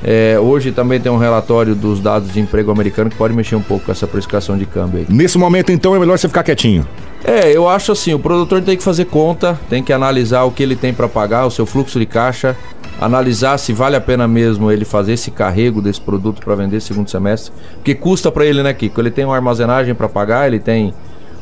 É, 0.03 0.39
hoje 0.39 0.71
também 0.71 0.99
tem 0.99 1.11
um 1.11 1.17
relatório 1.17 1.75
dos 1.75 1.99
dados 1.99 2.31
de 2.31 2.39
emprego 2.39 2.71
americano 2.71 3.09
que 3.09 3.15
pode 3.17 3.33
mexer 3.33 3.55
um 3.55 3.61
pouco 3.61 3.85
com 3.85 3.91
essa 3.91 4.07
precificação 4.07 4.57
de 4.57 4.65
câmbio 4.65 4.99
aí. 4.99 5.05
Nesse 5.09 5.37
momento, 5.37 5.71
então, 5.71 5.95
é 5.95 5.99
melhor 5.99 6.17
você 6.17 6.27
ficar 6.27 6.43
quietinho. 6.43 6.87
É, 7.23 7.51
eu 7.51 7.67
acho 7.67 7.91
assim, 7.91 8.13
o 8.13 8.19
produtor 8.19 8.61
tem 8.61 8.77
que 8.77 8.83
fazer 8.83 9.05
conta, 9.05 9.59
tem 9.69 9.83
que 9.83 9.91
analisar 9.91 10.43
o 10.43 10.51
que 10.51 10.63
ele 10.63 10.75
tem 10.75 10.93
para 10.93 11.07
pagar, 11.09 11.45
o 11.45 11.51
seu 11.51 11.65
fluxo 11.65 11.99
de 11.99 12.05
caixa, 12.05 12.55
analisar 12.99 13.57
se 13.57 13.73
vale 13.73 13.95
a 13.95 14.01
pena 14.01 14.25
mesmo 14.25 14.71
ele 14.71 14.85
fazer 14.85 15.13
esse 15.13 15.29
carrego 15.29 15.81
desse 15.81 15.99
produto 15.99 16.41
para 16.41 16.55
vender 16.55 16.79
segundo 16.79 17.09
semestre, 17.09 17.51
porque 17.75 17.93
custa 17.93 18.31
para 18.31 18.45
ele, 18.45 18.63
né, 18.63 18.73
Kiko? 18.73 19.01
Ele 19.01 19.11
tem 19.11 19.25
uma 19.25 19.35
armazenagem 19.35 19.93
para 19.93 20.07
pagar, 20.07 20.47
ele 20.47 20.59
tem 20.59 20.93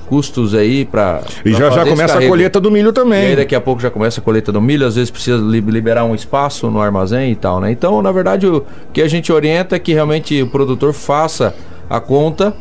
custos 0.07 0.53
aí 0.55 0.85
para 0.85 1.21
E 1.45 1.51
já 1.51 1.69
já 1.69 1.85
começa 1.85 2.17
a 2.17 2.27
colheita 2.27 2.59
do 2.59 2.71
milho 2.71 2.89
e 2.89 2.93
também. 2.93 3.25
aí 3.27 3.35
daqui 3.35 3.53
a 3.55 3.61
pouco 3.61 3.81
já 3.81 3.89
começa 3.91 4.19
a 4.19 4.23
colheita 4.23 4.51
do 4.51 4.61
milho, 4.61 4.85
às 4.87 4.95
vezes 4.95 5.11
precisa 5.11 5.37
li- 5.37 5.59
liberar 5.61 6.03
um 6.05 6.15
espaço 6.15 6.71
no 6.71 6.81
armazém 6.81 7.31
e 7.31 7.35
tal, 7.35 7.59
né? 7.59 7.71
Então, 7.71 8.01
na 8.01 8.11
verdade, 8.11 8.47
o 8.47 8.63
que 8.93 9.01
a 9.01 9.07
gente 9.07 9.31
orienta 9.31 9.75
é 9.75 9.79
que 9.79 9.93
realmente 9.93 10.41
o 10.41 10.47
produtor 10.47 10.93
faça 10.93 11.53
a 11.89 11.99
conta. 11.99 12.53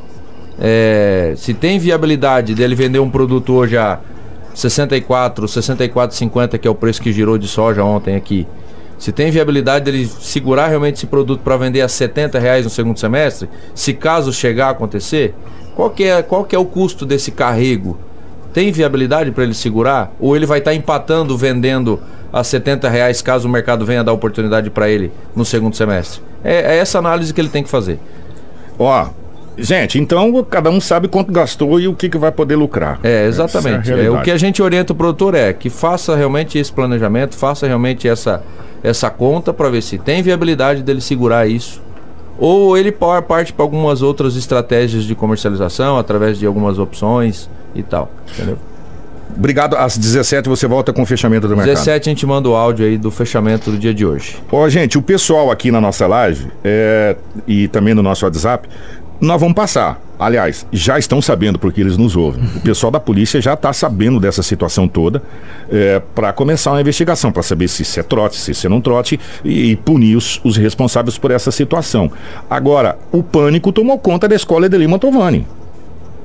é, 0.59 1.35
se 1.37 1.53
tem 1.55 1.79
viabilidade 1.79 2.55
dele 2.55 2.75
vender 2.75 2.99
um 2.99 3.11
produto 3.11 3.53
hoje 3.53 3.77
a 3.77 3.99
64, 4.55 5.47
64,50, 5.47 6.59
que 6.59 6.67
é 6.67 6.71
o 6.71 6.75
preço 6.75 7.01
que 7.03 7.13
girou 7.13 7.37
de 7.39 7.47
soja 7.47 7.85
ontem 7.85 8.17
aqui. 8.17 8.47
Se 8.99 9.13
tem 9.13 9.31
viabilidade 9.31 9.85
dele 9.85 10.07
segurar 10.07 10.69
realmente 10.69 10.95
esse 10.97 11.07
produto 11.07 11.41
para 11.45 11.59
vender 11.59 11.83
a 11.83 11.89
70 11.89 12.39
reais 12.39 12.65
no 12.65 12.71
segundo 12.71 12.99
semestre, 12.99 13.47
se 13.75 13.93
caso 13.93 14.33
chegar 14.33 14.69
a 14.69 14.71
acontecer, 14.71 15.35
qual 15.77 15.91
que 15.91 16.05
é, 16.05 16.23
qual 16.23 16.43
que 16.43 16.57
é 16.57 16.59
o 16.59 16.65
custo 16.65 17.05
desse 17.05 17.31
carrego? 17.31 17.99
Tem 18.55 18.73
viabilidade 18.73 19.31
para 19.31 19.45
ele 19.45 19.53
segurar? 19.53 20.11
Ou 20.19 20.35
ele 20.35 20.47
vai 20.47 20.59
estar 20.59 20.75
empatando 20.75 21.37
vendendo 21.37 22.01
a 22.33 22.43
70 22.43 22.89
reais 22.89 23.21
caso 23.21 23.47
o 23.47 23.51
mercado 23.51 23.85
venha 23.85 24.03
dar 24.03 24.15
oportunidade 24.15 24.71
para 24.71 24.89
ele 24.89 25.13
no 25.37 25.45
segundo 25.45 25.77
semestre? 25.77 26.23
É, 26.43 26.77
é 26.77 26.79
essa 26.79 26.99
análise 26.99 27.35
que 27.35 27.39
ele 27.39 27.51
tem 27.51 27.63
que 27.63 27.69
fazer. 27.69 28.01
Ó, 28.79 29.09
gente, 29.59 29.99
então 29.99 30.43
cada 30.45 30.71
um 30.71 30.81
sabe 30.81 31.09
quanto 31.09 31.31
gastou 31.31 31.79
e 31.79 31.87
o 31.87 31.95
que, 31.95 32.09
que 32.09 32.17
vai 32.17 32.33
poder 32.33 32.57
lucrar. 32.57 32.99
É, 33.03 33.27
exatamente. 33.27 33.93
É 33.93 34.07
É, 34.07 34.11
o 34.11 34.23
que 34.23 34.31
a 34.31 34.39
gente 34.39 34.63
orienta 34.63 34.95
o 34.95 34.97
produtor 34.97 35.35
é 35.35 35.53
que 35.53 35.69
faça 35.69 36.17
realmente 36.17 36.59
esse 36.59 36.73
planejamento, 36.73 37.37
faça 37.37 37.67
realmente 37.67 38.09
essa, 38.09 38.43
essa 38.83 39.11
conta 39.11 39.53
para 39.53 39.69
ver 39.69 39.83
se 39.83 39.99
tem 39.99 40.23
viabilidade 40.23 40.83
dele 40.83 41.03
segurar 41.03 41.47
isso. 41.47 41.85
Ou 42.39 42.77
ele 42.77 42.93
par- 42.93 43.23
parte 43.23 43.53
para 43.53 43.65
algumas 43.65 44.03
outras 44.03 44.37
estratégias 44.37 45.05
de 45.05 45.15
comercialização, 45.15 45.99
através 45.99 46.39
de 46.39 46.47
algumas 46.47 46.79
opções 46.79 47.49
e 47.75 47.83
tal. 47.83 48.11
Entendeu? 48.35 48.59
Obrigado. 49.37 49.75
Às 49.77 49.99
17 49.99 50.49
você 50.49 50.67
volta 50.67 50.93
com 50.93 51.03
o 51.03 51.07
fechamento 51.07 51.49
do 51.49 51.57
mercado. 51.57 51.75
17 51.75 52.09
a 52.09 52.13
gente 52.13 52.25
manda 52.27 52.49
o 52.49 52.55
áudio 52.55 52.87
aí 52.87 52.97
do 52.97 53.11
fechamento 53.11 53.71
do 53.71 53.77
dia 53.79 53.93
de 53.93 54.07
hoje. 54.07 54.37
Ó, 54.51 54.69
gente, 54.69 54.97
o 54.97 55.03
pessoal 55.03 55.51
aqui 55.51 55.71
na 55.71 55.81
nossa 55.81 56.07
live 56.07 56.47
é, 56.65 57.17
e 57.47 57.69
também 57.69 57.93
no 57.93 58.03
nosso 58.03 58.25
WhatsApp, 58.25 58.69
nós 59.21 59.41
vamos 59.41 59.55
passar. 59.55 60.01
Aliás, 60.19 60.67
já 60.73 60.99
estão 60.99 61.21
sabendo 61.21 61.59
porque 61.59 61.81
eles 61.81 61.97
nos 61.97 62.17
ouvem. 62.17 62.43
O 62.57 62.61
pessoal 62.61 62.91
da 62.91 62.99
polícia 62.99 63.41
já 63.41 63.55
está 63.55 63.73
sabendo 63.73 64.19
dessa 64.19 64.43
situação 64.43 64.89
toda 64.89 65.23
para 66.15 66.33
começar 66.33 66.73
uma 66.73 66.81
investigação, 66.81 67.31
para 67.31 67.43
saber 67.43 67.69
se 67.69 67.83
isso 67.83 68.01
é 68.01 68.03
trote, 68.03 68.37
se 68.37 68.51
isso 68.53 68.67
é 68.67 68.71
não 68.71 68.81
trote 68.81 69.21
e, 69.45 69.73
e 69.73 69.77
punir 69.77 70.17
os, 70.17 70.41
os 70.43 70.57
responsáveis 70.57 71.19
por 71.19 71.31
essa 71.31 71.51
situação. 71.51 72.11
Agora, 72.49 72.99
o 73.13 73.23
pânico 73.23 73.73
tomou 73.73 73.99
conta 73.99 74.27
da 74.27 74.35
escola 74.35 74.69
de 74.69 74.79
Lima 74.79 74.99
Tovani. 74.99 75.47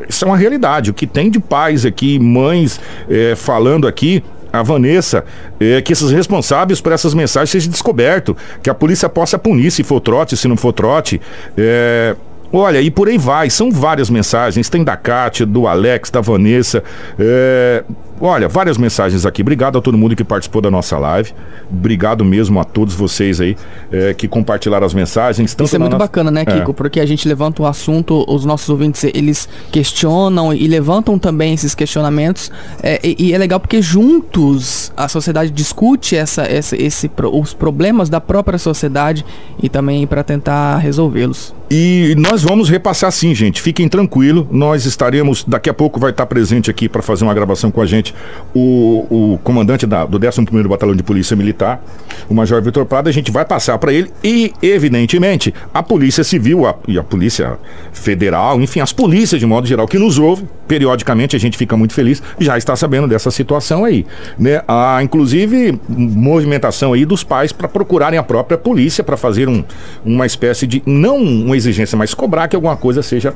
Isso 0.08 0.26
é 0.26 0.28
uma 0.28 0.38
realidade. 0.38 0.90
O 0.90 0.94
que 0.94 1.06
tem 1.06 1.30
de 1.30 1.40
pais 1.40 1.86
aqui, 1.86 2.18
mães 2.20 2.80
é, 3.10 3.36
falando 3.36 3.88
aqui, 3.88 4.24
a 4.52 4.62
Vanessa, 4.62 5.24
é, 5.60 5.82
que 5.82 5.94
esses 5.94 6.12
responsáveis 6.12 6.82
por 6.82 6.92
essas 6.92 7.14
mensagens 7.14 7.50
sejam 7.50 7.72
descobertos, 7.72 8.36
que 8.62 8.70
a 8.70 8.74
polícia 8.74 9.08
possa 9.08 9.40
punir 9.40 9.72
se 9.72 9.84
for 9.84 10.02
trote, 10.02 10.36
se 10.36 10.48
não 10.48 10.58
for 10.58 10.74
trote. 10.74 11.22
É, 11.58 12.16
Olha, 12.54 12.82
e 12.82 12.92
por 12.92 13.08
aí 13.08 13.18
vai, 13.18 13.50
são 13.50 13.72
várias 13.72 14.10
mensagens. 14.10 14.70
Tem 14.70 14.84
da 14.84 14.98
Kátia, 14.98 15.46
do 15.46 15.68
Alex, 15.68 16.10
da 16.10 16.22
Vanessa. 16.22 16.84
É... 17.18 17.84
Olha, 18.22 18.48
várias 18.48 18.78
mensagens 18.78 19.26
aqui. 19.26 19.42
Obrigado 19.42 19.80
a 19.80 19.82
todo 19.82 19.98
mundo 19.98 20.16
que 20.16 20.24
participou 20.24 20.62
da 20.62 20.70
nossa 20.70 20.96
live. 21.00 21.34
Obrigado 21.72 22.24
mesmo 22.24 22.60
a 22.60 22.64
todos 22.64 22.94
vocês 22.94 23.42
aí 23.42 23.58
é, 23.92 24.14
que 24.14 24.28
compartilharam 24.28 24.86
as 24.86 24.94
mensagens. 24.94 25.56
Isso 25.60 25.76
é 25.76 25.80
muito 25.80 25.94
nossa... 25.94 26.06
bacana, 26.06 26.30
né, 26.30 26.46
Kiko? 26.46 26.70
É. 26.70 26.74
Porque 26.74 27.00
a 27.00 27.06
gente 27.06 27.28
levanta 27.28 27.64
o 27.64 27.66
assunto, 27.66 28.24
os 28.28 28.46
nossos 28.46 28.70
ouvintes, 28.70 29.04
eles 29.06 29.50
questionam 29.72 30.54
e 30.54 30.68
levantam 30.68 31.18
também 31.18 31.56
esses 31.56 31.74
questionamentos. 31.74 32.52
É, 32.84 33.00
e, 33.04 33.16
e, 33.18 33.34
é 33.34 33.38
legal 33.40 33.60
porque 33.60 33.82
juntos 33.82 34.94
a 34.96 35.08
sociedade 35.08 35.50
discute 35.50 36.16
essa, 36.16 36.44
essa, 36.44 36.80
esse, 36.80 37.10
os 37.34 37.56
problemas 37.56 38.08
da 38.08 38.22
própria 38.22 38.60
sociedade 38.60 39.26
e 39.62 39.68
também 39.68 40.06
para 40.06 40.24
tentar 40.24 40.78
resolvê-los. 40.78 41.56
E 41.74 42.16
nós 42.18 42.44
vamos 42.44 42.70
repassar 42.70 43.10
sim, 43.14 43.34
gente. 43.34 43.62
Fiquem 43.62 43.88
tranquilos. 43.88 44.46
Nós 44.52 44.86
estaremos, 44.86 45.44
daqui 45.46 45.70
a 45.70 45.74
pouco 45.74 46.02
vai 46.02 46.12
estar 46.12 46.26
presente 46.26 46.70
aqui 46.70 46.90
para 46.90 47.02
fazer 47.02 47.24
uma 47.24 47.34
gravação 47.34 47.72
com 47.72 47.80
a 47.80 47.86
gente 47.86 48.11
o, 48.54 49.34
o 49.34 49.40
comandante 49.44 49.86
da, 49.86 50.06
do 50.06 50.20
11º 50.20 50.68
Batalhão 50.68 50.96
de 50.96 51.04
Polícia 51.04 51.36
Militar, 51.36 51.84
o 52.30 52.34
Major 52.34 52.62
Vitor 52.62 52.86
Prado. 52.86 53.10
A 53.10 53.12
gente 53.12 53.32
vai 53.32 53.46
passar 53.46 53.78
para 53.78 53.94
ele 53.94 54.12
e, 54.24 54.54
evidentemente, 54.62 55.54
a 55.74 55.82
Polícia 55.82 56.24
Civil 56.24 56.66
a, 56.66 56.76
e 56.88 56.98
a 56.98 57.04
Polícia 57.04 57.58
Federal, 57.94 58.62
enfim, 58.62 58.80
as 58.80 58.94
polícias 58.94 59.40
de 59.40 59.46
modo 59.46 59.68
geral 59.68 59.88
que 59.88 59.98
nos 59.98 60.20
ouvem, 60.20 60.48
periodicamente 60.68 61.36
a 61.36 61.40
gente 61.40 61.58
fica 61.58 61.76
muito 61.76 61.94
feliz, 61.94 62.22
já 62.40 62.58
está 62.58 62.76
sabendo 62.76 63.08
dessa 63.08 63.32
situação 63.32 63.84
aí. 63.84 64.06
Né? 64.38 64.62
Há, 64.68 65.02
inclusive, 65.04 65.80
movimentação 65.88 66.94
aí 66.94 67.06
dos 67.06 67.24
pais 67.24 67.52
para 67.52 67.68
procurarem 67.68 68.18
a 68.18 68.24
própria 68.24 68.58
polícia 68.58 69.04
para 69.04 69.18
fazer 69.18 69.50
um, 69.50 69.64
uma 70.06 70.26
espécie 70.26 70.66
de, 70.68 70.82
não 70.86 71.18
um 71.18 71.54
exigência, 71.54 71.98
mas 71.98 72.14
cobrar 72.14 72.48
que 72.48 72.56
alguma 72.56 72.76
coisa 72.78 73.02
seja 73.02 73.34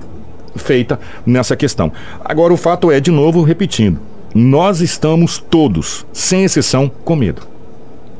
feita 0.55 0.99
nessa 1.25 1.55
questão. 1.55 1.91
Agora, 2.23 2.53
o 2.53 2.57
fato 2.57 2.91
é, 2.91 2.99
de 2.99 3.11
novo, 3.11 3.43
repetindo, 3.43 3.99
nós 4.35 4.81
estamos 4.81 5.37
todos, 5.37 6.05
sem 6.11 6.43
exceção, 6.43 6.91
com 7.05 7.15
medo. 7.15 7.43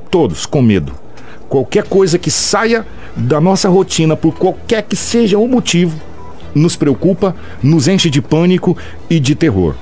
Todos 0.10 0.46
com 0.46 0.62
medo. 0.62 0.94
Qualquer 1.50 1.84
coisa 1.84 2.18
que 2.18 2.32
saia 2.32 2.88
da 3.18 3.42
nossa 3.42 3.68
rotina, 3.68 4.16
por 4.16 4.34
qualquer 4.34 4.84
que 4.84 4.96
seja 4.96 5.38
o 5.38 5.46
motivo, 5.46 6.00
nos 6.56 6.78
preocupa, 6.78 7.36
nos 7.62 7.90
enche 7.90 8.10
de 8.10 8.22
pânico 8.22 8.78
e 9.10 9.20
de 9.20 9.36
terror. 9.36 9.76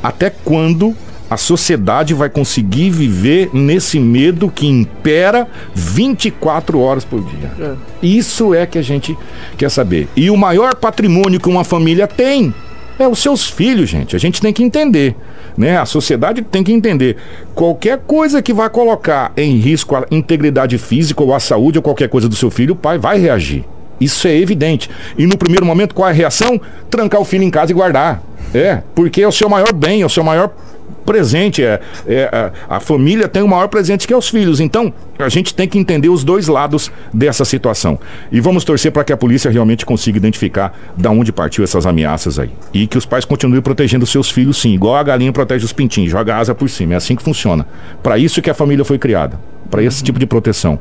Até 0.00 0.30
quando 0.30 0.94
a 1.28 1.36
sociedade 1.36 2.14
vai 2.14 2.30
conseguir 2.30 2.90
viver 2.90 3.50
nesse 3.52 3.98
medo 3.98 4.48
que 4.48 4.68
impera 4.68 5.48
24 5.74 6.78
horas 6.78 7.04
por 7.04 7.20
dia. 7.20 7.50
É. 7.58 7.74
Isso 8.00 8.54
é 8.54 8.64
que 8.64 8.78
a 8.78 8.82
gente 8.82 9.18
quer 9.58 9.70
saber. 9.70 10.08
E 10.14 10.30
o 10.30 10.36
maior 10.36 10.76
patrimônio 10.76 11.40
que 11.40 11.48
uma 11.48 11.64
família 11.64 12.06
tem 12.06 12.54
é 12.96 13.08
os 13.08 13.18
seus 13.18 13.48
filhos, 13.48 13.90
gente. 13.90 14.14
A 14.14 14.18
gente 14.20 14.40
tem 14.40 14.52
que 14.52 14.62
entender. 14.62 15.16
Né? 15.60 15.76
A 15.76 15.84
sociedade 15.84 16.40
tem 16.40 16.64
que 16.64 16.72
entender. 16.72 17.18
Qualquer 17.54 17.98
coisa 17.98 18.40
que 18.40 18.50
vai 18.50 18.70
colocar 18.70 19.30
em 19.36 19.58
risco 19.58 19.94
a 19.94 20.06
integridade 20.10 20.78
física 20.78 21.22
ou 21.22 21.34
a 21.34 21.38
saúde 21.38 21.76
ou 21.76 21.82
qualquer 21.82 22.08
coisa 22.08 22.26
do 22.26 22.34
seu 22.34 22.50
filho, 22.50 22.72
o 22.72 22.76
pai 22.76 22.96
vai 22.96 23.18
reagir. 23.18 23.66
Isso 24.00 24.26
é 24.26 24.34
evidente. 24.34 24.88
E 25.18 25.26
no 25.26 25.36
primeiro 25.36 25.66
momento, 25.66 25.94
qual 25.94 26.08
é 26.08 26.12
a 26.12 26.14
reação? 26.14 26.58
Trancar 26.88 27.20
o 27.20 27.26
filho 27.26 27.44
em 27.44 27.50
casa 27.50 27.72
e 27.72 27.74
guardar. 27.74 28.22
É, 28.54 28.80
porque 28.94 29.20
é 29.20 29.28
o 29.28 29.32
seu 29.32 29.50
maior 29.50 29.70
bem, 29.74 30.00
é 30.00 30.06
o 30.06 30.08
seu 30.08 30.24
maior 30.24 30.50
presente. 31.04 31.62
É, 31.62 31.80
é 32.06 32.52
a, 32.68 32.76
a, 32.76 32.80
família 32.80 33.28
tem 33.28 33.42
o 33.42 33.48
maior 33.48 33.68
presente 33.68 34.06
que 34.06 34.12
é 34.12 34.16
os 34.16 34.28
filhos. 34.28 34.60
Então, 34.60 34.92
a 35.18 35.28
gente 35.28 35.54
tem 35.54 35.68
que 35.68 35.78
entender 35.78 36.08
os 36.08 36.24
dois 36.24 36.48
lados 36.48 36.90
dessa 37.12 37.44
situação. 37.44 37.98
E 38.30 38.40
vamos 38.40 38.64
torcer 38.64 38.92
para 38.92 39.04
que 39.04 39.12
a 39.12 39.16
polícia 39.16 39.50
realmente 39.50 39.84
consiga 39.84 40.18
identificar 40.18 40.78
da 40.96 41.10
onde 41.10 41.32
partiu 41.32 41.64
essas 41.64 41.86
ameaças 41.86 42.38
aí. 42.38 42.50
E 42.72 42.86
que 42.86 42.98
os 42.98 43.06
pais 43.06 43.24
continuem 43.24 43.60
protegendo 43.60 44.06
seus 44.06 44.30
filhos, 44.30 44.60
sim, 44.60 44.72
igual 44.72 44.96
a 44.96 45.02
galinha 45.02 45.32
protege 45.32 45.64
os 45.64 45.72
pintinhos, 45.72 46.10
joga 46.10 46.36
asa 46.36 46.54
por 46.54 46.68
cima. 46.68 46.94
É 46.94 46.96
assim 46.96 47.16
que 47.16 47.22
funciona. 47.22 47.66
Para 48.02 48.18
isso 48.18 48.40
que 48.40 48.50
a 48.50 48.54
família 48.54 48.84
foi 48.84 48.98
criada, 48.98 49.38
para 49.70 49.82
esse 49.82 50.02
tipo 50.02 50.18
de 50.18 50.26
proteção. 50.26 50.78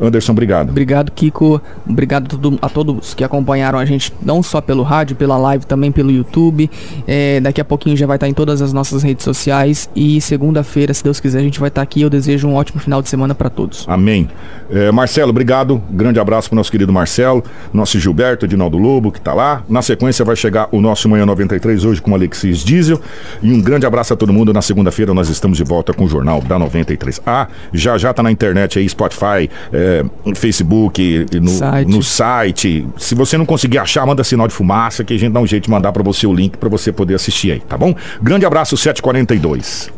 Anderson, 0.00 0.32
obrigado. 0.32 0.70
Obrigado, 0.70 1.12
Kiko. 1.12 1.60
Obrigado 1.88 2.24
a, 2.24 2.28
todo, 2.28 2.58
a, 2.60 2.68
todos 2.68 3.14
que 3.14 3.24
acompanharam 3.24 3.78
a 3.78 3.84
gente, 3.84 4.12
não 4.22 4.42
só 4.42 4.60
pelo 4.60 4.82
rádio, 4.82 5.16
pela 5.16 5.36
live, 5.36 5.66
também 5.66 5.92
pelo 5.92 6.10
YouTube. 6.10 6.70
É, 7.06 7.40
daqui 7.40 7.60
a 7.60 7.64
pouquinho 7.64 7.96
já 7.96 8.06
vai 8.06 8.16
estar 8.16 8.28
em 8.28 8.34
todas 8.34 8.62
as 8.62 8.72
nossas 8.72 9.02
redes 9.02 9.24
sociais. 9.24 9.88
E 9.94 10.20
segunda-feira, 10.20 10.92
se 10.92 11.02
Deus 11.02 11.20
quiser, 11.20 11.38
a 11.38 11.42
gente 11.42 11.60
vai 11.60 11.68
estar 11.68 11.82
aqui. 11.82 12.02
Eu 12.02 12.10
desejo 12.10 12.48
um 12.48 12.54
ótimo 12.54 12.80
final 12.80 13.02
de 13.02 13.08
semana 13.08 13.34
para 13.34 13.50
todos. 13.50 13.84
Amém. 13.88 14.28
É, 14.70 14.90
Marcelo, 14.90 15.30
obrigado. 15.30 15.82
Grande 15.90 16.18
abraço 16.18 16.48
para 16.48 16.54
o 16.54 16.58
nosso 16.58 16.70
querido 16.70 16.92
Marcelo, 16.92 17.44
nosso 17.72 17.98
Gilberto, 17.98 18.44
Edinaldo 18.44 18.78
Lobo, 18.78 19.12
que 19.12 19.18
está 19.18 19.34
lá. 19.34 19.62
Na 19.68 19.82
sequência 19.82 20.24
vai 20.24 20.36
chegar 20.36 20.68
o 20.72 20.80
nosso 20.80 21.08
Manhã 21.08 21.26
93 21.26 21.84
hoje 21.84 22.02
com 22.02 22.10
o 22.10 22.14
Alexis 22.14 22.64
Diesel. 22.64 23.00
E 23.42 23.52
um 23.52 23.60
grande 23.60 23.86
abraço 23.86 24.12
a 24.12 24.16
todo 24.16 24.32
mundo. 24.32 24.52
Na 24.52 24.62
segunda-feira 24.62 25.14
nós 25.14 25.28
estamos 25.28 25.58
de 25.58 25.64
volta 25.64 25.92
com 25.92 26.04
o 26.04 26.08
Jornal 26.08 26.40
da 26.40 26.58
93. 26.58 27.20
Ah, 27.26 27.48
já 27.72 27.98
já 27.98 28.10
está 28.10 28.22
na 28.22 28.30
internet 28.30 28.78
aí, 28.78 28.88
Spotify. 28.88 29.50
É, 29.84 30.02
no 30.24 30.34
Facebook, 30.34 31.26
no 31.42 31.50
site. 31.50 31.90
no 31.90 32.02
site. 32.02 32.88
Se 32.96 33.14
você 33.14 33.36
não 33.36 33.44
conseguir 33.44 33.76
achar, 33.76 34.06
manda 34.06 34.24
sinal 34.24 34.48
de 34.48 34.54
fumaça 34.54 35.04
que 35.04 35.12
a 35.12 35.18
gente 35.18 35.32
dá 35.32 35.40
um 35.40 35.46
jeito 35.46 35.64
de 35.64 35.70
mandar 35.70 35.92
para 35.92 36.02
você 36.02 36.26
o 36.26 36.32
link 36.32 36.56
para 36.56 36.70
você 36.70 36.90
poder 36.90 37.14
assistir 37.16 37.52
aí, 37.52 37.60
tá 37.60 37.76
bom? 37.76 37.94
Grande 38.22 38.46
abraço 38.46 38.78
742. 38.78 39.92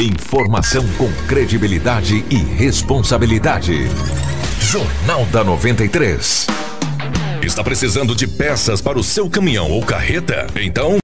Informação 0.00 0.84
com 0.96 1.10
credibilidade 1.26 2.24
e 2.30 2.36
responsabilidade. 2.36 3.88
Jornal 4.60 5.24
da 5.26 5.42
93. 5.42 6.46
Está 7.42 7.64
precisando 7.64 8.14
de 8.14 8.28
peças 8.28 8.80
para 8.80 8.96
o 8.96 9.02
seu 9.02 9.28
caminhão 9.28 9.70
ou 9.70 9.82
carreta? 9.82 10.46
Então 10.56 10.98